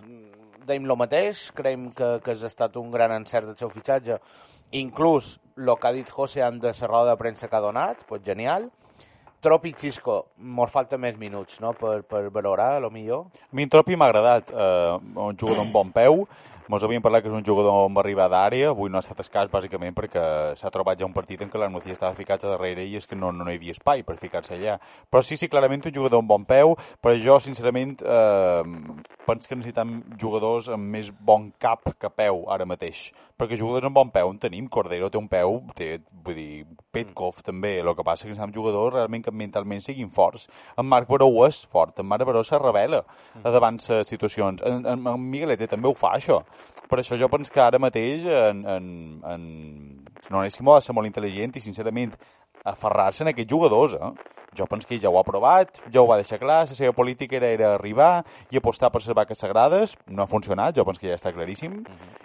deim 0.68 0.86
el 0.88 0.97
mateix, 0.97 1.49
creiem 1.55 1.89
que, 1.95 2.18
que 2.24 2.36
ha 2.36 2.47
estat 2.47 2.78
un 2.80 2.91
gran 2.91 3.11
encert 3.16 3.49
del 3.49 3.57
seu 3.59 3.72
fitxatge, 3.72 4.20
inclús 4.72 5.38
el 5.57 5.76
que 5.78 5.89
ha 5.89 5.93
dit 5.93 6.09
José 6.09 6.41
en 6.45 6.59
de 6.59 6.72
la 6.74 6.88
roda 6.88 7.11
de 7.11 7.20
premsa 7.20 7.49
que 7.49 7.55
ha 7.55 7.61
donat, 7.61 7.99
pues 8.07 8.24
genial. 8.24 8.72
Tropi 9.43 9.74
Xisco, 9.76 10.30
mos 10.38 10.72
falta 10.72 10.97
més 10.97 11.18
minuts, 11.20 11.59
no?, 11.59 11.74
per, 11.76 12.05
per 12.07 12.30
valorar, 12.32 12.78
a 12.78 12.80
lo 12.80 12.89
millor. 12.89 13.26
A 13.43 13.55
mi 13.59 13.68
Tropi 13.68 13.97
m'ha 13.99 14.07
agradat, 14.07 14.53
eh, 14.55 14.93
un 15.20 15.36
jugador 15.36 15.66
amb 15.66 15.76
bon 15.76 15.91
peu, 15.91 16.24
Mos 16.72 16.84
havíem 16.86 17.03
parlat 17.03 17.24
que 17.24 17.28
és 17.28 17.36
un 17.36 17.43
jugador 17.43 17.76
amb 17.76 17.99
arribar 17.99 18.30
d'àrea, 18.32 18.70
avui 18.72 18.91
no 18.91 18.95
ha 18.95 19.03
estat 19.03 19.20
escàs 19.20 19.49
bàsicament 19.51 19.95
perquè 19.97 20.22
s'ha 20.55 20.72
trobat 20.72 21.01
ja 21.01 21.07
un 21.07 21.16
partit 21.16 21.41
en 21.43 21.49
què 21.51 21.59
la 21.59 21.68
Nucía 21.68 21.91
estava 21.91 22.16
ficat 22.16 22.45
a 22.45 22.53
darrere 22.53 22.86
i 22.88 22.95
és 22.95 23.07
que 23.09 23.18
no, 23.20 23.34
no 23.36 23.49
hi 23.51 23.57
havia 23.59 23.76
espai 23.76 24.05
per 24.07 24.16
ficar-se 24.22 24.55
allà. 24.55 24.78
Però 25.11 25.20
sí, 25.26 25.36
sí, 25.36 25.49
clarament 25.51 25.84
un 25.84 25.95
jugador 25.95 26.24
amb 26.24 26.32
bon 26.32 26.45
peu, 26.47 26.78
però 27.03 27.18
jo, 27.20 27.36
sincerament, 27.43 27.97
eh, 27.99 28.64
penso 29.28 29.49
que 29.49 29.57
necessitem 29.59 29.91
jugadors 30.20 30.70
amb 30.72 30.88
més 30.95 31.11
bon 31.11 31.49
cap 31.59 31.91
que 31.99 32.14
peu 32.16 32.45
ara 32.55 32.68
mateix. 32.70 33.09
Perquè 33.36 33.59
jugadors 33.59 33.89
amb 33.89 33.99
bon 33.99 34.14
peu 34.16 34.32
en 34.32 34.39
tenim, 34.39 34.72
Cordero 34.72 35.11
té 35.11 35.20
un 35.20 35.28
peu, 35.28 35.59
té, 35.76 35.97
vull 36.24 36.39
dir, 36.39 36.64
Petkov 36.95 37.43
també, 37.43 37.74
el 37.82 37.91
que 37.91 38.07
passa 38.07 38.24
és 38.24 38.30
que 38.30 38.38
necessitem 38.38 38.55
jugadors 38.55 38.95
realment 38.95 39.26
que 39.26 39.36
mentalment 39.36 39.84
siguin 39.84 40.14
forts. 40.16 40.47
En 40.80 40.88
Marc 40.88 41.11
Baró 41.11 41.28
és 41.49 41.66
fort, 41.68 41.99
en 41.99 42.07
Marc 42.07 42.24
Baró 42.30 42.43
se 42.47 42.59
revela 42.61 43.03
a 43.43 43.51
davant 43.51 43.82
les 43.84 44.07
situacions. 44.07 44.64
En, 44.64 44.86
en, 44.88 45.07
en 45.11 45.28
Miguelete 45.28 45.68
també 45.68 45.91
ho 45.91 45.97
fa, 45.97 46.16
això. 46.16 46.39
Per 46.89 46.99
això 46.99 47.18
jo 47.18 47.30
penso 47.32 47.54
que 47.54 47.62
ara 47.64 47.80
mateix 47.82 48.26
en, 48.28 48.64
en, 48.70 48.88
en 49.26 49.45
Nonesimo 50.30 50.74
ha 50.74 50.80
de 50.82 50.88
ser 50.88 50.95
molt 50.95 51.10
intel·ligent 51.10 51.58
i, 51.58 51.64
sincerament, 51.64 52.14
aferrar-se 52.70 53.24
en 53.26 53.32
aquests 53.32 53.51
jugadors, 53.51 53.95
eh? 53.97 54.43
Jo 54.58 54.68
penso 54.70 54.88
que 54.88 54.99
ja 54.99 55.10
ho 55.10 55.20
ha 55.20 55.24
provat, 55.28 55.80
ja 55.91 56.01
ho 56.01 56.08
va 56.10 56.20
deixar 56.22 56.39
clar, 56.41 56.64
la 56.70 56.78
seva 56.78 56.93
política 56.93 57.38
era, 57.39 57.49
era 57.54 57.74
arribar 57.76 58.24
i 58.51 58.60
apostar 58.60 58.91
per 58.93 59.01
les 59.01 59.16
vaques 59.16 59.39
sagrades, 59.39 59.95
no 60.08 60.24
ha 60.24 60.28
funcionat, 60.30 60.76
jo 60.78 60.86
penso 60.86 61.01
que 61.01 61.10
ja 61.10 61.18
està 61.18 61.34
claríssim, 61.34 61.82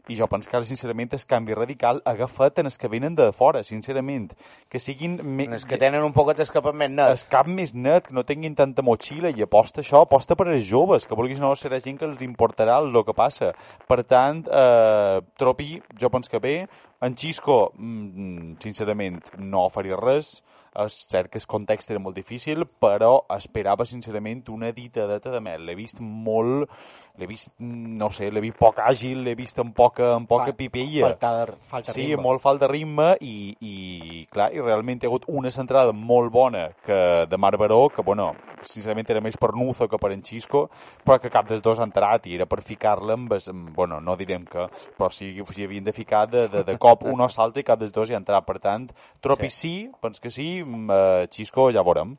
i 0.08 0.16
jo 0.16 0.28
penso 0.28 0.50
que 0.50 0.56
ara, 0.56 0.66
sincerament, 0.68 1.12
el 1.12 1.24
canvi 1.28 1.56
radical 1.56 2.02
ha 2.04 2.14
agafat 2.16 2.60
en 2.60 2.70
els 2.70 2.78
que 2.78 2.88
venen 2.88 3.16
de 3.16 3.30
fora, 3.32 3.62
sincerament, 3.64 4.32
que 4.68 4.80
siguin... 4.80 5.18
Me... 5.24 5.48
És 5.56 5.66
que 5.68 5.80
tenen 5.80 6.04
un 6.04 6.14
poquet 6.16 6.40
escapament 6.44 6.96
net. 6.96 7.14
El 7.14 7.24
cap 7.32 7.48
més 7.48 7.74
net, 7.74 8.08
que 8.08 8.16
no 8.16 8.24
tinguin 8.28 8.56
tanta 8.58 8.84
motxilla 8.84 9.32
i 9.32 9.44
aposta 9.44 9.82
això, 9.84 10.04
aposta 10.04 10.36
per 10.38 10.48
als 10.48 10.66
joves, 10.68 11.06
que 11.08 11.16
vulguis 11.18 11.40
no 11.42 11.54
serà 11.56 11.80
gent 11.84 12.00
que 12.00 12.08
els 12.08 12.24
importarà 12.24 12.78
el 12.82 12.96
que 13.04 13.16
passa. 13.16 13.52
Per 13.88 14.02
tant, 14.08 14.44
eh, 14.48 15.20
Tropi, 15.38 15.78
jo 16.00 16.10
penso 16.12 16.32
que 16.32 16.40
bé, 16.42 16.56
en 17.00 17.14
Xisco, 17.16 17.72
mm, 17.76 18.58
sincerament, 18.62 19.20
no 19.38 19.68
faria 19.70 19.96
res, 19.96 20.42
és 20.78 20.96
cert 21.10 21.30
que 21.32 21.38
el 21.38 21.46
context 21.46 21.90
era 21.90 22.02
molt 22.02 22.16
difícil, 22.18 22.64
però 22.82 23.24
esperava, 23.34 23.86
sincerament, 23.86 24.44
una 24.54 24.72
ditadeta 24.72 25.30
de 25.34 25.40
mel. 25.40 25.66
L'he 25.66 25.76
vist 25.78 26.00
molt... 26.00 26.70
L'he 27.18 27.26
vist, 27.26 27.50
no 27.58 28.10
sé, 28.14 28.28
l'he 28.30 28.40
vist 28.40 28.56
poc 28.60 28.78
àgil, 28.78 29.24
l'he 29.26 29.34
vist 29.34 29.58
amb 29.58 29.74
poca, 29.74 30.12
amb 30.14 30.28
poca 30.30 30.52
Fa- 30.52 30.56
pipella. 30.56 31.08
falta 31.08 31.32
de- 31.46 31.56
falta 31.60 31.92
sí, 31.92 32.04
ritme. 32.06 32.22
molt 32.22 32.40
falta 32.40 32.66
de 32.66 32.72
ritme 32.72 33.16
i, 33.20 33.56
i, 33.60 34.26
clar, 34.30 34.52
i 34.54 34.60
realment 34.60 35.02
hi 35.02 35.06
ha 35.06 35.10
hagut 35.10 35.24
una 35.26 35.50
centrada 35.50 35.92
molt 35.92 36.30
bona 36.32 36.68
que 36.86 37.26
de 37.28 37.36
Marc 37.36 37.58
Baró, 37.58 37.88
que, 37.88 38.02
bueno, 38.02 38.34
sincerament 38.62 39.10
era 39.10 39.20
més 39.20 39.36
per 39.36 39.52
Nuzo 39.54 39.88
que 39.88 39.98
per 39.98 40.12
en 40.12 40.22
Xisco, 40.22 40.68
però 41.04 41.18
que 41.20 41.30
cap 41.30 41.48
dels 41.48 41.62
dos 41.62 41.78
ha 41.78 41.86
entrat 41.88 42.26
i 42.26 42.36
era 42.36 42.46
per 42.46 42.62
ficar-la 42.62 43.14
amb, 43.14 43.32
bueno, 43.74 44.00
no 44.00 44.16
direm 44.16 44.44
que, 44.46 44.68
però 44.96 45.10
sí 45.10 45.34
que 45.34 45.44
s'hi 45.52 45.64
havien 45.64 45.84
de 45.84 45.92
ficar 45.92 46.28
de, 46.30 46.48
de, 46.48 46.64
de 46.64 46.78
cop 46.78 47.02
un 47.04 47.20
o 47.20 47.28
salta 47.28 47.58
i 47.58 47.64
cap 47.64 47.80
dels 47.80 47.92
dos 47.92 48.10
hi 48.10 48.14
ha 48.14 48.22
entrat. 48.22 48.44
Per 48.46 48.58
tant, 48.62 48.86
Tropi 49.20 49.50
sí, 49.50 49.58
sí 49.58 49.90
penso 50.00 50.20
que 50.22 50.30
sí, 50.30 50.62
mm, 50.62 50.90
eh, 50.90 51.26
Xisco 51.30 51.70
ja 51.72 51.82
veurem. 51.82 52.16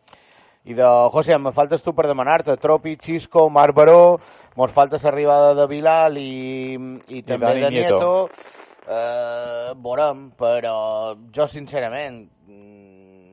I 0.65 0.73
de, 0.75 0.83
José, 1.11 1.37
me 1.39 1.51
faltes 1.55 1.81
tu 1.81 1.93
per 1.95 2.05
demanar-te. 2.07 2.55
Tropi, 2.57 2.97
Xisco, 2.97 3.49
Marc 3.49 3.73
Baró, 3.73 4.19
mos 4.59 4.71
falta 4.71 4.99
l'arribada 5.01 5.53
de 5.55 5.67
Bilal 5.71 6.17
i, 6.19 6.75
i 7.07 7.21
també 7.23 7.47
Dani 7.47 7.61
de 7.61 7.69
Nieto. 7.71 7.95
Nieto. 7.95 8.59
Eh, 8.89 9.71
veurem, 9.77 10.31
però 10.37 11.15
jo, 11.31 11.47
sincerament, 11.47 12.27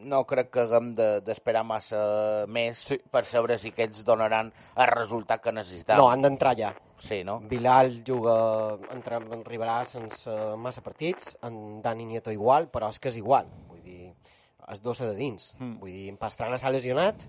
no 0.07 0.21
crec 0.25 0.53
que 0.55 0.61
haguem 0.63 0.93
de- 0.95 1.21
d'esperar 1.27 1.65
massa 1.67 2.45
més 2.47 2.79
Sí. 2.79 2.99
per 3.11 3.25
saber 3.25 3.59
si 3.59 3.73
aquests 3.73 4.05
donaran 4.05 4.53
el 4.77 4.87
resultat 4.87 5.43
que 5.43 5.51
necessitem. 5.53 5.97
No, 5.99 6.09
han 6.11 6.23
d'entrar 6.23 6.55
ja. 6.57 6.73
Sí, 6.97 7.25
no? 7.25 7.41
Bilal 7.41 8.05
juga, 8.07 8.79
entra, 8.95 9.19
arribarà 9.19 9.85
sense 9.85 10.31
massa 10.57 10.81
partits, 10.81 11.37
en 11.43 11.83
Dani 11.83 12.05
Nieto 12.07 12.31
igual, 12.31 12.71
però 12.71 12.89
és 12.89 13.01
que 13.01 13.09
és 13.09 13.17
igual. 13.17 13.47
Vull 14.67 14.75
dir, 14.75 14.77
és 14.77 14.83
dos 14.83 14.99
de 14.99 15.15
dins. 15.15 15.55
Mm. 15.59 15.79
Vull 15.81 15.93
dir, 15.93 16.17
Pastrana 16.19 16.59
s'ha 16.59 16.71
lesionat, 16.71 17.27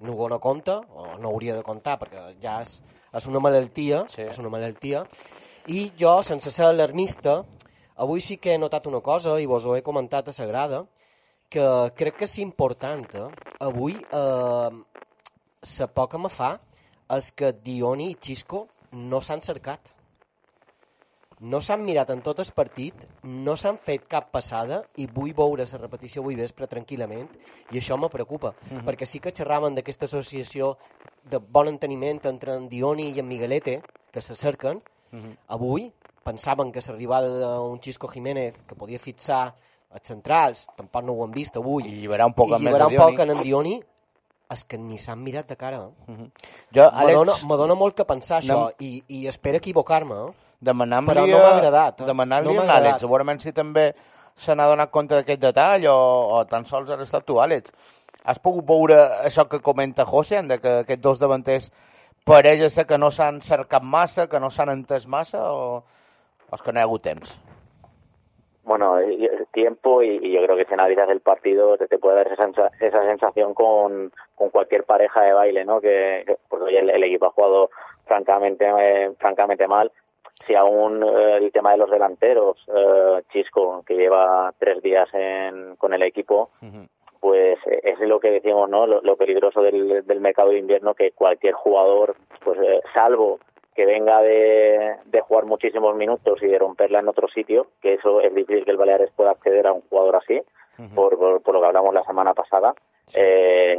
Nugo 0.00 0.28
no 0.28 0.40
compta, 0.40 0.80
o 0.96 1.18
no 1.18 1.28
hauria 1.28 1.54
de 1.54 1.62
comptar, 1.62 1.98
perquè 2.00 2.34
ja 2.40 2.60
és, 2.62 2.80
és 3.12 3.26
una 3.26 3.40
malaltia, 3.40 4.06
Sí. 4.08 4.22
és 4.22 4.38
una 4.38 4.48
malaltia, 4.48 5.06
i 5.66 5.92
jo, 5.98 6.22
sense 6.22 6.50
ser 6.50 6.64
alarmista, 6.64 7.44
avui 7.96 8.20
sí 8.20 8.38
que 8.38 8.54
he 8.54 8.58
notat 8.58 8.86
una 8.86 9.00
cosa, 9.00 9.38
i 9.38 9.46
vos 9.46 9.66
ho 9.66 9.76
he 9.76 9.82
comentat 9.82 10.28
a 10.28 10.32
Sagrada, 10.32 10.86
que 11.50 11.92
crec 11.96 12.16
que 12.16 12.24
és 12.24 12.38
important. 12.38 13.04
Eh? 13.14 13.28
Avui, 13.60 13.94
eh, 13.94 14.70
la 15.78 15.86
por 15.88 16.08
que 16.08 16.18
me 16.18 16.30
fa 16.30 16.60
és 17.10 17.32
que 17.32 17.52
Dioni 17.52 18.10
i 18.12 18.16
Xisco 18.18 18.68
no 18.92 19.20
s'han 19.20 19.42
cercat. 19.42 19.80
No 21.40 21.62
s'han 21.64 21.80
mirat 21.86 22.10
en 22.12 22.20
tot 22.20 22.38
el 22.42 22.50
partit, 22.52 22.94
no 23.24 23.54
s'han 23.56 23.78
fet 23.80 24.04
cap 24.12 24.26
passada 24.30 24.82
i 25.00 25.06
vull 25.08 25.32
veure 25.32 25.64
la 25.64 25.78
repetició 25.80 26.20
avui 26.20 26.36
vespre 26.36 26.66
tranquil·lament 26.68 27.28
i 27.72 27.78
això 27.80 27.96
me 27.96 28.10
preocupa, 28.12 28.52
perquè 28.84 29.06
sí 29.08 29.20
que 29.20 29.32
xerraven 29.32 29.74
d'aquesta 29.74 30.04
associació 30.04 30.76
de 31.24 31.38
bon 31.38 31.68
enteniment 31.68 32.20
entre 32.28 32.54
en 32.56 32.68
Dioni 32.68 33.10
i 33.14 33.20
en 33.20 33.28
Miguelete, 33.28 33.80
que 34.12 34.20
se 34.20 34.34
cerquen, 34.34 34.82
avui 35.48 35.90
pensaven 36.22 36.72
que 36.72 36.82
l'arribada 36.86 37.56
d'un 37.56 37.80
Xisco 37.80 38.06
Jiménez 38.08 38.60
que 38.68 38.74
podia 38.76 38.98
fixar 38.98 39.54
els 39.90 40.06
centrals, 40.06 40.66
tampoc 40.76 41.04
no 41.04 41.14
ho 41.14 41.24
hem 41.24 41.32
vist 41.32 41.56
avui, 41.56 41.88
I 41.88 41.96
lliberar 42.02 42.26
un 42.26 42.34
poc 42.34 42.50
i 42.52 42.58
lliberar 42.60 42.90
un 42.90 42.96
poc 42.96 43.18
en 43.18 43.30
en 43.30 43.40
Dioni, 43.42 43.80
és 44.50 44.64
que 44.64 44.76
ni 44.76 44.98
s'han 44.98 45.22
mirat 45.22 45.48
de 45.48 45.56
cara. 45.56 45.88
Eh? 46.06 46.28
Jo, 46.74 46.84
Me 46.92 47.12
dona, 47.14 47.32
Àlex, 47.32 47.46
me 47.48 47.56
dona 47.56 47.74
molt 47.74 47.96
que 47.96 48.04
pensar 48.04 48.42
això, 48.42 48.66
Anem- 48.66 48.74
i, 48.84 49.02
i 49.08 49.26
espero 49.26 49.56
equivocar-me. 49.56 50.14
Eh? 50.28 50.49
Demanar-li 50.60 51.08
però 51.08 51.26
no 51.26 51.36
a- 51.36 51.40
m'ha 51.40 51.56
agradat, 51.58 52.00
eh? 52.00 52.04
demanar-li 52.06 52.54
No 52.54 52.62
a 52.62 52.64
l'Àlex, 52.66 53.00
segurament 53.00 53.40
si 53.40 53.52
també 53.52 53.94
se 54.34 54.54
n'ha 54.54 54.66
donat 54.68 54.90
compte 54.90 55.14
d'aquest 55.14 55.40
detall 55.40 55.86
o, 55.88 55.96
o 56.38 56.44
tan 56.46 56.64
sols 56.64 56.90
has 56.90 57.00
estat 57.00 57.24
tu, 57.24 57.40
Àlex. 57.40 57.72
Has 58.24 58.38
pogut 58.38 58.64
veure 58.68 58.96
això 59.24 59.46
que 59.48 59.60
comenta 59.60 60.04
José, 60.04 60.42
de 60.42 60.58
que 60.60 60.74
aquests 60.84 61.02
dos 61.02 61.18
davanters 61.18 61.70
pareix 62.24 62.66
ser 62.72 62.86
que 62.86 62.98
no 62.98 63.10
s'han 63.10 63.40
cercat 63.40 63.82
massa, 63.82 64.28
que 64.28 64.38
no 64.40 64.50
s'han 64.50 64.68
entès 64.68 65.06
massa 65.08 65.40
o, 65.52 65.78
o 66.50 66.54
és 66.54 66.60
que 66.62 66.72
no 66.72 66.78
hi 66.80 66.82
ha 66.82 66.84
hagut 66.84 67.02
temps? 67.02 67.38
Bueno, 68.62 69.00
y- 69.02 69.24
y- 69.24 69.30
tiempo 69.52 70.02
y, 70.02 70.18
y 70.22 70.32
yo 70.32 70.44
creo 70.44 70.56
que 70.56 70.64
si 70.66 70.74
analizas 70.74 71.08
el 71.08 71.20
partido 71.20 71.76
te, 71.78 71.88
te 71.88 71.98
puede 71.98 72.16
dar 72.16 72.26
esa, 72.28 72.44
sensa- 72.44 72.70
esa 72.78 73.02
sensación 73.04 73.52
con, 73.54 74.12
con 74.36 74.50
cualquier 74.50 74.84
pareja 74.84 75.22
de 75.22 75.32
baile, 75.32 75.64
¿no? 75.64 75.80
Que, 75.80 76.22
que, 76.26 76.36
pues 76.48 76.62
hoy 76.62 76.76
el, 76.76 76.88
el 76.90 77.02
equipo 77.02 77.26
ha 77.26 77.30
jugado 77.32 77.70
francamente 78.06 78.64
eh, 78.78 79.12
francamente 79.18 79.66
mal. 79.66 79.90
Si 80.44 80.54
aún 80.54 81.02
eh, 81.02 81.36
el 81.38 81.52
tema 81.52 81.72
de 81.72 81.78
los 81.78 81.90
delanteros, 81.90 82.56
eh, 82.68 83.22
Chisco, 83.32 83.82
que 83.86 83.94
lleva 83.94 84.52
tres 84.58 84.82
días 84.82 85.08
en, 85.12 85.76
con 85.76 85.92
el 85.92 86.02
equipo, 86.02 86.50
pues 87.20 87.58
es 87.66 87.98
lo 88.00 88.18
que 88.18 88.30
decimos, 88.30 88.68
¿no? 88.70 88.86
Lo, 88.86 89.02
lo 89.02 89.16
peligroso 89.16 89.60
del, 89.60 90.06
del 90.06 90.20
mercado 90.20 90.50
de 90.50 90.58
invierno, 90.58 90.94
que 90.94 91.12
cualquier 91.12 91.52
jugador, 91.52 92.16
pues 92.42 92.58
eh, 92.62 92.80
salvo 92.94 93.38
que 93.74 93.84
venga 93.86 94.20
de, 94.22 94.96
de 95.04 95.20
jugar 95.20 95.44
muchísimos 95.44 95.94
minutos 95.94 96.42
y 96.42 96.46
de 96.46 96.58
romperla 96.58 96.98
en 97.00 97.08
otro 97.08 97.28
sitio, 97.28 97.68
que 97.80 97.94
eso 97.94 98.20
es 98.20 98.34
difícil 98.34 98.64
que 98.64 98.70
el 98.70 98.76
Baleares 98.78 99.10
pueda 99.14 99.30
acceder 99.32 99.66
a 99.66 99.72
un 99.72 99.82
jugador 99.82 100.16
así, 100.16 100.40
por, 100.94 101.18
por, 101.18 101.42
por 101.42 101.54
lo 101.54 101.60
que 101.60 101.66
hablamos 101.66 101.92
la 101.94 102.04
semana 102.04 102.32
pasada, 102.32 102.74
eh, 103.14 103.78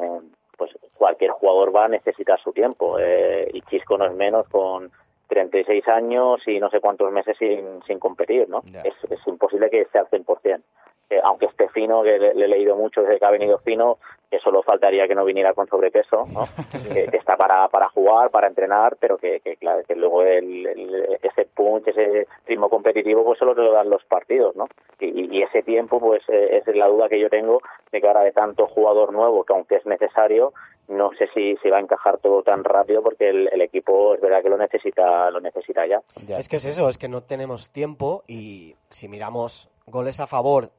pues 0.56 0.72
cualquier 0.94 1.32
jugador 1.32 1.76
va 1.76 1.86
a 1.86 1.90
necesitar 1.90 2.40
su 2.40 2.54
tiempo. 2.54 3.00
eh, 3.00 3.50
y 3.54 3.62
Chisco 3.64 3.98
no 3.98 4.06
es 4.06 4.14
menos 4.14 4.48
con 4.50 4.92
36 5.32 5.88
años 5.88 6.42
y 6.46 6.60
no 6.60 6.70
sé 6.70 6.82
cuántos 6.82 7.10
meses 7.10 7.38
sin, 7.40 7.82
sin 7.88 8.00
competir, 8.00 8.50
¿no? 8.50 8.60
Es, 8.84 8.94
es 9.10 9.28
imposible 9.28 9.70
que 9.70 9.82
esté 9.82 9.98
al 9.98 10.10
100%. 10.10 10.62
Eh, 11.10 11.20
aunque 11.24 11.46
esté 11.46 11.70
fino, 11.70 12.04
que 12.04 12.20
le, 12.20 12.34
le 12.34 12.46
he 12.46 12.48
leído 12.50 12.76
mucho 12.76 13.02
desde 13.02 13.18
que 13.18 13.26
ha 13.26 13.32
venido 13.32 13.58
fino, 13.60 13.98
que 14.32 14.40
solo 14.40 14.64
faltaría 14.64 15.08
que 15.08 15.14
no 15.14 15.26
viniera 15.26 15.54
con 15.54 15.68
sobrepeso, 15.68 16.26
¿no? 16.34 16.46
que, 16.94 17.06
que 17.08 17.18
está 17.18 17.36
para, 17.38 17.68
para 17.68 17.90
jugar, 17.90 18.32
para 18.32 18.48
entrenar, 18.48 18.96
pero 19.00 19.18
que, 19.18 19.42
que 19.42 19.58
claro, 19.58 19.84
que 19.86 19.94
luego 19.96 20.24
el, 20.24 20.66
el- 20.66 21.18
ese 21.22 21.46
punch, 21.54 21.88
ese 21.90 22.28
ritmo 22.48 22.70
competitivo, 22.70 23.24
pues 23.26 23.38
solo 23.38 23.54
te 23.54 23.62
lo 23.62 23.74
dan 23.74 23.90
los 23.90 24.04
partidos, 24.06 24.56
¿no? 24.56 24.68
Y, 25.00 25.38
y 25.38 25.44
ese 25.44 25.62
tiempo, 25.64 26.00
pues 26.00 26.24
eh, 26.30 26.62
es 26.66 26.76
la 26.76 26.88
duda 26.88 27.10
que 27.10 27.20
yo 27.20 27.30
tengo 27.30 27.60
de 27.92 28.00
que 28.02 28.08
ahora 28.08 28.22
de 28.22 28.32
tanto 28.32 28.68
jugador 28.68 29.12
nuevo, 29.12 29.44
que 29.44 29.54
aunque 29.54 29.76
es 29.76 29.86
necesario, 29.86 30.54
no 30.88 31.12
sé 31.18 31.28
si, 31.34 31.58
si 31.58 31.70
va 31.70 31.78
a 31.78 31.82
encajar 31.82 32.18
todo 32.20 32.42
tan 32.44 32.64
rápido 32.64 33.02
porque 33.04 33.30
el, 33.30 33.50
el 33.52 33.62
equipo 33.62 34.16
es 34.16 34.22
verdad 34.22 34.42
que 34.42 34.50
lo 34.50 34.58
necesita, 34.58 35.30
lo 35.32 35.42
necesita 35.42 35.86
ya. 35.86 36.02
Ya. 36.26 36.38
Es 36.38 36.48
que 36.48 36.56
es 36.56 36.66
eso, 36.66 36.88
es 36.90 36.98
que 36.98 37.08
no 37.10 37.22
tenemos 37.24 37.70
tiempo 37.72 38.24
y 38.28 38.76
si 38.90 39.08
miramos 39.08 39.70
goles 39.88 40.20
a 40.20 40.28
favor, 40.28 40.70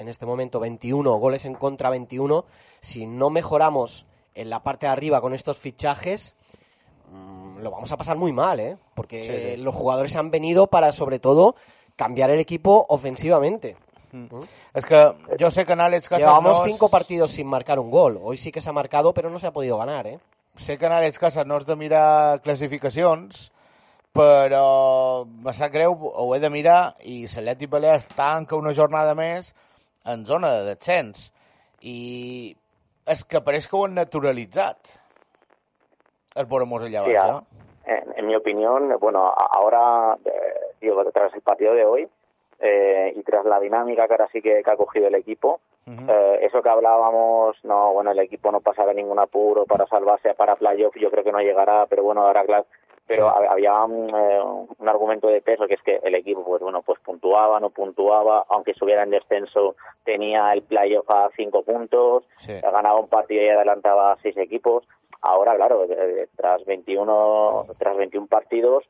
en 0.00 0.08
este 0.08 0.26
momento 0.26 0.58
21, 0.60 1.14
goles 1.18 1.44
en 1.44 1.54
contra 1.54 1.90
21, 1.90 2.44
si 2.80 3.06
no 3.06 3.30
mejoramos 3.30 4.06
en 4.34 4.48
la 4.50 4.62
parte 4.62 4.86
de 4.86 4.92
arriba 4.92 5.20
con 5.20 5.34
estos 5.34 5.56
fichajes, 5.58 6.34
mm, 7.12 7.58
lo 7.60 7.70
vamos 7.70 7.92
a 7.92 7.96
pasar 7.96 8.16
muy 8.16 8.32
mal, 8.32 8.58
¿eh? 8.60 8.76
Porque 8.94 9.22
Sí, 9.22 9.50
sí. 9.56 9.62
los 9.62 9.74
jugadores 9.74 10.16
han 10.16 10.30
venido 10.30 10.66
para, 10.68 10.92
sobre 10.92 11.18
todo, 11.18 11.54
cambiar 11.96 12.30
el 12.30 12.40
equipo 12.40 12.86
ofensivamente. 12.88 13.76
És 14.74 14.84
que 14.86 15.14
jo 15.38 15.50
sé 15.54 15.62
que 15.64 15.72
en 15.74 15.80
Àlex 15.80 16.08
Casas 16.08 16.26
Llevamos 16.26 16.58
no 16.58 16.64
és- 16.64 16.70
cinco 16.72 16.88
partidos 16.88 17.30
sin 17.30 17.46
marcar 17.46 17.78
un 17.78 17.92
gol. 17.92 18.18
Hoy 18.20 18.36
sí 18.36 18.50
que 18.50 18.60
se 18.60 18.68
ha 18.68 18.72
marcado, 18.72 19.14
pero 19.14 19.30
no 19.30 19.38
se 19.38 19.46
ha 19.46 19.52
podido 19.52 19.78
ganar, 19.78 20.08
¿eh? 20.08 20.18
sé 20.56 20.76
que 20.78 20.86
en 20.86 20.92
Àlex 20.92 21.16
Casas 21.18 21.46
no 21.46 21.56
és 21.58 21.64
de 21.64 21.76
mirar 21.76 22.40
classificacions, 22.42 23.52
però 24.12 25.24
me 25.24 25.52
sap 25.54 25.70
greu, 25.72 25.94
ho 25.94 26.34
he 26.34 26.40
de 26.42 26.50
mirar, 26.50 26.96
i 27.06 27.22
l'Atleti 27.28 27.66
Balears 27.70 28.08
tanca 28.08 28.56
una 28.58 28.74
jornada 28.74 29.14
més 29.14 29.52
en 30.06 30.24
zona 30.26 30.52
de 30.58 30.64
descens. 30.70 31.30
I 31.82 32.56
és 33.08 33.24
que 33.24 33.40
pareix 33.40 33.66
que 33.68 33.76
ho 33.76 33.84
han 33.86 33.94
naturalitzat. 33.96 34.96
El 36.36 36.46
Boromós 36.46 36.84
allà 36.86 37.04
Sí, 37.04 37.14
no? 37.14 37.42
en, 37.84 38.12
en 38.16 38.26
mi 38.26 38.36
opinión, 38.36 38.94
bueno, 39.00 39.32
ahora, 39.34 40.16
eh, 40.24 40.74
digo, 40.80 41.02
tras 41.10 41.34
el 41.34 41.40
partido 41.40 41.74
de 41.74 41.84
hoy 41.84 42.08
eh, 42.60 43.12
y 43.16 43.22
tras 43.22 43.44
la 43.46 43.58
dinámica 43.58 44.06
que 44.06 44.14
ahora 44.14 44.28
sí 44.32 44.40
que, 44.40 44.62
que 44.62 44.70
ha 44.70 44.76
cogido 44.76 45.08
el 45.08 45.14
equipo, 45.16 45.60
eh, 45.86 46.38
eso 46.42 46.62
que 46.62 46.68
hablábamos, 46.68 47.56
no, 47.64 47.92
bueno, 47.92 48.12
el 48.12 48.18
equipo 48.20 48.52
no 48.52 48.60
pasa 48.60 48.86
de 48.86 48.94
ningún 48.94 49.18
apuro 49.18 49.64
para 49.66 49.86
salvarse 49.86 50.34
para 50.34 50.54
playoff, 50.54 50.94
yo 50.96 51.10
creo 51.10 51.24
que 51.24 51.32
no 51.32 51.40
llegará, 51.40 51.86
pero 51.86 52.04
bueno, 52.04 52.22
ahora 52.22 52.44
claro, 52.44 52.66
pero 53.16 53.28
había 53.28 53.84
un, 53.84 54.08
eh, 54.08 54.40
un 54.78 54.88
argumento 54.88 55.26
de 55.28 55.40
peso 55.42 55.66
que 55.66 55.74
es 55.74 55.82
que 55.82 56.00
el 56.02 56.14
equipo, 56.14 56.44
pues 56.44 56.62
bueno, 56.62 56.82
pues 56.82 56.98
puntuaba, 57.00 57.58
no 57.60 57.70
puntuaba, 57.70 58.44
aunque 58.48 58.70
estuviera 58.70 59.02
en 59.02 59.10
descenso, 59.10 59.74
tenía 60.04 60.52
el 60.52 60.62
playoff 60.62 61.10
a 61.10 61.28
cinco 61.36 61.62
puntos, 61.62 62.24
Sí. 62.38 62.54
ganaba 62.62 63.00
un 63.00 63.08
partido 63.08 63.42
y 63.42 63.48
adelantaba 63.48 64.12
a 64.12 64.16
seis 64.22 64.36
equipos. 64.36 64.86
Ahora, 65.22 65.54
claro, 65.56 65.84
eh, 65.84 66.28
tras 66.36 66.64
21, 66.64 67.66
tras 67.78 67.96
21 67.96 68.26
partidos, 68.26 68.84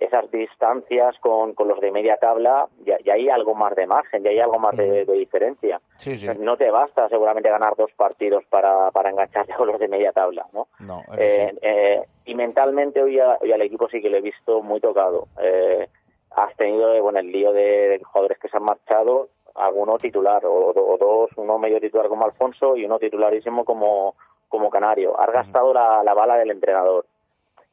esas 0.00 0.30
distancias 0.30 1.16
con, 1.20 1.54
con 1.54 1.68
los 1.68 1.80
de 1.80 1.90
media 1.90 2.16
tabla, 2.16 2.66
ya, 2.84 2.96
ya 3.04 3.14
hay 3.14 3.28
algo 3.28 3.54
más 3.54 3.74
de 3.74 3.86
margen, 3.86 4.22
ya 4.22 4.30
hay 4.30 4.40
algo 4.40 4.58
más 4.58 4.76
de, 4.76 5.04
de 5.04 5.12
diferencia. 5.14 5.80
Sí, 5.98 6.16
sí. 6.16 6.28
No 6.38 6.56
te 6.56 6.70
basta 6.70 7.08
seguramente 7.08 7.50
ganar 7.50 7.74
dos 7.76 7.90
partidos 7.92 8.44
para, 8.46 8.90
para 8.90 9.10
engancharte 9.10 9.52
con 9.56 9.68
los 9.68 9.78
de 9.78 9.88
media 9.88 10.12
tabla, 10.12 10.46
¿no? 10.52 10.68
No, 10.80 11.02
Eh, 11.18 11.48
sí. 11.52 11.58
eh, 11.62 12.02
y 12.26 12.34
mentalmente 12.34 13.02
hoy, 13.02 13.18
a- 13.20 13.38
hoy 13.40 13.52
al 13.52 13.62
equipo 13.62 13.88
sí 13.88 14.00
que 14.00 14.08
lo 14.10 14.16
he 14.16 14.22
visto 14.22 14.62
muy 14.62 14.80
tocado. 14.80 15.28
Eh, 15.40 15.88
has 16.36 16.56
tenido 16.56 16.92
eh, 16.94 17.00
bueno 17.00 17.18
el 17.20 17.30
lío 17.30 17.52
de, 17.52 17.88
de 17.90 18.00
jugadores 18.04 18.38
que 18.38 18.48
se 18.48 18.56
han 18.56 18.64
marchado, 18.64 19.28
alguno 19.54 19.98
titular 19.98 20.44
o, 20.46 20.70
o 20.74 20.96
dos, 20.98 21.30
uno 21.36 21.58
medio 21.58 21.78
titular 21.80 22.08
como 22.08 22.24
Alfonso 22.24 22.76
y 22.76 22.84
uno 22.86 22.98
titularísimo 22.98 23.64
como, 23.64 24.16
como 24.48 24.68
Canario. 24.70 25.18
Has 25.20 25.30
gastado 25.32 25.72
la, 25.72 26.02
la 26.02 26.12
bala 26.14 26.36
del 26.36 26.50
entrenador. 26.50 27.06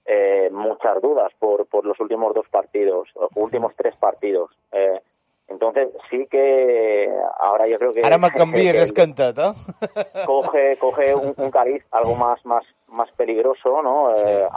Eh, 0.05 0.49
muchas 0.51 0.99
dudas 1.01 1.31
por, 1.39 1.67
por 1.67 1.85
los 1.85 1.99
últimos 1.99 2.33
dos 2.33 2.47
partidos, 2.49 3.07
o 3.15 3.29
últimos 3.35 3.73
tres 3.75 3.95
partidos. 3.97 4.49
Eh, 4.71 4.99
entonces 5.47 5.89
sí 6.09 6.25
que 6.29 7.09
ahora 7.39 7.67
yo 7.67 7.77
creo 7.77 7.93
que 7.93 7.99
el 8.81 8.93
cantet, 8.93 9.37
eh? 9.37 9.53
coge 10.25 10.77
coge 10.77 11.13
un, 11.13 11.33
un 11.37 11.51
cariz 11.51 11.83
algo 11.91 12.15
más 12.15 12.43
más 12.45 12.63
más 12.87 13.11
peligroso 13.11 13.81
no 13.81 14.11
Eh, 14.15 14.47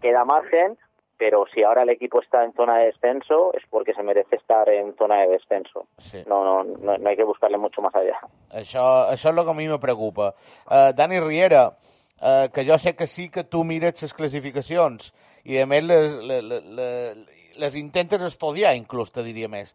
queda 0.00 0.24
margen 0.24 0.76
pero 1.18 1.44
si 1.52 1.62
ahora 1.64 1.82
el 1.82 1.90
equipo 1.90 2.20
está 2.22 2.44
en 2.44 2.52
zona 2.54 2.78
de 2.78 2.86
descenso 2.86 3.52
es 3.54 3.62
porque 3.68 3.92
se 3.92 4.02
merece 4.02 4.36
estar 4.36 4.68
en 4.70 4.96
zona 4.96 5.20
de 5.22 5.28
descenso 5.28 5.86
Sí. 5.98 6.24
no, 6.26 6.42
no 6.44 6.64
no 6.64 6.96
no 6.96 7.08
hay 7.08 7.16
que 7.16 7.24
buscarle 7.24 7.58
mucho 7.58 7.82
más 7.82 7.94
allá 7.94 8.18
Això, 8.50 8.80
això 9.12 9.28
és 9.28 9.36
el 9.36 9.44
que 9.44 9.50
a 9.50 9.54
mi 9.54 9.68
me 9.68 9.78
preocupa. 9.78 10.32
Uh, 10.66 10.92
Dani 10.96 11.20
Riera, 11.20 11.76
uh, 12.22 12.48
que 12.52 12.64
jo 12.66 12.78
sé 12.78 12.94
que 12.96 13.06
sí 13.06 13.28
que 13.28 13.44
tu 13.44 13.64
mires 13.64 14.02
les 14.02 14.14
classificacions 14.14 15.12
i 15.44 15.58
a 15.58 15.66
més 15.66 15.84
les, 15.84 16.16
les, 16.30 16.44
les, 16.44 17.38
les 17.58 17.78
intentes 17.80 18.22
estudiar, 18.22 18.74
inclús, 18.76 19.12
te 19.12 19.24
diria 19.26 19.48
més. 19.48 19.74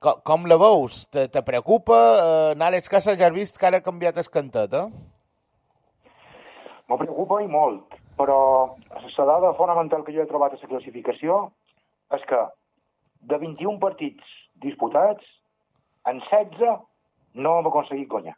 Com, 0.00 0.20
com 0.24 0.46
la 0.48 0.56
veus? 0.60 1.04
Te, 1.12 1.26
te 1.28 1.42
preocupa? 1.46 1.96
Uh, 1.96 2.52
en 2.54 2.62
Àlex 2.64 2.88
Casas 2.88 3.18
ja 3.20 3.28
has 3.28 3.36
vist 3.36 3.58
que 3.60 3.68
ara 3.68 3.82
ha 3.82 3.86
canviat 3.86 4.20
el 4.20 4.30
cantet, 4.32 4.76
eh? 4.76 4.86
Me 6.90 6.96
preocupa 6.98 7.38
i 7.44 7.46
molt, 7.46 7.98
però 8.18 8.38
la 8.90 9.26
dada 9.28 9.52
fonamental 9.58 10.02
que 10.02 10.14
jo 10.16 10.24
he 10.24 10.30
trobat 10.30 10.56
a 10.56 10.58
la 10.58 10.70
classificació 10.72 11.44
és 12.16 12.24
que 12.26 12.40
de 13.30 13.38
21 13.38 13.78
partits 13.78 14.32
disputats, 14.64 15.22
en 16.10 16.18
16 16.30 16.80
no 17.44 17.58
hem 17.58 17.68
aconseguit 17.70 18.08
guanyar. 18.10 18.34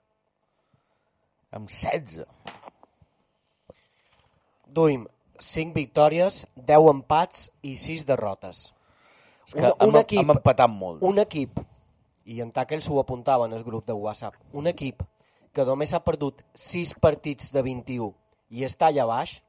Amb 1.53 1.71
16. 1.71 2.27
Duim 4.73 5.07
5 5.43 5.75
victòries, 5.77 6.47
10 6.57 6.89
empats 6.93 7.51
i 7.63 7.77
6 7.77 8.07
derrotes. 8.09 8.73
És 9.49 9.55
que 9.57 9.69
hem, 9.69 9.97
hem 9.99 10.35
empatat 10.37 10.71
molt. 10.71 11.03
un 11.03 11.19
equip, 11.19 11.59
i 12.25 12.41
en 12.41 12.53
Tackle 12.55 12.81
s'ho 12.81 13.01
apuntava 13.01 13.49
en 13.49 13.57
el 13.57 13.65
grup 13.67 13.87
de 13.87 13.97
WhatsApp, 13.97 14.37
un 14.53 14.71
equip 14.71 15.03
que 15.53 15.65
només 15.69 15.93
ha 15.93 16.01
perdut 16.05 16.45
6 16.55 16.95
partits 17.03 17.51
de 17.53 17.63
21 17.63 18.13
i 18.53 18.65
està 18.69 18.89
allà 18.89 19.07
baix, 19.09 19.41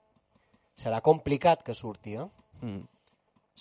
serà 0.75 0.99
complicat 1.05 1.63
que 1.63 1.75
surti, 1.77 2.17
eh? 2.17 2.27
Mm. 2.63 2.81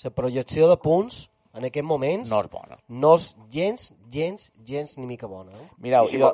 La 0.02 0.10
projecció 0.16 0.70
de 0.70 0.78
punts 0.80 1.26
en 1.52 1.66
aquest 1.68 1.84
moments 1.84 2.30
No 2.30 2.38
és 2.40 2.48
bona. 2.48 2.78
no 2.88 3.14
és 3.18 3.34
gens, 3.52 3.90
gens, 4.10 4.50
gens 4.64 4.96
ni 4.96 5.06
mica 5.06 5.28
bona. 5.28 5.52
Eh? 5.52 5.68
Mireu, 5.84 6.08
I 6.08 6.16
si, 6.16 6.22
jo... 6.22 6.30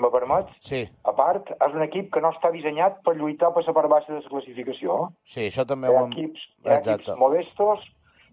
me, 0.00 0.08
per, 0.10 0.22
si 0.22 0.26
me 0.26 0.36
permets, 0.40 0.56
Sí, 0.60 0.80
a 1.04 1.12
part, 1.12 1.50
és 1.52 1.74
un 1.76 1.82
equip 1.84 2.10
que 2.14 2.20
no 2.24 2.30
està 2.32 2.50
dissenyat 2.54 3.02
per 3.04 3.14
lluitar 3.16 3.52
per 3.54 3.62
la 3.66 3.72
part 3.76 3.88
baixa 3.92 4.12
de 4.12 4.20
la 4.22 4.28
classificació. 4.28 4.98
sí, 5.24 5.46
això 5.46 5.66
també 5.66 5.88
Hi 5.88 5.94
ho 5.94 5.98
ha 5.98 6.04
hem... 6.06 6.12
equips, 6.12 6.40
hi 6.64 6.68
ha 6.68 6.74
equips 6.80 6.94
Exacte. 7.00 7.18
modestos 7.20 7.86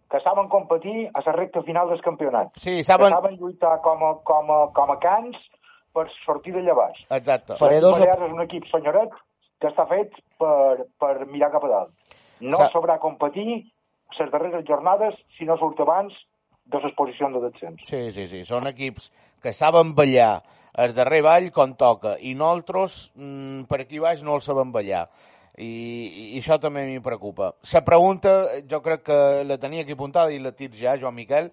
que 0.10 0.20
saben 0.24 0.48
competir 0.48 1.10
a 1.14 1.22
la 1.26 1.32
recta 1.36 1.62
final 1.64 1.90
del 1.90 2.02
campionat. 2.02 2.54
Sí, 2.56 2.78
Que 2.78 2.84
saben... 2.84 3.12
saben 3.12 3.36
lluitar 3.38 3.82
com 3.84 4.04
a, 4.08 4.14
com 4.24 4.52
a, 4.52 4.60
com 4.74 4.92
a 4.92 5.00
cans 5.04 5.36
per 5.94 6.08
sortir 6.26 6.54
d'allà 6.54 6.74
baix. 6.74 7.02
Exacte. 7.10 7.54
Faré 7.60 7.80
dos- 7.82 8.00
Balears 8.00 8.22
és 8.22 8.32
un 8.32 8.42
equip 8.42 8.66
senyoret 8.72 9.10
que 9.60 9.68
està 9.68 9.86
fet 9.90 10.14
per, 10.40 10.86
per 11.00 11.26
mirar 11.28 11.52
cap 11.52 11.64
a 11.66 11.68
dalt. 11.74 11.92
No 12.40 12.56
Sa- 12.58 12.70
sabrà 12.72 13.00
competir 13.04 13.66
les 14.20 14.32
darreres 14.32 14.64
jornades 14.66 15.16
si 15.38 15.44
no 15.46 15.58
surt 15.58 15.80
abans 15.84 16.14
de 16.68 16.80
les 16.84 16.94
posicions 16.96 17.34
de 17.34 17.42
descens. 17.50 17.82
Sí, 17.90 18.12
sí, 18.12 18.28
sí. 18.28 18.44
Són 18.48 18.68
equips 18.68 19.12
que 19.44 19.52
saben 19.54 19.94
ballar 19.96 20.44
el 20.78 20.94
darrer 20.94 21.24
ball 21.26 21.50
quan 21.54 21.74
toca 21.78 22.16
i 22.22 22.36
nosaltres 22.38 23.08
mm, 23.16 23.66
per 23.70 23.82
aquí 23.82 24.02
baix 24.04 24.22
no 24.26 24.38
el 24.38 24.44
sabem 24.46 24.72
ballar. 24.72 25.08
I, 25.58 25.72
i 26.36 26.38
això 26.38 26.60
també 26.62 26.84
m'hi 26.86 27.00
preocupa. 27.02 27.56
La 27.74 27.82
pregunta, 27.82 28.34
jo 28.70 28.78
crec 28.86 29.08
que 29.10 29.18
la 29.50 29.58
tenia 29.58 29.82
aquí 29.82 29.96
apuntada 29.98 30.30
i 30.30 30.38
la 30.38 30.54
tires 30.54 30.78
ja, 30.78 30.94
Joan 31.02 31.18
Miquel. 31.18 31.50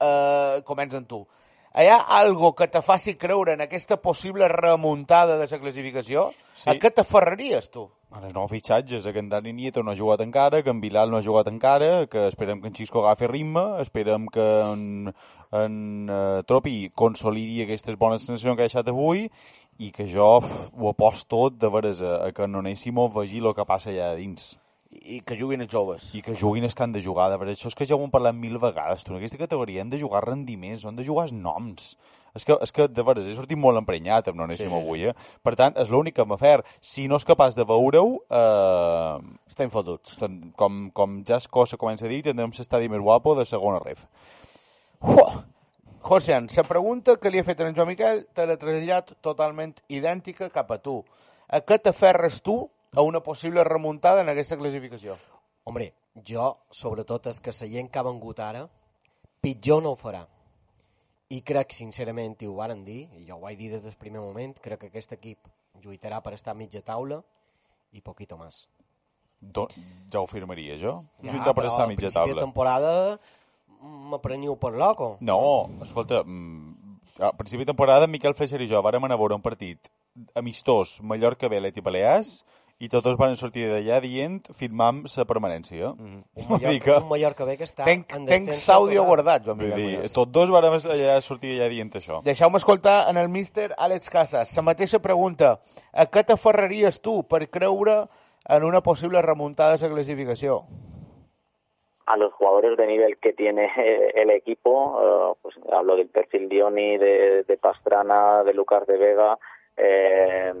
Uh, 0.00 0.60
comença 0.68 1.00
amb 1.00 1.08
tu. 1.08 1.22
Hi 1.70 1.86
ha 1.86 2.00
algo 2.18 2.56
que 2.58 2.66
te 2.66 2.80
faci 2.82 3.14
creure 3.14 3.52
en 3.54 3.60
aquesta 3.62 4.00
possible 4.02 4.48
remuntada 4.50 5.36
de 5.38 5.46
la 5.46 5.58
classificació? 5.62 6.32
Sí. 6.52 6.66
A 6.66 6.74
què 6.74 6.90
t'aferraries, 6.90 7.68
tu? 7.70 7.84
Ara, 8.10 8.26
nous 8.34 8.50
fitxatges, 8.50 9.04
que 9.06 9.22
en 9.22 9.28
Dani 9.30 9.52
Nieto 9.54 9.84
no 9.86 9.92
ha 9.92 9.96
jugat 9.96 10.24
encara, 10.24 10.64
que 10.66 10.72
en 10.74 10.80
Bilal 10.82 11.12
no 11.12 11.20
ha 11.20 11.22
jugat 11.22 11.46
encara, 11.46 12.08
que 12.10 12.24
esperem 12.26 12.58
que 12.60 12.66
en 12.72 12.74
Xisco 12.74 13.04
agafi 13.04 13.28
ritme, 13.30 13.62
esperem 13.84 14.26
que 14.34 14.46
en, 14.66 15.12
en 15.60 15.76
uh, 16.10 16.42
Tropi 16.42 16.90
consolidi 16.90 17.62
aquestes 17.62 17.94
bones 18.00 18.26
sensacions 18.26 18.58
que 18.58 18.66
ha 18.66 18.70
deixat 18.72 18.90
avui 18.90 19.28
i 19.78 19.92
que 19.94 20.08
jo 20.10 20.40
uf, 20.40 20.50
ho 20.74 20.90
apost 20.90 21.28
tot 21.30 21.54
de 21.54 21.70
veres 21.70 22.02
a, 22.02 22.16
a 22.26 22.34
que 22.34 22.50
no 22.50 22.64
anéssim 22.64 22.98
a 22.98 23.06
vegir 23.14 23.44
el 23.44 23.54
que 23.54 23.68
passa 23.68 23.94
allà 23.94 24.10
dins. 24.18 24.56
I 24.90 25.20
que 25.22 25.36
juguin 25.38 25.62
els 25.62 25.70
joves. 25.70 26.08
I 26.18 26.22
que 26.26 26.34
juguin 26.34 26.64
els 26.66 26.74
que 26.74 26.82
han 26.82 26.92
de 26.92 27.02
jugar, 27.02 27.28
de 27.30 27.36
veres. 27.38 27.60
Això 27.60 27.70
és 27.70 27.76
que 27.78 27.86
ja 27.86 27.94
ho 27.94 28.02
hem 28.02 28.10
parlat 28.10 28.34
mil 28.34 28.58
vegades, 28.58 29.04
tu. 29.06 29.12
En 29.12 29.20
aquesta 29.20 29.38
categoria 29.38 29.84
hem 29.84 29.90
de 29.92 30.00
jugar 30.00 30.24
rendiments, 30.24 30.82
no 30.82 30.90
hem 30.90 30.98
de 30.98 31.06
jugar 31.06 31.28
els 31.28 31.34
noms. 31.36 31.92
És 32.34 32.44
que, 32.46 32.56
és 32.62 32.72
que 32.74 32.86
de 32.90 33.02
veres, 33.06 33.26
he 33.26 33.34
sortit 33.34 33.58
molt 33.58 33.78
emprenyat 33.78 34.28
amb 34.30 34.38
no 34.38 34.44
anéssim 34.46 34.68
Sí, 34.68 34.72
sí, 34.72 34.80
sí. 34.80 34.86
avui, 34.86 35.04
eh? 35.10 35.38
Per 35.42 35.54
tant, 35.58 35.78
és 35.78 35.90
l'únic 35.90 36.14
que 36.18 36.26
m'afer. 36.26 36.60
Si 36.82 37.06
no 37.10 37.18
és 37.18 37.26
capaç 37.26 37.54
de 37.58 37.66
veure-ho, 37.66 38.18
eh, 38.30 39.38
Estem 39.50 39.70
fotuts. 39.70 40.18
Com, 40.58 40.82
com 40.94 41.16
ja 41.26 41.38
es 41.38 41.46
cosa 41.50 41.78
comença 41.78 42.06
a 42.06 42.10
dir, 42.10 42.22
tindrem 42.26 42.50
l'estadi 42.56 42.90
més 42.90 43.02
guapo 43.02 43.34
de 43.38 43.46
segona 43.46 43.78
ref. 43.82 44.06
Uah! 45.02 45.44
Josian, 46.00 46.46
la 46.56 46.62
pregunta 46.64 47.16
que 47.20 47.30
li 47.30 47.38
he 47.38 47.44
fet 47.44 47.60
en 47.60 47.74
Joan 47.76 47.90
Miquel 47.90 48.22
te 48.32 48.46
l'he 48.48 48.56
traslladat 48.56 49.12
totalment 49.20 49.74
idèntica 49.92 50.48
cap 50.50 50.70
a 50.72 50.78
tu. 50.80 51.02
A 51.50 51.60
què 51.60 51.76
t'aferres 51.82 52.40
tu 52.40 52.62
a 52.94 53.02
una 53.02 53.20
possible 53.22 53.62
remuntada 53.64 54.22
en 54.22 54.28
aquesta 54.28 54.56
classificació? 54.58 55.16
Hombre, 55.64 55.92
jo, 56.26 56.56
sobretot, 56.70 57.26
és 57.30 57.40
que 57.40 57.52
la 57.54 57.68
gent 57.70 57.90
que 57.90 57.98
ha 58.00 58.06
vengut 58.06 58.40
ara, 58.40 58.64
pitjor 59.40 59.82
no 59.82 59.92
ho 59.94 59.98
farà. 59.98 60.24
I 61.30 61.42
crec, 61.46 61.70
sincerament, 61.76 62.34
i 62.42 62.48
ho 62.50 62.56
varen 62.58 62.82
dir, 62.84 63.04
i 63.20 63.24
jo 63.28 63.36
ho 63.36 63.44
vaig 63.44 63.58
dir 63.58 63.70
des 63.70 63.82
del 63.84 63.94
primer 63.94 64.20
moment, 64.20 64.56
crec 64.58 64.80
que 64.80 64.90
aquest 64.90 65.12
equip 65.14 65.46
lluitarà 65.84 66.18
per 66.22 66.34
estar 66.34 66.52
a 66.52 66.58
mitja 66.58 66.82
taula 66.82 67.20
i 67.92 68.02
poquito 68.02 68.36
més. 68.36 68.64
Do, 69.40 69.68
ja 70.12 70.20
ho 70.20 70.26
firmaria, 70.28 70.76
jo. 70.76 70.98
Ja, 71.22 71.30
Lluitar 71.32 71.54
per 71.54 71.68
estar 71.68 71.84
a 71.84 71.88
mitja 71.88 72.08
principi 72.10 72.34
de 72.34 72.34
taula. 72.34 72.42
temporada 72.42 73.20
m'apreniu 73.80 74.56
per 74.60 74.74
loco. 74.74 75.16
No, 75.20 75.70
escolta, 75.80 76.22
mm, 76.24 76.98
a 77.20 77.32
principi 77.36 77.64
de 77.64 77.70
temporada 77.72 78.06
Miquel 78.06 78.34
Feixer 78.34 78.60
i 78.60 78.68
jo 78.68 78.82
vàrem 78.82 79.04
anar 79.04 79.14
a 79.16 79.22
veure 79.22 79.34
un 79.38 79.40
partit 79.42 79.88
amistós 80.34 80.98
Mallorca-B, 81.00 81.60
Leti 81.60 81.80
Balears, 81.80 82.44
i 82.80 82.88
tots 82.88 83.12
van 83.20 83.34
sortir 83.36 83.66
d'allà 83.68 83.98
dient 84.00 84.38
firmam 84.56 85.02
la 85.04 85.24
permanència. 85.28 85.92
Mm. 85.92 86.20
Un 86.40 86.46
Mallorca, 86.48 86.96
un 87.02 87.08
Mallorca 87.10 87.44
B 87.44 87.56
que 87.60 87.68
està 87.68 87.84
Tenc, 87.84 88.14
en 88.16 88.24
tenc 88.28 88.48
l'àudio 88.56 89.04
guardat, 89.04 89.44
Joan 89.44 89.60
Vull 89.60 89.74
Miquel. 89.74 90.00
dir, 90.06 90.12
tots 90.14 90.32
dos 90.32 90.52
vàrem 90.54 90.78
allà 90.80 91.18
sortir 91.20 91.52
d'allà 91.58 91.68
dient 91.74 91.92
això. 92.00 92.22
Deixeu-me 92.24 92.56
escoltar 92.56 93.02
en 93.10 93.20
el 93.20 93.28
míster 93.28 93.68
Àlex 93.76 94.08
Casas. 94.08 94.54
La 94.56 94.64
mateixa 94.64 95.02
pregunta. 95.04 95.58
A 95.92 96.06
què 96.08 96.24
t'aferraries 96.24 97.02
tu 97.04 97.20
per 97.28 97.44
creure 97.50 98.06
en 98.48 98.64
una 98.64 98.80
possible 98.80 99.20
remuntada 99.20 99.76
de 99.76 99.88
la 99.88 99.94
classificació? 99.94 100.64
a 102.10 102.16
los 102.16 102.32
jugadores 102.32 102.76
de 102.76 102.88
nivel 102.88 103.18
que 103.18 103.32
tiene 103.32 103.66
eh, 103.76 104.10
el 104.16 104.30
equipo, 104.30 104.98
eh, 105.00 105.38
pues 105.42 105.54
hablo 105.72 105.94
del 105.94 106.08
perfil 106.08 106.48
Dioni, 106.48 106.98
de, 106.98 107.44
de 107.44 107.56
Pastrana, 107.56 108.42
de 108.42 108.52
Lucas 108.52 108.84
de 108.88 108.96
Vega, 108.96 109.38
eh, 109.76 110.52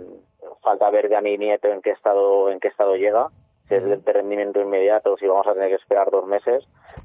falta 0.62 0.90
ver 0.90 1.08
Dani 1.08 1.38
Nieto 1.38 1.68
en 1.68 1.82
qué 1.82 1.90
estado 1.90 2.50
en 2.50 2.60
qué 2.60 2.68
estado 2.68 2.96
llega, 2.96 3.28
si 3.70 3.76
es 3.76 4.04
de 4.04 4.12
rendimiento 4.12 4.60
inmediato, 4.60 5.16
si 5.16 5.26
vamos 5.26 5.46
a 5.46 5.54
tener 5.54 5.68
que 5.68 5.76
esperar 5.76 6.10
dos 6.10 6.26
meses, 6.26 6.64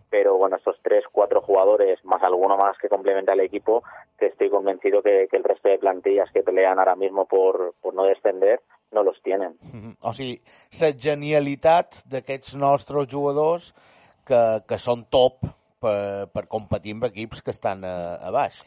pero 0.10 0.36
bueno, 0.36 0.56
estos 0.56 0.76
tres, 0.82 1.04
cuatro 1.12 1.42
jugadores, 1.42 2.04
más 2.04 2.24
alguno 2.24 2.58
más 2.58 2.76
que 2.80 2.90
complementa 2.90 3.34
al 3.34 3.40
equipo, 3.42 3.84
que 4.18 4.28
estoy 4.28 4.50
convencido 4.50 5.04
que, 5.04 5.28
que 5.30 5.38
el 5.38 5.44
resto 5.44 5.70
de 5.70 5.78
plantillas 5.78 6.32
que 6.32 6.42
pelean 6.42 6.80
ahora 6.80 6.96
mismo 6.96 7.26
por, 7.28 7.76
por 7.82 7.94
no 7.94 8.04
descender, 8.06 8.62
no 8.92 9.04
los 9.04 9.22
tienen. 9.22 9.58
Mhm. 9.62 9.98
O 10.02 10.14
sigui, 10.14 10.40
la 10.82 10.90
genialitat 10.98 12.02
d'aquests 12.10 12.56
nostres 12.58 13.08
jugadors 13.12 13.74
que, 14.26 14.42
que 14.66 14.82
són 14.82 15.06
top 15.14 15.46
per, 15.82 16.32
per 16.34 16.48
competir 16.50 16.96
amb 16.98 17.06
equips 17.12 17.46
que 17.46 17.54
estan 17.54 17.86
a, 17.86 18.18
a 18.26 18.34
baix. 18.34 18.64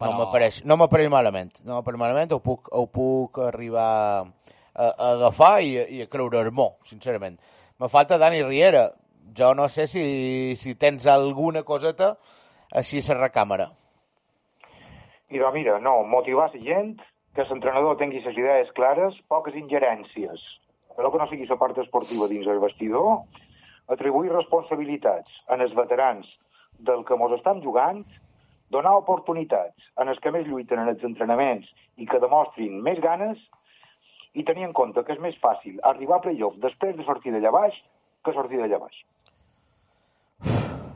No 0.00 0.06
Però- 0.06 0.18
m'apareix 0.18 0.62
no 0.64 0.76
m'apareix 0.80 1.10
malament. 1.12 1.52
No 1.64 1.76
m'apareix 1.76 2.00
malament, 2.00 2.32
ho 2.32 2.40
puc, 2.40 2.70
ho 2.72 2.86
puc 2.88 3.38
arribar 3.44 3.88
a, 4.24 4.86
a 4.88 5.10
agafar 5.14 5.60
i, 5.62 5.74
i 5.98 6.02
a 6.02 6.08
creure-m'ho, 6.08 6.70
sincerament. 6.88 7.36
Me 7.80 7.88
falta 7.88 8.18
Dani 8.18 8.42
Riera. 8.42 8.88
Jo 9.36 9.52
no 9.54 9.68
sé 9.68 9.86
si, 9.86 10.56
si 10.56 10.74
tens 10.74 11.06
alguna 11.06 11.62
coseta 11.62 12.16
així 12.74 12.98
a 13.04 13.12
la 13.12 13.28
recàmera. 13.28 13.68
I 15.30 15.38
doncs 15.38 15.54
mira, 15.54 15.76
no, 15.78 16.00
motivar 16.02 16.48
la 16.50 16.60
gent, 16.64 16.96
que 17.36 17.44
l'entrenador 17.46 17.96
tingui 18.00 18.24
les 18.24 18.34
idees 18.36 18.72
clares, 18.74 19.14
poques 19.30 19.54
ingerències, 19.54 20.42
però 20.96 21.12
que 21.12 21.20
no 21.20 21.28
sigui 21.30 21.46
la 21.46 21.58
part 21.60 21.78
esportiva 21.78 22.26
dins 22.26 22.48
el 22.50 22.58
vestidor, 22.58 23.20
atribuir 23.86 24.32
responsabilitats 24.32 25.30
en 25.54 25.62
els 25.62 25.76
veterans 25.78 26.26
del 26.80 27.04
que 27.06 27.14
mos 27.20 27.36
estan 27.36 27.62
jugant, 27.62 28.02
donar 28.70 28.94
oportunitats 28.98 29.90
en 30.00 30.08
els 30.08 30.18
que 30.22 30.30
més 30.34 30.46
lluiten 30.46 30.78
en 30.78 30.88
els 30.92 31.02
entrenaments 31.04 31.66
i 31.98 32.06
que 32.06 32.20
demostrin 32.22 32.80
més 32.82 33.00
ganes, 33.02 33.38
i 34.34 34.44
tenir 34.46 34.62
en 34.68 34.72
compte 34.72 35.02
que 35.04 35.12
és 35.16 35.18
més 35.22 35.34
fàcil 35.42 35.80
arribar 35.82 36.20
a 36.20 36.22
playoff 36.22 36.54
després 36.62 36.94
de 36.96 37.02
sortir 37.04 37.32
d'allà 37.34 37.50
baix 37.50 37.74
que 38.24 38.32
sortir 38.36 38.60
d'allà 38.62 38.78
baix. 38.78 39.00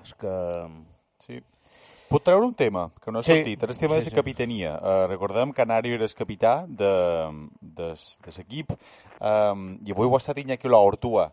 És 0.04 0.14
que... 0.20 0.34
Sí. 1.24 1.40
Pot 2.10 2.22
treure 2.22 2.44
un 2.46 2.52
tema, 2.54 2.90
que 3.02 3.10
no 3.10 3.18
ha 3.18 3.22
Sí. 3.24 3.32
sortit. 3.34 3.62
El 3.64 3.78
tema 3.78 3.94
Sí, 3.94 3.96
de 3.96 4.02
sí. 4.02 4.10
la 4.10 4.16
capitania. 4.22 4.72
Uh, 4.76 5.06
recordem 5.08 5.52
que 5.52 5.64
Nario 5.66 5.94
era 5.96 6.04
el 6.04 6.14
capità 6.14 6.64
de, 6.68 6.92
de, 7.60 7.88
de 7.94 8.34
l'equip 8.36 8.70
um, 8.74 9.78
i 9.82 9.90
avui 9.90 10.06
ho 10.06 10.14
ha 10.14 10.20
estat 10.22 10.38
Iñaki 10.38 10.68
Laortua. 10.68 11.32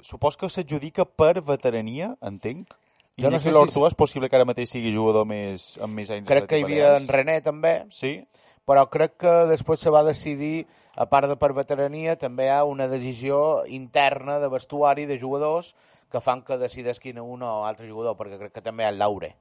Supos 0.00 0.36
que 0.38 0.48
s'adjudica 0.48 1.04
per 1.04 1.42
veterania, 1.42 2.14
entenc? 2.22 2.72
Jo 3.18 3.30
no 3.30 3.38
sé 3.40 3.48
si- 3.48 3.54
Laortua 3.54 3.88
és 3.88 3.94
possible 3.94 4.28
que 4.28 4.36
ara 4.36 4.44
mateix 4.44 4.70
sigui 4.70 4.92
jugador 4.94 5.26
més, 5.26 5.76
amb 5.82 5.94
més 5.94 6.10
anys 6.10 6.26
Crec 6.28 6.46
que 6.46 6.58
hi 6.60 6.64
havia 6.64 6.96
en. 6.96 7.08
René 7.08 7.40
també, 7.42 7.84
Sí? 7.90 8.24
però 8.66 8.88
crec 8.88 9.16
que 9.18 9.32
després 9.48 9.80
se 9.80 9.90
va 9.90 10.02
decidir, 10.04 10.66
a 10.96 11.06
part 11.06 11.28
de 11.28 11.36
per 11.36 11.52
veterania, 11.52 12.16
també 12.16 12.46
hi 12.46 12.48
ha 12.50 12.64
una 12.64 12.86
decisió 12.88 13.64
interna 13.66 14.38
de 14.38 14.48
vestuari 14.48 15.06
de 15.06 15.18
jugadors 15.18 15.74
que 16.10 16.20
fan 16.20 16.42
que 16.42 16.56
decidesquin 16.58 17.18
un 17.20 17.42
o 17.42 17.64
altre 17.66 17.88
jugador, 17.88 18.16
perquè 18.16 18.38
crec 18.38 18.52
que 18.52 18.62
també 18.62 18.82
hi 18.84 18.86
ha 18.86 18.90
el 18.90 18.98
Laure. 18.98 19.34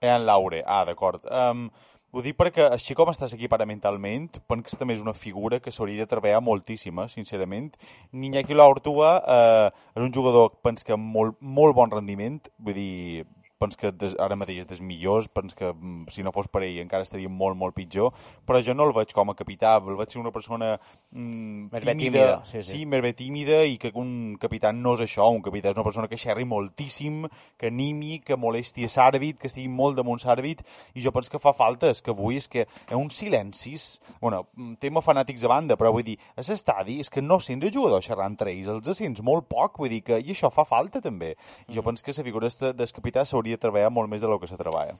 Eh, 0.00 0.08
en 0.08 0.26
Laure. 0.26 0.62
Ah, 0.66 0.84
d'acord. 0.84 1.24
Um, 1.30 1.70
ho 2.14 2.22
dic 2.22 2.36
perquè, 2.38 2.68
així 2.70 2.94
com 2.94 3.10
estàs 3.10 3.32
aquí 3.34 3.48
ara 3.50 3.66
mentalment, 3.66 4.28
penso 4.46 4.70
que 4.70 4.78
també 4.78 4.94
és 4.94 5.02
una 5.02 5.14
figura 5.18 5.58
que 5.60 5.72
s'hauria 5.74 6.04
de 6.04 6.10
treballar 6.10 6.40
moltíssim, 6.40 7.00
eh, 7.02 7.08
sincerament. 7.10 7.72
Iñaki 8.12 8.54
Laortua 8.54 9.10
eh, 9.18 9.70
és 9.96 10.02
un 10.02 10.12
jugador, 10.14 10.52
penso 10.62 10.86
que 10.86 10.94
amb 10.94 11.10
molt, 11.16 11.40
molt 11.40 11.74
bon 11.74 11.90
rendiment, 11.90 12.38
vull 12.58 12.78
dir, 12.78 13.24
penso 13.58 13.78
que 13.78 13.92
des, 13.92 14.14
ara 14.20 14.36
mateix 14.36 14.62
és 14.64 14.68
dels 14.68 14.82
millors, 14.84 15.28
penso 15.32 15.56
que 15.56 15.70
mm, 15.72 16.08
si 16.12 16.24
no 16.26 16.32
fos 16.34 16.48
per 16.52 16.64
ell 16.66 16.80
encara 16.82 17.06
estaria 17.06 17.30
molt, 17.30 17.56
molt 17.56 17.76
pitjor, 17.76 18.12
però 18.46 18.60
jo 18.64 18.74
no 18.74 18.86
el 18.88 18.94
veig 18.96 19.14
com 19.14 19.30
a 19.30 19.36
capità, 19.38 19.76
el 19.78 19.98
veig 19.98 20.12
ser 20.12 20.20
una 20.20 20.32
persona 20.34 20.74
mm, 20.76 21.70
Més 21.72 21.86
bé 21.86 21.94
tímida, 21.98 22.40
sí, 22.44 22.60
sí. 22.62 22.70
sí, 22.70 22.80
més 22.90 23.02
bé 23.04 23.14
tímida 23.16 23.62
i 23.64 23.78
que 23.80 23.92
un 23.94 24.36
capità 24.40 24.72
no 24.74 24.96
és 24.98 25.04
això, 25.06 25.28
un 25.32 25.42
capità 25.44 25.70
és 25.70 25.78
una 25.78 25.86
persona 25.86 26.10
que 26.10 26.18
xerri 26.20 26.46
moltíssim, 26.48 27.24
que 27.58 27.70
animi, 27.72 28.20
que 28.24 28.38
molesti 28.40 28.88
a 28.88 28.92
l'àrbit, 28.94 29.38
que 29.40 29.50
estigui 29.50 29.70
molt 29.70 29.98
damunt 30.00 30.22
l'àrbit 30.24 30.64
i 30.94 31.04
jo 31.04 31.14
penso 31.14 31.32
que 31.32 31.42
fa 31.42 31.54
falta, 31.56 31.90
és 31.94 32.02
que 32.02 32.12
avui 32.14 32.40
és 32.40 32.50
que 32.50 32.66
hi 32.66 32.92
ha 32.92 33.00
uns 33.00 33.16
silencis, 33.22 33.86
bueno, 34.20 34.44
tema 34.82 35.02
fanàtics 35.04 35.46
a 35.46 35.52
banda, 35.52 35.78
però 35.80 35.92
vull 35.94 36.06
dir, 36.06 36.18
a 36.34 36.42
l'estadi 36.42 36.98
és 37.04 37.10
que 37.10 37.22
no 37.22 37.40
sents 37.40 37.64
el 37.64 37.72
jugador 37.74 38.02
xerrar 38.04 38.28
entre 38.30 38.52
ells, 38.52 38.68
els 38.72 38.98
sents 38.98 39.22
molt 39.24 39.48
poc, 39.48 39.78
vull 39.78 39.92
dir 39.92 40.02
que 40.04 40.20
i 40.20 40.34
això 40.34 40.50
fa 40.52 40.66
falta 40.68 41.00
també. 41.04 41.34
I 41.68 41.78
jo 41.78 41.84
penso 41.86 42.04
que 42.04 42.14
la 42.14 42.26
figura 42.26 42.50
del 42.50 42.92
capità 42.94 43.24
s'hauria 43.24 43.43
de 43.50 43.58
treballar 43.58 43.90
molt 43.90 44.08
més 44.08 44.20
de 44.20 44.28
lo 44.28 44.38
que 44.40 44.46
se 44.46 44.56
treballa. 44.56 44.96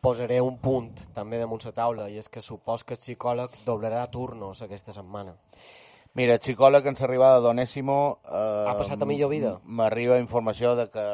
Posaré 0.00 0.40
un 0.40 0.58
punt 0.62 0.92
també 1.16 1.38
damunt 1.40 1.64
la 1.66 1.72
taula 1.72 2.08
i 2.12 2.18
és 2.20 2.28
que 2.28 2.40
supos 2.44 2.84
que 2.84 2.94
el 2.94 3.00
psicòleg 3.00 3.50
doblarà 3.66 4.04
turnos 4.10 4.60
aquesta 4.62 4.92
setmana. 4.92 5.34
Mira, 6.14 6.34
el 6.34 6.40
psicòleg 6.40 6.86
ens 6.86 7.02
arriba 7.02 7.34
de 7.34 7.40
Donésimo... 7.44 8.18
Eh, 8.24 8.66
Ha 8.70 8.76
passat 8.78 9.02
a 9.02 9.08
millor 9.08 9.28
vida? 9.30 9.58
M'arriba 9.64 10.18
informació 10.18 10.76
de 10.78 10.86
que, 10.90 11.06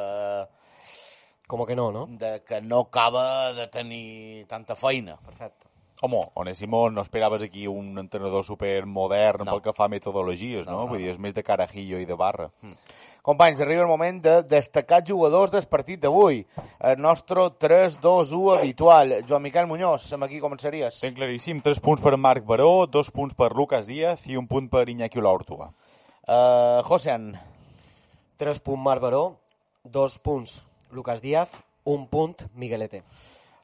Com 1.48 1.64
que 1.66 1.74
no, 1.74 1.90
no? 1.92 2.06
de 2.06 2.42
que 2.46 2.60
no 2.60 2.80
acaba 2.86 3.52
de 3.52 3.66
tenir 3.68 4.46
tanta 4.46 4.76
feina. 4.76 5.16
Perfecte. 5.16 5.66
Home, 6.02 6.20
Onésimo, 6.34 6.90
no 6.90 7.00
esperaves 7.02 7.42
aquí 7.42 7.66
un 7.66 7.96
entrenador 7.98 8.44
supermodern 8.44 9.44
No. 9.46 9.52
pel 9.52 9.62
que 9.62 9.72
fa 9.72 9.84
a 9.84 9.88
metodologies, 9.88 10.66
no? 10.66 10.72
No, 10.72 10.78
no, 10.82 10.88
Vull 10.88 10.98
dir, 10.98 11.10
és 11.14 11.18
més 11.18 11.34
de 11.34 11.42
carajillo 11.46 11.98
i 11.98 12.04
de 12.06 12.14
barra. 12.14 12.50
Companys, 13.22 13.60
arriba 13.60 13.84
el 13.84 13.88
moment 13.88 14.16
de 14.18 14.32
destacar 14.50 15.04
jugadors 15.06 15.52
del 15.54 15.62
partit 15.70 16.00
d'avui. 16.02 16.40
El 16.82 16.98
nostre 16.98 17.44
3-2-1 17.62 18.56
habitual. 18.56 19.14
Joan 19.28 19.44
Miquel 19.44 19.68
Muñoz, 19.70 20.08
amb 20.16 20.26
aquí 20.26 20.40
començaries. 20.42 20.98
Ben 21.04 21.14
claríssim, 21.14 21.60
3 21.62 21.78
punts 21.78 22.02
per 22.02 22.16
Marc 22.18 22.42
Baró, 22.48 22.88
2 22.90 23.12
punts 23.14 23.38
per 23.38 23.52
Lucas 23.54 23.86
Díaz 23.86 24.26
i 24.26 24.34
un 24.40 24.50
punt 24.50 24.66
per 24.72 24.88
Iñaki 24.90 25.22
Olaortuga. 25.22 25.70
Uh, 26.26 26.82
Josean, 26.88 27.30
3 28.42 28.58
punts 28.66 28.82
Marc 28.90 29.06
Baró, 29.06 29.22
2 29.84 30.18
punts 30.18 30.58
Lucas 30.90 31.22
Díaz, 31.22 31.54
1 31.84 32.10
punt 32.10 32.42
Miguelete. 32.58 33.04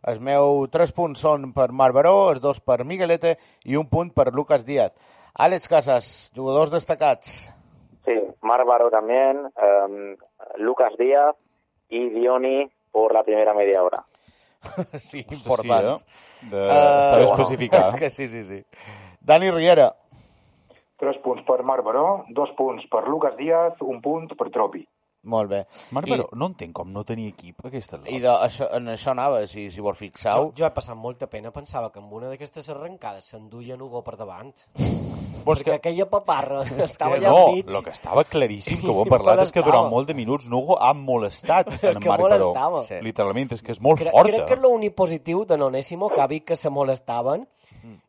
els 0.08 0.20
meus 0.22 0.70
3 0.70 0.92
punts 0.94 1.20
són 1.20 1.50
per 1.52 1.72
Marc 1.74 1.98
Baró, 1.98 2.30
els 2.30 2.40
dos 2.40 2.60
per 2.62 2.84
Miguelete 2.86 3.34
i 3.66 3.74
un 3.76 3.88
punt 3.90 4.14
per 4.14 4.30
Lucas 4.32 4.64
Díaz. 4.64 4.94
Àlex 5.34 5.66
Casas, 5.68 6.30
jugadors 6.34 6.70
destacats. 6.70 7.48
Sí, 8.08 8.16
Márvaro 8.40 8.88
también, 8.90 9.52
em, 9.56 10.16
Lucas 10.56 10.96
Díaz 10.98 11.36
y 11.90 12.08
Dioni 12.08 12.70
por 12.90 13.12
la 13.12 13.22
primera 13.22 13.52
media 13.52 13.82
hora. 13.82 14.04
sí, 14.98 15.26
important. 15.30 15.98
Sí, 15.98 16.04
eh? 16.04 16.48
de... 16.50 16.66
Està 16.68 17.16
bé 17.20 17.26
especificar. 17.28 17.86
És 17.90 17.96
que 18.00 18.08
sí, 18.10 18.28
sí, 18.32 18.42
sí. 18.48 18.62
Dani 19.20 19.50
Riera, 19.52 19.92
Tres 20.98 21.18
punts 21.22 21.44
per 21.46 21.62
Marc 21.62 21.84
Baró, 21.86 22.24
dos 22.34 22.50
punts 22.58 22.82
per 22.90 23.04
Lucas 23.06 23.36
Díaz, 23.38 23.76
un 23.86 24.00
punt 24.02 24.32
per 24.34 24.48
Tropi. 24.50 24.82
Molt 25.28 25.50
bé. 25.52 25.60
Marc 25.94 26.08
I- 26.08 26.18
no 26.34 26.48
entenc 26.50 26.72
com 26.74 26.90
no 26.92 27.04
tenia 27.04 27.28
equip 27.30 27.64
aquesta 27.68 28.00
I 28.08 28.18
de, 28.24 28.28
això, 28.28 28.66
en 28.76 28.88
això 28.94 29.12
anava, 29.12 29.44
si, 29.46 29.68
si 29.70 29.80
vos 29.84 29.94
Jo, 29.96 30.00
fixeu. 30.00 30.52
jo 30.56 30.66
he 30.66 30.70
passat 30.74 30.96
molta 30.96 31.28
pena, 31.30 31.52
pensava 31.54 31.92
que 31.92 32.00
amb 32.02 32.12
una 32.18 32.28
d'aquestes 32.32 32.68
arrencades 32.74 33.24
s'enduien 33.30 33.80
Hugo 33.80 34.02
per 34.02 34.16
davant. 34.16 34.52
Vols 35.44 35.60
Perquè 35.62 35.76
aquella 35.78 36.06
paparra 36.10 36.62
estava 36.84 37.14
que 37.16 37.20
allà 37.22 37.30
no, 37.30 37.44
enmig. 37.52 37.68
el 37.70 37.84
que 37.84 37.90
estava 37.94 38.24
claríssim 38.24 38.80
que 38.80 38.88
ho 38.92 39.02
hem 39.04 39.12
parlat 39.12 39.44
és 39.46 39.52
que 39.54 39.62
durant 39.62 39.86
molt 39.92 40.08
de 40.10 40.14
minuts 40.18 40.48
Nugo 40.50 40.76
ha 40.82 40.90
molestat 40.96 41.68
en 41.78 42.00
que 42.00 42.08
Marc 42.10 42.24
Baró. 42.24 42.48
molestava. 42.50 42.82
Sí. 42.88 42.98
Literalment, 43.04 43.52
és 43.54 43.62
que 43.62 43.72
és 43.72 43.80
molt 43.80 44.00
Crec, 44.02 44.10
forta. 44.12 44.32
crec 44.32 44.46
que 44.48 44.58
és 44.58 44.60
l'únic 44.64 44.94
positiu 44.98 45.44
de 45.46 45.56
Nonésimo 45.56 46.08
que 46.10 46.20
ha 46.20 46.26
vist 46.26 46.44
que 46.48 46.56
se 46.56 46.68
molestaven 46.70 47.46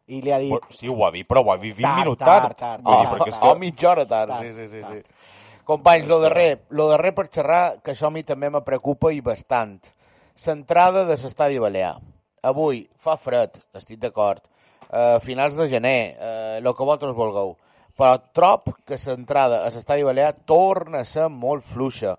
i 0.10 0.22
li 0.26 0.32
ha 0.34 0.40
dit... 0.42 0.54
Sí, 0.74 0.88
ho 0.90 1.06
ha 1.06 1.12
dit, 1.14 1.28
però 1.30 1.44
ho 1.46 1.52
ha 1.54 1.58
dit 1.62 1.76
20 1.76 1.86
Tard, 1.86 2.00
minuts 2.02 2.20
tard, 2.26 2.42
tard. 2.42 2.58
tard, 2.58 2.84
Vull 2.84 2.98
dir, 2.98 3.08
Oh, 3.08 3.14
perquè 3.14 3.30
és 3.30 3.38
oh, 3.38 3.54
que... 3.54 3.60
mitja 3.60 3.90
hora 3.92 4.06
tard, 4.10 4.32
Tard, 4.34 4.44
sí, 4.48 4.54
sí, 4.58 4.68
sí. 4.68 4.82
tard. 4.82 4.96
sí. 5.06 5.49
Companys, 5.70 6.08
lo 6.08 6.20
darrer, 6.20 6.64
lo 6.72 6.88
darrer 6.90 7.12
per 7.14 7.28
xerrar, 7.30 7.78
que 7.86 7.92
això 7.94 8.08
a 8.08 8.10
mi 8.10 8.24
també 8.26 8.48
me 8.50 8.64
preocupa 8.66 9.12
i 9.14 9.20
bastant. 9.22 9.76
Centrada 10.34 11.04
de 11.06 11.14
l'estadi 11.14 11.60
balear. 11.62 11.92
Avui 12.50 12.80
fa 12.98 13.14
fred, 13.22 13.60
estic 13.78 14.00
d'acord. 14.02 14.42
Uh, 14.90 15.20
finals 15.22 15.54
de 15.60 15.68
gener, 15.70 16.16
uh, 16.18 16.56
el 16.58 16.72
que 16.74 16.88
vosaltres 16.88 17.14
vulgueu. 17.14 17.54
Però 17.94 18.16
trob 18.34 18.72
que 18.82 18.98
l'entrada 19.04 19.60
a 19.62 19.70
l'estadi 19.70 20.08
balear 20.08 20.32
torna 20.50 21.04
a 21.04 21.06
ser 21.06 21.30
molt 21.30 21.70
fluixa. 21.70 22.16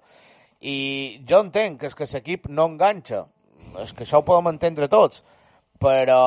I 0.62 1.18
jo 1.26 1.42
entenc 1.42 1.80
que 1.80 1.90
és 1.90 1.98
que 1.98 2.06
l'equip 2.06 2.46
no 2.54 2.68
enganxa. 2.70 3.24
És 3.82 3.90
que 3.90 4.06
això 4.06 4.22
ho 4.22 4.28
podem 4.30 4.52
entendre 4.54 4.86
tots. 4.86 5.24
Però 5.82 6.22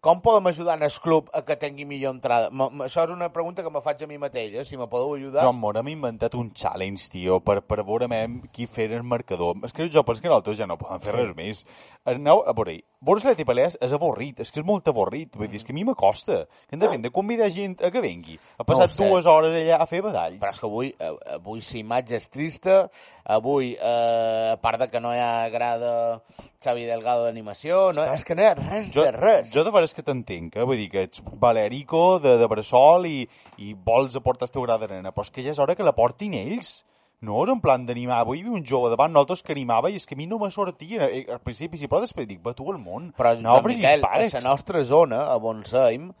com 0.00 0.20
podem 0.22 0.46
ajudar 0.46 0.76
en 0.78 0.84
el 0.86 0.92
club 1.02 1.28
a 1.34 1.42
que 1.42 1.56
tingui 1.58 1.84
millor 1.84 2.14
entrada? 2.14 2.50
M 2.52 2.62
-m 2.62 2.84
això 2.84 3.02
és 3.04 3.10
una 3.10 3.32
pregunta 3.32 3.62
que 3.62 3.70
me 3.70 3.80
faig 3.82 4.02
a 4.04 4.06
mi 4.06 4.18
mateix, 4.18 4.54
eh? 4.54 4.64
si 4.64 4.76
me 4.76 4.86
podeu 4.86 5.14
ajudar. 5.14 5.42
Joan 5.42 5.58
Mora 5.58 5.82
m'ha 5.82 5.90
inventat 5.90 6.34
un 6.34 6.52
challenge, 6.52 7.08
tio, 7.10 7.40
per, 7.40 7.62
per 7.62 7.82
veure 7.82 8.06
qui 8.52 8.66
fer 8.66 8.92
el 8.92 9.02
marcador. 9.02 9.56
És 9.64 9.72
que 9.72 9.88
jo 9.88 10.04
penso 10.04 10.22
que 10.22 10.28
nosaltres 10.28 10.58
ja 10.58 10.66
no 10.66 10.78
podem 10.78 11.00
fer 11.00 11.14
res 11.14 11.34
més. 11.34 11.66
Aneu 12.04 12.44
a 12.46 12.52
veure, 12.52 12.78
veure 13.00 13.18
l'Atleti 13.18 13.44
Balears 13.44 13.78
és 13.80 13.92
avorrit, 13.92 14.40
és 14.40 14.52
que 14.52 14.60
és 14.60 14.66
molt 14.66 14.86
avorrit. 14.86 15.34
Vull 15.34 15.48
dir, 15.48 15.56
és 15.56 15.64
que 15.64 15.72
a 15.72 15.74
mi 15.74 15.84
m'acosta. 15.84 16.46
Que 16.68 16.76
hem 16.76 16.80
de 16.80 16.86
fer? 16.86 16.94
Hem 16.94 17.02
de 17.02 17.10
convidar 17.10 17.50
gent 17.50 17.82
a 17.82 17.90
que 17.90 18.00
vengui. 18.00 18.38
Ha 18.56 18.64
passat 18.64 18.90
sé. 18.90 19.02
dues 19.02 19.26
hores 19.26 19.50
allà 19.50 19.82
a 19.82 19.86
fer 19.86 20.02
badalls. 20.02 20.38
Però 20.38 20.52
és 20.52 20.60
que 20.60 20.66
avui, 20.66 20.94
eh, 20.98 21.14
avui 21.34 21.60
la 21.60 21.78
imatge 21.80 22.16
és 22.16 22.28
trista, 22.30 22.88
avui, 23.24 23.74
eh, 23.74 24.52
a 24.52 24.56
part 24.62 24.78
de 24.78 24.88
que 24.88 25.00
no 25.00 25.12
hi 25.12 25.18
ha 25.18 25.48
grada 25.50 26.22
Xavi 26.62 26.86
Delgado 26.86 27.24
d'animació, 27.24 27.92
no, 27.94 28.04
és 28.14 28.24
que 28.24 28.34
no 28.34 28.42
hi 28.42 28.48
ha 28.48 28.54
res 28.56 28.90
jo, 28.94 29.04
de 29.04 29.12
res. 29.14 29.52
Jo 29.52 29.62
de 29.64 29.70
veres 29.88 29.96
que 29.96 30.04
t'entenc, 30.04 30.56
eh? 30.60 30.64
vull 30.68 30.76
dir 30.76 30.90
que 30.92 31.06
ets 31.08 31.22
valerico 31.40 32.18
de, 32.20 32.36
de 32.38 32.46
Bressol 32.52 33.06
i, 33.08 33.22
i 33.64 33.72
vols 33.74 34.16
aportar 34.20 34.46
el 34.48 34.52
teu 34.52 34.62
gra 34.66 34.76
d'arena, 34.78 35.12
però 35.16 35.24
és 35.26 35.32
que 35.32 35.42
ja 35.42 35.50
és 35.54 35.58
hora 35.58 35.74
que 35.78 35.86
la 35.86 35.96
portin 35.96 36.34
ells. 36.36 36.84
No 37.20 37.40
és 37.42 37.50
en 37.50 37.58
plan 37.58 37.82
d'animar. 37.82 38.20
Avui 38.22 38.38
hi 38.38 38.42
havia 38.44 38.54
un 38.54 38.62
jove 38.62 38.92
davant 38.92 39.10
nosaltres 39.10 39.40
que 39.42 39.50
animava 39.50 39.90
i 39.90 39.96
és 39.98 40.04
que 40.06 40.14
a 40.14 40.18
mi 40.20 40.28
no 40.30 40.36
me 40.38 40.52
sortia. 40.54 41.08
Eh, 41.10 41.24
Al 41.34 41.40
principi 41.42 41.74
sí, 41.80 41.88
però 41.90 41.98
després 42.04 42.28
dic, 42.30 42.38
va 42.44 42.52
tu 42.54 42.68
al 42.70 42.78
món. 42.78 43.08
Però, 43.16 43.32
no 43.42 43.56
obris 43.58 43.80
Miquel, 43.80 44.04
a 44.06 44.20
la 44.36 44.42
nostra 44.44 44.84
zona, 44.86 45.24
a 45.32 45.34
Bonseim, 45.42 46.12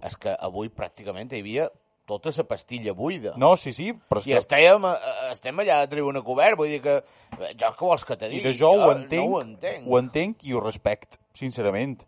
és 0.00 0.16
que 0.16 0.32
avui 0.32 0.70
pràcticament 0.72 1.34
hi 1.36 1.42
havia 1.44 1.68
tota 2.08 2.32
la 2.38 2.46
pastilla 2.48 2.94
buida. 2.96 3.34
No, 3.36 3.50
sí, 3.60 3.74
sí, 3.76 3.90
però 4.08 4.22
és 4.22 4.30
I 4.30 4.32
que... 4.32 4.40
estèiem, 4.40 4.88
eh, 4.88 5.12
estem 5.34 5.60
allà 5.60 5.82
a 5.84 5.90
tribuna 5.92 6.22
cobert, 6.24 6.56
vull 6.56 6.72
dir 6.72 6.80
que... 6.80 6.96
eh, 7.36 7.52
Jo 7.60 7.74
què 7.76 7.84
vols 7.92 8.04
que 8.08 8.16
te 8.16 8.30
I 8.30 8.38
digui? 8.38 8.46
de 8.48 8.56
jo 8.56 8.70
ho 8.78 8.88
entenc, 8.94 9.28
No 9.28 9.36
ho 9.36 9.42
entenc. 9.44 9.88
ho 9.90 9.98
entenc 10.00 10.44
i 10.48 10.54
ho 10.56 10.64
respect, 10.64 11.18
sincerament. 11.36 11.98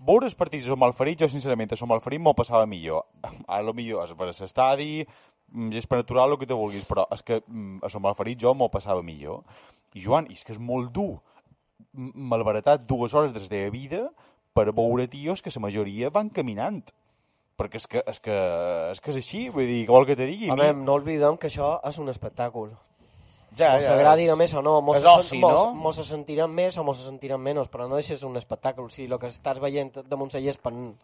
Veure 0.00 0.24
els 0.30 0.34
partits 0.38 0.68
a 0.72 0.76
Malferit, 0.80 1.20
jo 1.20 1.28
sincerament 1.28 1.72
a 1.74 1.76
Som 1.76 1.90
Malferit 1.92 2.22
m'ho 2.24 2.32
passava 2.36 2.64
millor. 2.66 3.02
A 3.48 3.60
lo 3.60 3.74
millor 3.76 4.06
és 4.06 4.14
per 4.16 4.30
l'estadi, 4.30 5.04
mm, 5.52 5.74
és 5.76 5.86
per 5.86 5.98
natural 6.00 6.32
el 6.32 6.38
que 6.40 6.48
te 6.48 6.56
vulguis, 6.56 6.86
però 6.88 7.04
és 7.12 7.22
que 7.22 7.42
mm, 7.46 7.82
a 7.84 7.90
Som 7.92 8.02
Malferit 8.06 8.40
jo 8.40 8.54
m'ho 8.56 8.70
passava 8.72 9.02
millor. 9.04 9.42
I 9.94 10.00
Joan, 10.00 10.30
és 10.32 10.44
que 10.46 10.54
és 10.54 10.58
molt 10.62 10.92
dur 10.94 11.18
m- 11.92 12.12
malbaratar 12.32 12.78
dues 12.86 13.12
hores 13.12 13.34
de 13.50 13.62
vida 13.70 14.06
per 14.54 14.70
veure 14.72 15.06
tios 15.08 15.42
que 15.42 15.52
la 15.54 15.60
majoria 15.66 16.08
van 16.10 16.30
caminant. 16.30 16.80
Perquè 17.60 17.76
és 17.76 17.86
que 17.86 18.00
és, 18.06 18.20
que, 18.24 18.36
és, 18.94 19.00
que 19.04 19.10
és 19.12 19.16
així, 19.20 19.48
vull 19.52 19.66
dir, 19.68 19.82
què 19.84 19.92
vol 19.92 20.06
que 20.08 20.16
te 20.16 20.24
digui? 20.26 20.48
A 20.48 20.56
mi- 20.56 20.84
no 20.86 20.94
oblidem 20.96 21.36
que 21.36 21.48
això 21.50 21.74
és 21.84 21.98
un 22.00 22.08
espectacle. 22.08 22.72
Ja, 23.58 23.74
Mos 23.74 23.86
agradi 23.90 24.28
és- 24.28 24.36
més 24.38 24.54
o 24.54 24.62
no, 24.62 24.80
mos, 24.80 24.96
és 24.98 25.26
se, 25.28 25.36
mos, 25.36 25.52
no? 25.66 25.74
mos 25.74 25.96
se 25.96 26.04
sentirem 26.04 26.50
més 26.54 26.78
o 26.78 26.84
mos 26.84 26.96
se 26.96 27.04
sentirem 27.08 27.40
menys, 27.42 27.68
però 27.68 27.88
no 27.88 27.96
deixa 27.96 28.14
de 28.14 28.20
ser 28.20 28.28
un 28.28 28.36
espectacle. 28.36 28.84
O 28.84 28.88
sigui, 28.88 29.10
el 29.12 29.18
que 29.18 29.26
estàs 29.26 29.58
veient 29.60 29.92
damunt 30.08 30.30
la 30.34 30.40
gespa 30.40 30.70
no, 30.70 30.94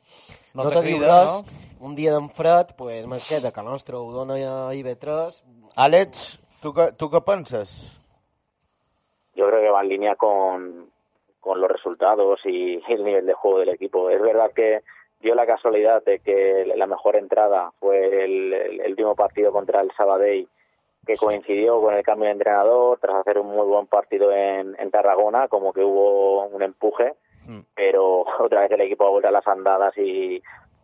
No 0.55 0.63
no 0.65 0.71
te 0.71 0.77
te 0.77 0.83
diu 0.87 0.99
crida, 0.99 1.21
res. 1.23 1.43
Un 1.81 1.95
dia 1.95 2.13
d'en 2.15 2.29
fred, 2.31 2.75
pues, 2.79 3.05
me 3.07 3.19
queda 3.19 3.51
que 3.53 3.63
nostre 3.63 3.97
ho 3.97 4.13
dona 4.13 4.35
a 4.35 4.75
IB3. 4.75 5.43
Àlex, 5.77 6.39
tu 6.63 6.73
què, 6.73 6.93
tu 6.97 7.11
què 7.11 7.21
penses? 7.25 8.01
yo 9.35 9.47
creo 9.49 9.61
que 9.61 9.69
va 9.69 9.83
en 9.83 9.89
línea 9.91 10.15
con, 10.17 10.89
con 11.41 11.61
los 11.61 11.71
resultados 11.71 12.41
y 12.47 12.81
el 12.89 13.05
nivel 13.05 13.27
de 13.27 13.35
juego 13.35 13.59
del 13.59 13.69
equipo. 13.69 14.09
Es 14.09 14.21
verdad 14.23 14.51
que 14.55 14.81
dio 15.21 15.35
la 15.35 15.47
casualidad 15.47 16.03
de 16.05 16.21
que 16.21 16.65
la 16.75 16.87
mejor 16.87 17.17
entrada 17.17 17.71
fue 17.79 18.25
el 18.25 18.83
último 18.89 19.15
partido 19.15 19.53
contra 19.53 19.83
el 19.83 19.91
Sabadell, 19.97 20.49
que 21.07 21.15
coincidió 21.17 21.81
con 21.81 21.95
el 21.95 22.03
cambio 22.03 22.27
de 22.27 22.33
entrenador 22.33 22.99
tras 23.01 23.17
hacer 23.17 23.39
un 23.39 23.47
muy 23.49 23.67
buen 23.67 23.87
partido 23.87 24.33
en, 24.33 24.75
en 24.79 24.91
Tarragona, 24.91 25.47
como 25.49 25.73
que 25.73 25.83
hubo 25.85 26.47
un 26.47 26.63
empuje, 26.63 27.15
Mm. 27.47 27.61
pero 27.77 28.25
otra 28.41 28.63
vez 28.63 28.73
el 28.73 28.81
equipo 28.81 29.07
ha 29.07 29.11
vuelto 29.11 29.29
a 29.29 29.31
las 29.31 29.47
andadas 29.47 29.97
y, 29.97 30.43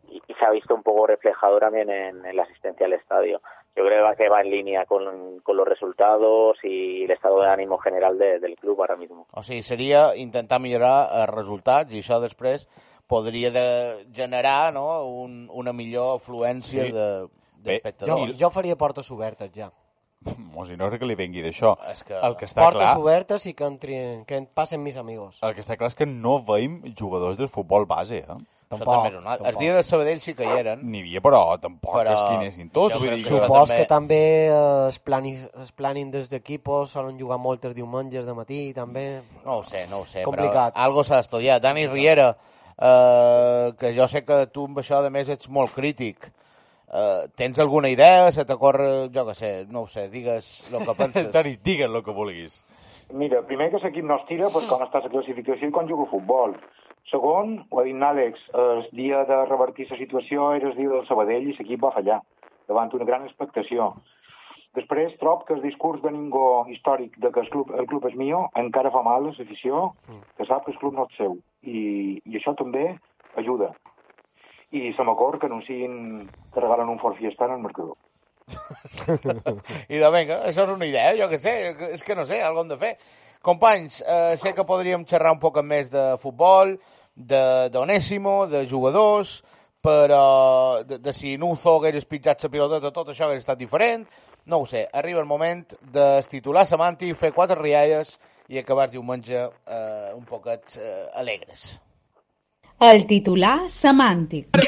y- 0.08 0.22
y 0.28 0.34
se 0.38 0.44
ha 0.46 0.50
visto 0.50 0.76
un 0.76 0.84
poco 0.84 1.08
reflejado 1.08 1.58
también 1.58 1.90
en, 1.90 2.24
en 2.24 2.36
la 2.36 2.44
asistencia 2.44 2.86
al 2.86 2.92
estadio. 2.92 3.40
Yo 3.74 3.84
creo 3.84 4.14
que 4.16 4.28
va 4.28 4.42
en 4.42 4.50
línea 4.50 4.84
con, 4.86 5.40
con 5.40 5.56
los 5.56 5.66
resultados 5.66 6.58
y 6.62 7.02
el 7.02 7.10
estado 7.10 7.40
de 7.40 7.48
ánimo 7.48 7.78
general 7.78 8.16
de- 8.16 8.38
del 8.38 8.54
club 8.54 8.78
ahora 8.80 8.94
mismo. 8.94 9.26
O 9.32 9.42
sigui, 9.42 9.62
seria 9.64 10.14
intentar 10.14 10.60
millorar 10.60 11.08
els 11.24 11.34
resultats 11.34 11.90
i 11.92 11.98
això 11.98 12.20
després 12.22 12.68
podria 13.08 13.50
de 13.50 14.06
generar 14.14 14.72
no, 14.72 15.04
un, 15.04 15.48
una 15.50 15.72
millor 15.72 16.20
afluència 16.20 16.84
Sí. 16.84 16.92
de, 16.92 17.26
Jo, 18.06 18.16
jo 18.38 18.50
faria 18.50 18.76
portes 18.76 19.10
obertes, 19.10 19.50
ja. 19.54 19.72
O 20.56 20.64
si 20.66 20.76
no 20.76 20.90
que 20.90 21.06
li 21.08 21.14
vengui 21.16 21.40
d'això. 21.42 21.76
És 21.90 22.04
que- 22.04 22.14
El 22.22 22.36
que 22.36 22.44
està 22.46 22.60
Portes 22.62 22.82
clar... 22.82 22.98
obertes 22.98 23.46
i 23.46 23.54
que, 23.54 23.64
entrin, 23.64 24.24
que 24.26 24.36
en 24.36 24.46
passen 24.46 24.82
mis 24.82 24.96
amigos. 24.96 25.38
El 25.42 25.54
que 25.54 25.62
està 25.64 25.76
clar 25.78 25.88
és 25.88 25.94
que 25.96 26.06
no 26.06 26.38
veiem 26.44 26.82
jugadors 26.98 27.38
del 27.38 27.48
futbol 27.48 27.86
base, 27.86 28.18
eh? 28.18 28.26
Això 28.72 28.78
Tampoc, 28.78 28.94
també 29.02 29.08
és 29.08 29.20
un 29.20 29.26
altre. 29.28 29.44
Tampoc. 29.44 29.60
dies 29.60 29.74
de 29.76 29.82
Sabadell 29.84 30.20
sí 30.24 30.32
que 30.34 30.44
hi 30.44 30.58
eren. 30.60 30.80
N'hi 30.90 31.00
havia, 31.02 31.20
però 31.20 31.40
tampoc 31.60 31.92
Però 31.98 32.12
és 32.14 32.20
que 32.22 32.36
anessin 32.38 32.70
tots. 32.72 32.94
Vull 33.00 33.10
dir, 33.16 33.24
que 33.24 33.28
Supos 33.28 33.68
també- 33.68 33.76
que 33.82 33.86
també 33.90 34.20
eh, 34.48 34.86
es, 34.88 34.98
plani, 34.98 35.32
es 35.62 35.72
planin 35.72 36.10
des 36.10 36.30
d'equipos, 36.30 36.88
solen 36.90 37.18
jugar 37.20 37.36
moltes 37.38 37.74
diumenges 37.74 38.24
de 38.24 38.32
matí, 38.32 38.72
també. 38.72 39.20
No 39.44 39.58
ho 39.58 39.62
sé, 39.62 39.86
no 39.90 39.98
ho 40.00 40.06
sé, 40.06 40.22
Complicat. 40.22 40.72
però 40.74 40.84
algo 40.86 41.04
s'ha 41.04 41.16
d'estudiar. 41.16 41.60
Dani 41.60 41.86
Riera, 41.86 42.34
eh, 42.78 43.72
que 43.78 43.92
jo 43.96 44.08
sé 44.08 44.24
que 44.24 44.46
tu 44.52 44.64
amb 44.68 44.78
això, 44.78 45.02
de 45.02 45.10
més, 45.10 45.28
ets 45.28 45.48
molt 45.48 45.72
crític. 45.74 46.30
Eh, 46.92 47.28
tens 47.34 47.58
alguna 47.58 47.88
idea? 47.88 48.30
Se 48.36 48.44
t'ocorre, 48.44 49.08
jo 49.14 49.24
què 49.24 49.34
sé, 49.34 49.50
no 49.72 49.86
ho 49.86 49.88
sé, 49.88 50.10
digues 50.12 50.48
el 50.70 50.84
que 50.84 50.94
penses. 51.02 51.30
Dani, 51.32 51.56
digues 51.64 51.88
el 51.88 52.02
que 52.04 52.12
vulguis. 52.12 52.60
Mira, 53.16 53.42
primer 53.48 53.70
que 53.72 53.80
l'equip 53.80 54.04
no 54.04 54.18
es 54.20 54.26
tira 54.28 54.50
pues, 54.52 54.68
com 54.68 54.84
està 54.84 55.00
la 55.00 55.12
classificació 55.12 55.68
i 55.68 55.72
quan 55.72 55.88
juga 55.88 56.06
a 56.08 56.12
futbol. 56.12 56.56
Segon, 57.10 57.58
ho 57.70 57.80
ha 57.80 57.84
dit 57.84 58.04
Àlex, 58.08 58.44
el 58.56 58.82
dia 58.96 59.24
de 59.28 59.38
revertir 59.48 59.88
la 59.90 59.98
situació 59.98 60.52
era 60.56 60.68
el 60.68 60.76
dia 60.76 60.88
del 60.92 61.06
Sabadell 61.08 61.48
i 61.48 61.56
l'equip 61.56 61.82
va 61.82 61.92
fallar, 61.96 62.20
davant 62.68 62.92
una 62.96 63.08
gran 63.08 63.24
expectació. 63.26 63.94
Després, 64.76 65.16
trob 65.20 65.42
que 65.44 65.52
el 65.52 65.60
discurs 65.64 66.00
de 66.00 66.12
ningú 66.12 66.64
històric 66.72 67.18
de 67.20 67.28
que 67.32 67.42
el 67.44 67.50
club, 67.52 67.72
el 67.76 67.88
club 67.88 68.06
és 68.08 68.16
millor 68.16 68.48
encara 68.56 68.92
fa 68.92 69.02
mal 69.04 69.26
a 69.28 69.32
l'afició, 69.32 69.90
que 70.38 70.46
sap 70.48 70.64
que 70.64 70.72
el 70.72 70.78
club 70.80 70.96
no 70.96 71.04
és 71.10 71.18
seu. 71.20 71.36
I, 71.60 72.20
I 72.24 72.38
això 72.40 72.54
també 72.56 72.86
ajuda. 73.36 73.72
I 74.72 74.92
se 74.96 75.04
m'acord 75.04 75.40
que 75.40 75.48
anunciïn 75.50 76.24
que 76.52 76.60
regalen 76.60 76.88
un 76.88 77.00
Ford 77.00 77.18
Fiesta 77.18 77.44
en 77.44 77.58
el 77.58 77.64
marcador. 77.64 77.96
I 79.92 80.00
de 80.00 80.10
vinga, 80.14 80.38
això 80.48 80.64
és 80.64 80.72
una 80.72 80.88
idea, 80.88 81.12
jo 81.18 81.28
que 81.28 81.38
sé, 81.38 81.54
és 81.92 82.02
que 82.02 82.16
no 82.16 82.24
sé, 82.28 82.40
hem 82.40 82.70
de 82.70 82.78
fer. 82.80 82.96
Companys, 83.42 84.00
eh, 84.06 84.36
sé 84.38 84.52
que 84.54 84.64
podríem 84.64 85.04
xerrar 85.08 85.34
un 85.34 85.40
poc 85.42 85.58
més 85.66 85.90
de 85.90 86.12
futbol, 86.22 86.76
de 87.14 87.68
d'Onésimo, 87.74 88.46
de 88.46 88.64
jugadors, 88.70 89.40
però 89.82 90.82
de, 90.86 90.98
de 91.02 91.12
si 91.12 91.36
Nuzo 91.36 91.76
hagués 91.80 92.06
pitjat 92.06 92.44
la 92.46 92.52
piloteta, 92.52 92.92
tot 92.94 93.10
això 93.10 93.26
hauria 93.26 93.42
estat 93.42 93.58
diferent. 93.58 94.06
No 94.46 94.62
ho 94.62 94.66
sé, 94.66 94.86
arriba 94.92 95.20
el 95.20 95.28
moment 95.28 95.66
de 95.94 96.06
titular 96.30 96.64
Samanti, 96.66 97.12
fer 97.14 97.32
quatre 97.34 97.58
rialles 97.58 98.16
i 98.48 98.58
acabar 98.58 98.90
diumenge 98.90 99.42
eh, 99.42 100.12
un 100.14 100.24
poquet 100.26 100.78
eh, 100.78 101.08
alegres. 101.18 101.80
El 102.82 103.04
titular 103.06 103.70
semàntic. 103.70 104.58
I 104.58 104.66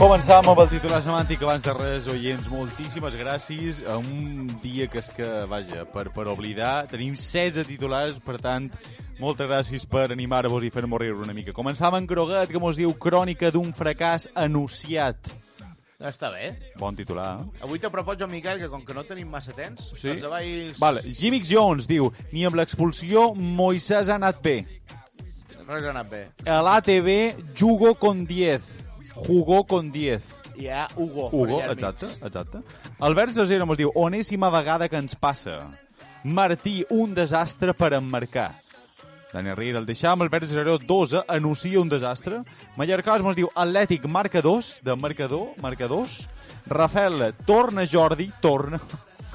començàvem 0.00 0.48
amb 0.48 0.60
el 0.62 0.68
titular 0.70 1.00
semàntic 1.04 1.42
abans 1.44 1.64
de 1.66 1.72
res, 1.76 2.06
oients, 2.08 2.46
moltíssimes 2.48 3.16
gràcies. 3.20 3.82
A 3.84 3.98
un 4.00 4.48
dia 4.62 4.86
que 4.88 5.00
és 5.02 5.10
que, 5.12 5.26
vaja, 5.50 5.84
per, 5.92 6.06
per 6.14 6.24
oblidar, 6.32 6.86
tenim 6.90 7.12
16 7.18 7.68
titulars, 7.68 8.16
per 8.24 8.38
tant, 8.40 8.70
moltes 9.20 9.48
gràcies 9.50 9.84
per 9.90 10.06
animar-vos 10.14 10.64
i 10.64 10.72
fer-nos 10.72 11.02
riure 11.02 11.26
una 11.26 11.36
mica. 11.36 11.52
Començàvem 11.56 12.00
amb 12.00 12.10
Groguet, 12.10 12.48
que 12.52 12.62
mos 12.62 12.80
diu 12.80 12.94
Crònica 12.96 13.52
d'un 13.52 13.74
fracàs 13.76 14.30
anunciat. 14.34 15.32
Està 16.00 16.30
bé. 16.32 16.54
Bon 16.80 16.96
titular, 16.96 17.34
eh? 17.42 17.64
Avui 17.66 17.78
te 17.78 17.90
proposo, 17.92 18.24
Miquel, 18.26 18.56
que 18.62 18.70
com 18.72 18.80
que 18.88 18.96
no 18.96 19.04
tenim 19.04 19.28
massa 19.28 19.52
temps, 19.52 19.90
Sí? 20.00 20.14
els 20.14 20.24
avais... 20.24 20.78
Vale, 20.80 21.02
Jimix 21.04 21.50
Jones 21.52 21.84
diu 21.90 22.08
Ni 22.32 22.46
amb 22.48 22.56
l'expulsió 22.56 23.34
Moisés 23.36 24.08
ha 24.08 24.16
anat 24.16 24.40
bé. 24.40 24.62
Res 25.68 25.84
ha 25.84 25.90
anat 25.92 26.08
bé. 26.08 26.22
A 26.48 26.62
l'ATV 26.64 27.52
jugo 27.52 27.92
con 28.00 28.24
10. 28.24 28.88
Jugó 29.14 29.66
con 29.66 29.90
10. 29.92 30.22
Hi 30.56 30.68
ha 30.68 30.88
Hugo. 30.96 31.28
Hugo, 31.32 31.62
exacte, 31.62 32.06
exacte. 32.22 32.58
Albert 32.98 33.32
Cesera 33.32 33.64
mos 33.64 33.78
diu, 33.78 33.92
onèsima 33.94 34.50
vegada 34.52 34.88
que 34.88 34.98
ens 35.00 35.16
passa. 35.16 35.70
Martí, 36.24 36.84
un 36.90 37.14
desastre 37.14 37.72
per 37.74 37.94
emmarcar. 37.96 38.50
Daniel 39.32 39.56
Riera, 39.56 39.78
el 39.78 39.86
deixam, 39.86 40.20
Albert 40.22 40.48
Cesaró, 40.48 40.76
12, 40.78 41.22
anuncia 41.28 41.80
un 41.80 41.88
desastre. 41.88 42.42
Mallorcàs 42.76 43.22
mos 43.22 43.38
diu, 43.38 43.48
Atlètic 43.54 44.04
marca 44.10 44.42
2, 44.42 44.80
de 44.84 44.96
marcador, 44.96 45.54
marca 45.62 45.88
2. 45.88 46.18
Rafael, 46.66 47.32
torna 47.46 47.86
Jordi, 47.86 48.30
torna. 48.40 48.80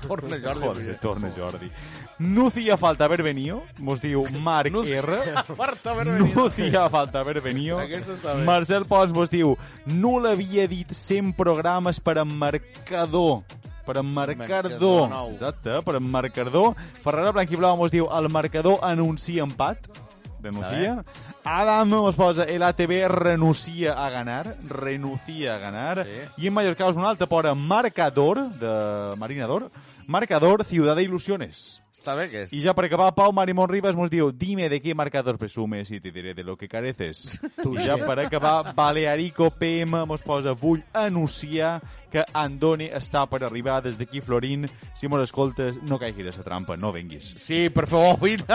Torna 0.05 0.38
Jordi. 0.38 0.67
Joder, 0.67 0.99
torna 0.99 1.32
Jordi. 1.34 1.71
No 2.18 2.47
hacía 2.47 2.78
falta 2.78 3.05
haber 3.05 3.24
venido, 3.24 3.63
mos 3.78 3.99
diu 3.99 4.24
Marc 4.39 4.74
R. 4.74 5.18
Marta, 5.57 5.91
haver 5.95 6.07
No 6.07 6.45
hacía 6.45 6.89
falta 6.89 7.20
haver 7.20 7.41
venido. 7.41 7.80
Marcel 8.45 8.86
Pons 8.86 9.11
vos 9.11 9.30
diu 9.30 9.57
no 9.86 10.20
l'havia 10.24 10.68
dit 10.72 10.91
100 10.91 11.36
programes 11.36 11.99
per 11.99 12.18
emmarcador 12.24 13.43
per 13.86 13.97
emmarcador. 13.97 15.11
Exacte, 15.34 15.82
per 15.84 15.95
emmarcador. 15.95 16.76
Ferrara 17.03 17.45
Blau 17.45 17.78
mos 17.78 17.91
diu 17.91 18.09
el 18.09 18.30
marcador 18.30 18.80
anuncia 18.82 19.43
empat. 19.43 19.88
Denuncia. 20.41 21.03
Adam 21.43 21.89
mos 21.89 22.16
posa 22.16 22.43
el 22.43 22.63
ATB 22.63 23.07
renuncia 23.07 23.93
a 23.93 24.09
ganar. 24.09 24.57
Renuncia 24.68 25.55
a 25.55 25.57
ganar. 25.57 26.05
Sí. 26.05 26.43
I 26.43 26.47
en 26.47 26.53
Mallorca 26.53 26.89
és 26.89 26.97
un 26.97 27.05
altre 27.05 27.28
pora 27.28 27.53
marcador, 27.55 28.49
de 28.49 29.16
Marinador. 29.18 29.72
Marcador, 30.07 30.63
Ciudad 30.66 30.95
de 30.95 31.03
Ilusiones. 31.03 31.84
Està 32.06 32.14
bé 32.14 32.28
que 32.30 32.43
és. 32.43 32.53
Y 32.53 32.62
ya 32.62 32.76
para 32.76 32.86
acabar, 32.86 33.16
Pau 33.16 33.34
Marimón 33.34 33.68
Rivas 33.68 33.95
nos 33.95 34.12
diu 34.12 34.30
dime 34.32 34.70
de 34.70 34.80
qué 34.80 34.93
marcador 34.93 35.39
presumes 35.39 35.89
y 35.89 35.99
te 35.99 36.12
diré 36.12 36.36
de 36.36 36.43
lo 36.43 36.56
que 36.56 36.68
careces. 36.70 37.41
I 37.66 37.78
ja 37.82 37.97
per 37.97 38.20
acabar, 38.20 38.76
Balearico 38.76 39.49
PM 39.49 40.06
mos 40.06 40.22
posa 40.22 40.53
vull 40.53 40.84
anunciar 40.93 41.82
que 42.14 42.22
Andoni 42.32 42.91
està 42.93 43.26
per 43.26 43.41
arribar 43.41 43.80
des 43.82 43.97
d'aquí, 43.97 44.22
Florín. 44.22 44.70
Si 44.93 45.10
mos 45.10 45.26
escoltes, 45.26 45.82
no 45.82 45.97
caiguis 45.97 46.30
a 46.30 46.38
la 46.38 46.45
trampa, 46.45 46.78
no 46.78 46.93
venguis. 46.93 47.34
Sí, 47.41 47.72
per 47.74 47.88
favor, 47.89 48.22
vine. 48.22 48.45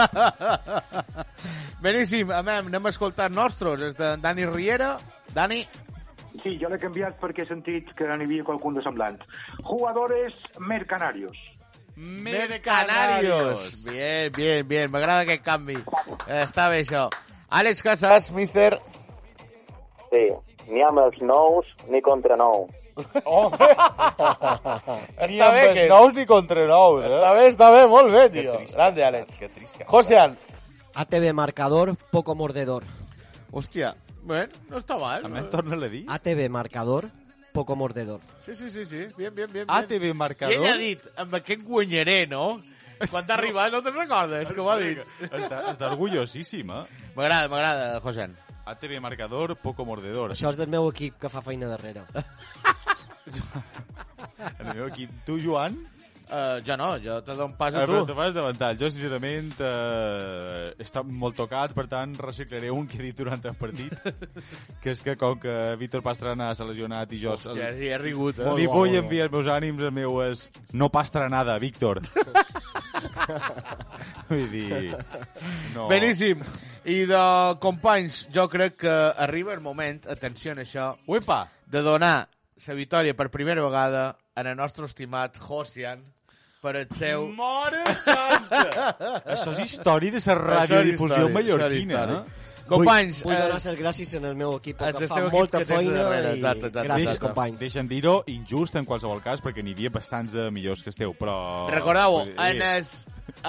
Beníssim, 1.83 2.31
amem, 2.31 2.71
anem 2.71 2.87
a 2.87 2.95
escoltar 2.95 3.27
nostres. 3.35 3.83
És 3.91 3.99
de 3.99 4.15
Dani 4.23 4.47
Riera. 4.47 4.95
Dani, 5.35 5.65
Sí, 6.41 6.55
jo 6.57 6.69
l'he 6.71 6.79
canviat 6.79 7.19
perquè 7.19 7.43
he 7.43 7.49
sentit 7.49 7.91
que 7.97 8.07
n'hi 8.07 8.25
havia 8.25 8.45
qualcun 8.47 8.77
de 8.77 8.81
semblant. 8.85 9.19
Jugadores 9.67 10.33
mercanarios. 10.59 11.35
Mercanarios. 11.95 13.83
Bien, 13.85 14.31
bien, 14.35 14.67
bien. 14.67 14.91
M'agrada 14.91 15.21
aquest 15.25 15.43
canvi. 15.45 15.77
Eh, 16.27 16.43
està 16.43 16.69
bé, 16.71 16.81
això. 16.85 17.09
Àlex 17.49 17.81
Casas, 17.83 18.31
míster. 18.31 18.79
Sí, 20.11 20.27
ni 20.69 20.83
amb 20.83 20.99
els 21.03 21.17
nous 21.21 21.65
ni 21.89 22.01
contra 22.01 22.35
nou. 22.39 22.67
Està 25.17 25.47
bé 25.55 25.61
que 25.73 25.85
és. 25.85 25.89
nous 25.89 26.13
ni 26.15 26.25
contra 26.27 26.65
nous, 26.67 27.05
Està 27.07 27.33
bé, 27.37 27.47
està 27.49 27.69
bé, 27.71 27.85
molt 27.87 28.11
bé, 28.13 28.29
tio. 28.33 28.57
Grande, 28.73 29.03
Àlex. 29.07 29.39
Que 29.39 29.49
trist 29.49 29.77
que 29.77 29.85
Josean. 29.87 30.37
ATV 30.93 31.31
marcador, 31.33 31.93
poco 32.11 32.35
mordedor. 32.35 32.83
Hòstia, 33.51 33.93
bueno, 34.23 34.51
no 34.69 34.77
està 34.79 34.97
mal. 34.99 35.23
Almenys 35.25 35.49
torna-la 35.51 35.87
a 35.87 35.89
dir. 35.91 36.03
ATV 36.07 36.49
marcador, 36.51 37.07
poco 37.53 37.75
mordedor. 37.75 38.21
Sí, 38.45 38.55
sí, 38.55 38.69
sí, 38.71 38.85
sí. 38.85 39.07
Bien, 39.17 39.33
bien, 39.33 39.51
bien. 39.51 39.65
bien. 39.65 39.65
ATV 39.69 40.11
I 40.11 40.13
marcador. 40.13 40.55
ell 40.55 40.67
ha 40.69 40.77
dit, 40.79 41.07
amb 41.21 41.35
aquest 41.41 41.63
guanyaré, 41.67 42.25
no? 42.31 42.61
Quan 43.09 43.25
t'ha 43.25 43.33
arribat, 43.33 43.71
no 43.73 43.81
te'n 43.81 43.97
recordes, 43.97 44.51
ho 44.57 44.69
ha 44.69 44.77
dit. 44.77 44.99
Està, 45.27 45.63
està 45.71 45.89
orgullosíssim, 45.89 46.69
eh? 46.69 46.83
M'agrada, 47.15 47.49
m'agrada, 47.49 47.99
Josean. 48.03 48.35
ATV 48.71 48.99
marcador, 49.01 49.55
poco 49.57 49.85
mordedor. 49.85 50.35
Això 50.35 50.51
és 50.53 50.59
del 50.59 50.69
meu 50.69 50.87
equip 50.91 51.17
que 51.21 51.31
fa 51.33 51.41
feina 51.41 51.69
darrere. 51.71 52.05
El 54.59 54.73
meu 54.73 54.87
equip. 54.87 55.11
Tu, 55.25 55.39
Joan? 55.41 55.77
Uh, 56.31 56.61
jo 56.63 56.77
no, 56.79 56.93
jo 57.03 57.17
te 57.27 57.33
dono 57.35 57.57
pas 57.59 57.75
a 57.75 57.81
Eh, 57.81 57.85
però 57.89 58.05
tu. 58.05 58.07
te 58.07 58.13
fas 58.15 58.31
davantall. 58.33 58.77
Jo, 58.79 58.87
sincerament, 58.87 59.49
eh, 59.59 60.69
he 60.77 60.85
estat 60.85 61.03
molt 61.03 61.35
tocat, 61.35 61.73
per 61.75 61.89
tant, 61.91 62.13
reciclaré 62.23 62.69
un 62.71 62.85
que 62.87 63.01
he 63.01 63.09
dit 63.09 63.17
durant 63.19 63.43
el 63.49 63.57
partit, 63.59 63.91
que 64.81 64.93
és 64.93 65.01
que 65.03 65.17
com 65.19 65.35
que 65.43 65.55
Víctor 65.81 65.99
Pastrana 66.05 66.53
s'ha 66.55 66.63
lesionat 66.69 67.11
i 67.11 67.19
jo... 67.19 67.33
Hòstia, 67.35 67.73
sí, 67.75 67.89
he 67.91 67.97
rigut, 67.99 68.39
eh? 68.39 68.53
li 68.55 68.63
vull 68.71 68.95
enviar 68.95 69.27
els 69.27 69.35
meus 69.35 69.49
ànims, 69.51 69.83
el 69.83 69.91
meu 69.91 70.21
és... 70.23 70.45
No 70.71 70.87
pastranada, 70.87 71.57
Víctor. 71.59 71.99
Vull 74.31 74.47
dir... 74.51 74.95
No. 75.75 75.87
Beníssim. 75.91 76.39
I 76.87 77.01
de 77.09 77.23
companys, 77.61 78.23
jo 78.33 78.47
crec 78.49 78.79
que 78.85 78.93
arriba 79.25 79.51
el 79.53 79.59
moment, 79.61 79.99
atenció 80.09 80.55
a 80.55 80.63
això, 80.63 80.87
Uepa! 81.11 81.43
de 81.67 81.83
donar 81.85 82.23
la 82.61 82.73
victòria 82.77 83.13
per 83.17 83.27
primera 83.33 83.61
vegada 83.67 84.15
en 84.35 84.47
el 84.47 84.55
nostre 84.57 84.85
estimat 84.87 85.37
Josian 85.37 86.01
per 86.61 86.75
el 86.83 86.87
seu... 86.93 87.25
Mare 87.33 87.81
santa! 87.97 88.61
Això 89.33 89.51
és 89.55 89.63
història 89.65 90.13
de 90.13 90.21
la 90.27 90.37
radiodifusió 90.37 91.27
mallorquina, 91.33 92.03
eh? 92.19 92.47
Companys, 92.71 93.17
vull, 93.25 93.33
vull 93.33 93.41
donar 93.41 93.55
els- 93.57 93.65
les 93.67 93.79
gràcies 93.81 94.13
en 94.15 94.25
el 94.29 94.35
meu 94.39 94.53
equip, 94.55 94.77
que 94.79 95.07
fa 95.09 95.23
molta 95.33 95.59
que 95.59 95.65
feina 95.67 95.91
darrere, 95.97 96.29
i 96.29 96.39
exacte, 96.39 96.67
exacte, 96.69 96.85
gràcies, 96.87 97.07
exacte. 97.09 97.25
companys. 97.25 97.59
Deixa'm 97.59 97.89
dir-ho, 97.89 98.13
injust 98.31 98.77
en 98.79 98.85
qualsevol 98.87 99.19
cas, 99.25 99.41
perquè 99.43 99.65
n'hi 99.65 99.73
havia 99.75 99.91
bastants 99.91 100.37
de 100.37 100.45
millors 100.55 100.83
que 100.85 100.93
esteu, 100.93 101.11
però... 101.19 101.67
Recordeu, 101.73 102.21
Eh, 102.29 102.51
en 102.53 102.61
el 102.61 102.85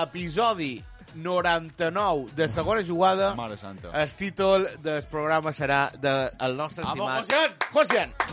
episodi 0.03 0.73
99 1.15 2.33
de 2.37 2.49
segona 2.49 2.83
jugada, 2.87 3.35
Mare 3.35 3.57
santa. 3.57 3.91
el 4.03 4.15
títol 4.15 4.69
del 4.83 5.03
programa 5.11 5.53
serà 5.53 5.91
del 5.93 6.31
de, 6.39 6.55
nostre 6.57 6.85
Vamos, 6.85 7.29
estimat... 7.29 7.69
Josian! 7.73 8.13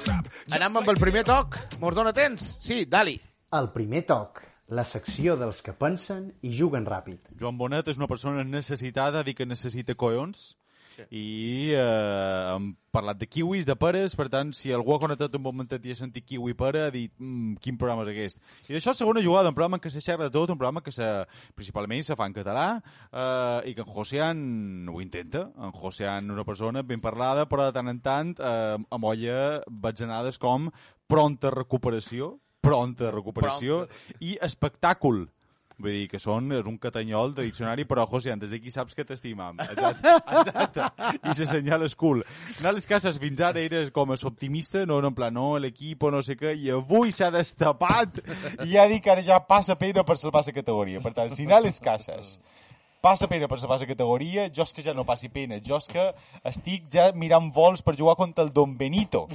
Stop. 0.00 0.30
Anem 0.56 0.78
amb 0.80 0.88
el 0.88 0.96
primer 0.98 1.22
toc. 1.28 1.58
Mos 1.80 1.94
dona 1.94 2.12
temps? 2.16 2.40
Sí, 2.62 2.86
Dali. 2.88 3.18
El 3.56 3.68
primer 3.74 4.04
toc, 4.06 4.40
la 4.70 4.84
secció 4.86 5.34
dels 5.38 5.60
que 5.66 5.74
pensen 5.74 6.30
i 6.46 6.52
juguen 6.56 6.86
ràpid. 6.86 7.32
Joan 7.38 7.58
Bonet 7.58 7.88
és 7.90 7.98
una 7.98 8.08
persona 8.10 8.44
necessitada, 8.46 9.24
dir 9.26 9.34
que 9.38 9.46
necessita 9.46 9.96
collons, 11.00 11.12
i 11.16 11.72
eh, 11.74 12.54
hem 12.54 12.70
parlat 12.90 13.18
de 13.20 13.26
kiwis, 13.30 13.66
de 13.68 13.76
peres, 13.78 14.14
per 14.18 14.26
tant, 14.32 14.50
si 14.56 14.72
algú 14.74 14.94
ha 14.94 15.00
connectat 15.02 15.34
un 15.38 15.44
momentet 15.44 15.84
i 15.86 15.94
ha 15.94 15.98
sentit 15.98 16.26
kiwi 16.26 16.56
pera, 16.58 16.86
ha 16.88 16.94
dit, 16.94 17.12
mm, 17.18 17.56
quin 17.62 17.78
programa 17.78 18.04
és 18.04 18.12
aquest? 18.12 18.40
I 18.68 18.74
d'això, 18.74 18.94
segona 18.96 19.22
jugada, 19.22 19.48
un 19.52 19.56
programa 19.56 19.78
en 19.78 19.84
què 19.84 19.92
se 19.92 20.02
xerra 20.02 20.26
de 20.26 20.34
tot, 20.34 20.50
un 20.50 20.58
programa 20.58 20.82
que 20.82 20.92
se, 20.94 21.08
principalment 21.54 22.04
se 22.06 22.18
fa 22.18 22.26
en 22.26 22.36
català, 22.36 22.66
eh, 23.12 23.70
i 23.70 23.74
que 23.74 23.86
en 23.86 23.90
Josean 23.94 24.44
ho 24.90 25.00
intenta. 25.00 25.46
En 25.58 25.72
Josean 25.72 26.30
una 26.30 26.44
persona 26.44 26.82
ben 26.82 27.00
parlada, 27.00 27.46
però 27.48 27.68
de 27.68 27.76
tant 27.76 27.88
en 27.88 28.00
tant 28.00 28.34
eh, 28.38 28.78
amolla 28.90 29.62
batzenades 29.70 30.38
com 30.38 30.70
pronta 31.10 31.50
recuperació, 31.54 32.38
pronta 32.60 33.10
recuperació, 33.10 33.86
i 34.20 34.36
espectàcul. 34.42 35.28
Vull 35.80 35.96
dir 35.96 36.08
que 36.12 36.20
són, 36.20 36.50
és 36.58 36.66
un 36.68 36.76
catanyol 36.80 37.34
de 37.36 37.46
diccionari, 37.46 37.86
però, 37.88 38.04
José, 38.10 38.34
des 38.40 38.52
d'aquí 38.52 38.72
saps 38.72 38.96
que 38.96 39.06
t'estimam. 39.08 39.58
Exacte, 39.70 40.12
exacte. 40.36 40.86
I 41.24 41.34
se 41.36 41.46
senyala 41.48 41.86
el 41.88 41.94
cul. 41.96 42.22
No, 42.60 42.72
les 42.74 42.86
cases 42.88 43.18
fins 43.20 43.40
ara 43.44 43.62
eres 43.62 43.92
com 43.94 44.12
a 44.12 44.18
optimista, 44.28 44.84
no, 44.86 45.00
no 45.00 45.10
en 45.12 45.16
plan, 45.16 45.34
no, 45.34 45.54
l'equip 45.62 46.04
o 46.04 46.10
no 46.12 46.20
sé 46.22 46.36
què, 46.38 46.54
i 46.58 46.70
avui 46.74 47.12
s'ha 47.14 47.30
destapat 47.32 48.20
i 48.64 48.72
ja 48.74 48.86
dic 48.90 49.04
que 49.04 49.12
ara 49.14 49.24
ja 49.24 49.40
passa 49.40 49.76
pena 49.80 50.04
per 50.04 50.18
salvar 50.20 50.44
la 50.46 50.56
categoria. 50.56 51.00
Per 51.00 51.14
tant, 51.16 51.32
si 51.32 51.46
anar 51.48 51.60
a 51.60 51.66
les 51.68 51.80
cases 51.80 52.36
passa 53.00 53.28
pena 53.28 53.48
per 53.48 53.58
salvar 53.58 53.80
la 53.80 53.88
categoria, 53.88 54.48
jo 54.52 54.66
és 54.66 54.74
que 54.76 54.84
ja 54.84 54.94
no 54.94 55.06
passi 55.08 55.30
pena, 55.32 55.58
jo 55.64 55.78
és 55.80 55.88
que 55.88 56.10
estic 56.44 56.86
ja 56.92 57.10
mirant 57.16 57.48
vols 57.54 57.82
per 57.82 57.96
jugar 57.96 58.16
contra 58.20 58.44
el 58.44 58.52
Don 58.52 58.76
Benito. 58.76 59.26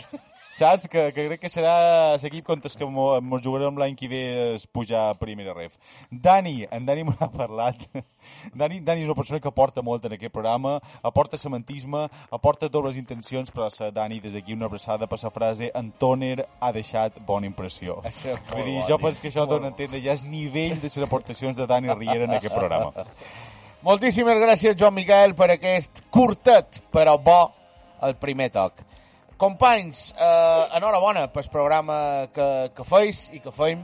Saps? 0.56 0.88
Que, 0.88 1.10
que 1.12 1.26
crec 1.28 1.42
que 1.44 1.50
serà 1.52 2.16
l'equip 2.22 2.46
contra 2.48 2.70
el 2.72 2.78
que 2.80 2.88
mos 2.88 3.42
jugarem 3.44 3.76
l'any 3.76 3.96
que 4.00 4.08
ve 4.08 4.22
es 4.54 4.64
pujar 4.72 5.10
a 5.10 5.18
primera 5.20 5.52
ref. 5.54 5.76
Dani, 6.10 6.62
en 6.72 6.86
Dani 6.88 7.04
m'ha 7.04 7.28
parlat. 7.34 7.82
Dani, 8.62 8.80
Dani 8.80 9.04
és 9.04 9.10
una 9.10 9.18
persona 9.20 9.42
que 9.44 9.52
aporta 9.52 9.84
molt 9.84 10.08
en 10.08 10.16
aquest 10.16 10.32
programa, 10.32 10.78
aporta 11.04 11.38
sementisme, 11.38 12.06
aporta 12.32 12.72
dobles 12.72 12.96
intencions, 12.96 13.52
però 13.52 13.68
la 13.68 13.92
Dani, 13.92 14.22
des 14.24 14.38
d'aquí 14.38 14.56
una 14.56 14.72
abraçada 14.72 15.12
per 15.12 15.20
la 15.26 15.34
frase 15.36 15.74
Antoner 15.76 16.48
ha 16.62 16.72
deixat 16.72 17.20
bona 17.28 17.52
impressió. 17.52 18.00
Això 18.08 18.40
Vull 18.54 18.64
dir, 18.64 18.80
jo 18.88 19.02
penso 19.04 19.20
que 19.22 19.34
això 19.34 19.44
dona 19.50 19.68
a 19.68 19.76
entendre 19.76 20.00
ja 20.00 20.16
és 20.16 20.24
nivell 20.24 20.80
de 20.80 20.88
les 20.88 21.04
aportacions 21.04 21.60
de 21.60 21.68
Dani 21.68 21.92
Riera 21.92 22.30
en 22.30 22.40
aquest 22.40 22.56
programa. 22.56 22.94
Moltíssimes 23.86 24.40
gràcies, 24.40 24.80
Joan 24.80 24.96
Miquel, 24.96 25.36
per 25.36 25.52
aquest 25.60 26.06
curtet, 26.10 26.80
però 26.96 27.20
bo, 27.20 27.42
el 28.08 28.16
primer 28.16 28.54
toc. 28.56 28.95
Companys, 29.38 30.14
eh, 30.18 30.68
enhorabona 30.78 31.28
pel 31.34 31.50
programa 31.52 32.28
que, 32.34 32.72
que 32.76 32.84
feis 32.88 33.30
i 33.36 33.42
que 33.44 33.52
feim, 33.52 33.82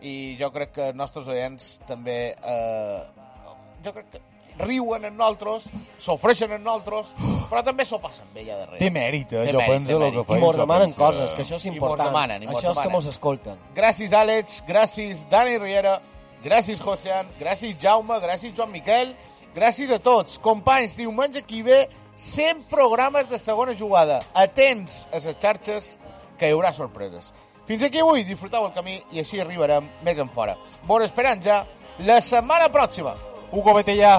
i 0.00 0.36
jo 0.40 0.48
crec 0.54 0.72
que 0.78 0.86
els 0.92 0.96
nostres 0.96 1.28
oients 1.28 1.74
també... 1.88 2.34
Eh, 2.38 3.02
jo 3.84 3.92
crec 3.94 4.08
que 4.14 4.22
riuen 4.58 5.04
en 5.06 5.14
nosaltres, 5.14 5.68
s'ofreixen 6.02 6.50
en 6.56 6.64
nosaltres, 6.66 7.12
però 7.50 7.60
també 7.62 7.84
s'ho 7.86 8.00
passen 8.02 8.26
bé 8.34 8.42
allà 8.42 8.56
darrere. 8.64 8.80
Té 8.80 8.88
mèrit, 8.90 9.30
eh? 9.36 9.44
Té 9.46 9.52
Jo 9.54 9.60
mèrit, 9.60 9.70
penso 9.70 9.88
té 9.92 9.94
el 9.94 10.00
mèrit. 10.02 10.16
que 10.16 10.24
I 10.24 10.28
feim, 10.32 10.40
mos 10.42 10.56
demanen 10.58 10.88
penso- 10.88 10.98
coses, 11.04 11.34
que 11.36 11.42
això 11.44 11.54
és 11.60 11.64
I 11.66 11.70
mos 11.70 11.76
important. 11.76 12.08
demanen, 12.08 12.42
i 12.42 12.46
mos 12.48 12.56
això 12.56 12.70
és 12.72 12.76
que 12.78 12.82
demanen. 12.82 12.96
mos 12.96 13.06
escolten. 13.12 13.60
Gràcies, 13.76 14.12
Àlex, 14.18 14.62
gràcies, 14.66 15.22
Dani 15.30 15.58
Riera, 15.62 16.00
gràcies, 16.42 16.80
Josean, 16.82 17.28
gràcies, 17.38 17.76
Jaume, 17.78 18.18
gràcies, 18.24 18.52
Joan 18.56 18.72
Miquel, 18.72 19.14
gràcies 19.54 19.92
a 19.94 20.00
tots. 20.00 20.38
Companys, 20.42 20.96
diumenge 20.96 21.38
aquí 21.44 21.62
ve 21.62 21.88
100 22.18 22.64
programes 22.68 23.28
de 23.30 23.38
segona 23.38 23.76
jugada. 23.78 24.18
Atents 24.34 25.06
a 25.12 25.22
les 25.22 25.36
xarxes, 25.38 25.94
que 26.38 26.50
hi 26.50 26.56
haurà 26.56 26.72
sorpreses. 26.74 27.30
Fins 27.68 27.84
aquí 27.86 28.02
avui, 28.02 28.24
disfruteu 28.26 28.66
el 28.66 28.74
camí 28.74 28.98
i 29.14 29.22
així 29.22 29.38
arribarem 29.40 29.86
més 30.02 30.18
en 30.18 30.30
fora. 30.34 30.56
Bon 30.88 31.04
esperant 31.04 31.42
ja 31.44 31.62
la 32.10 32.20
setmana 32.20 32.72
pròxima. 32.74 33.14
Hugo, 33.52 33.78
vete 33.78 33.94
ja. 34.00 34.18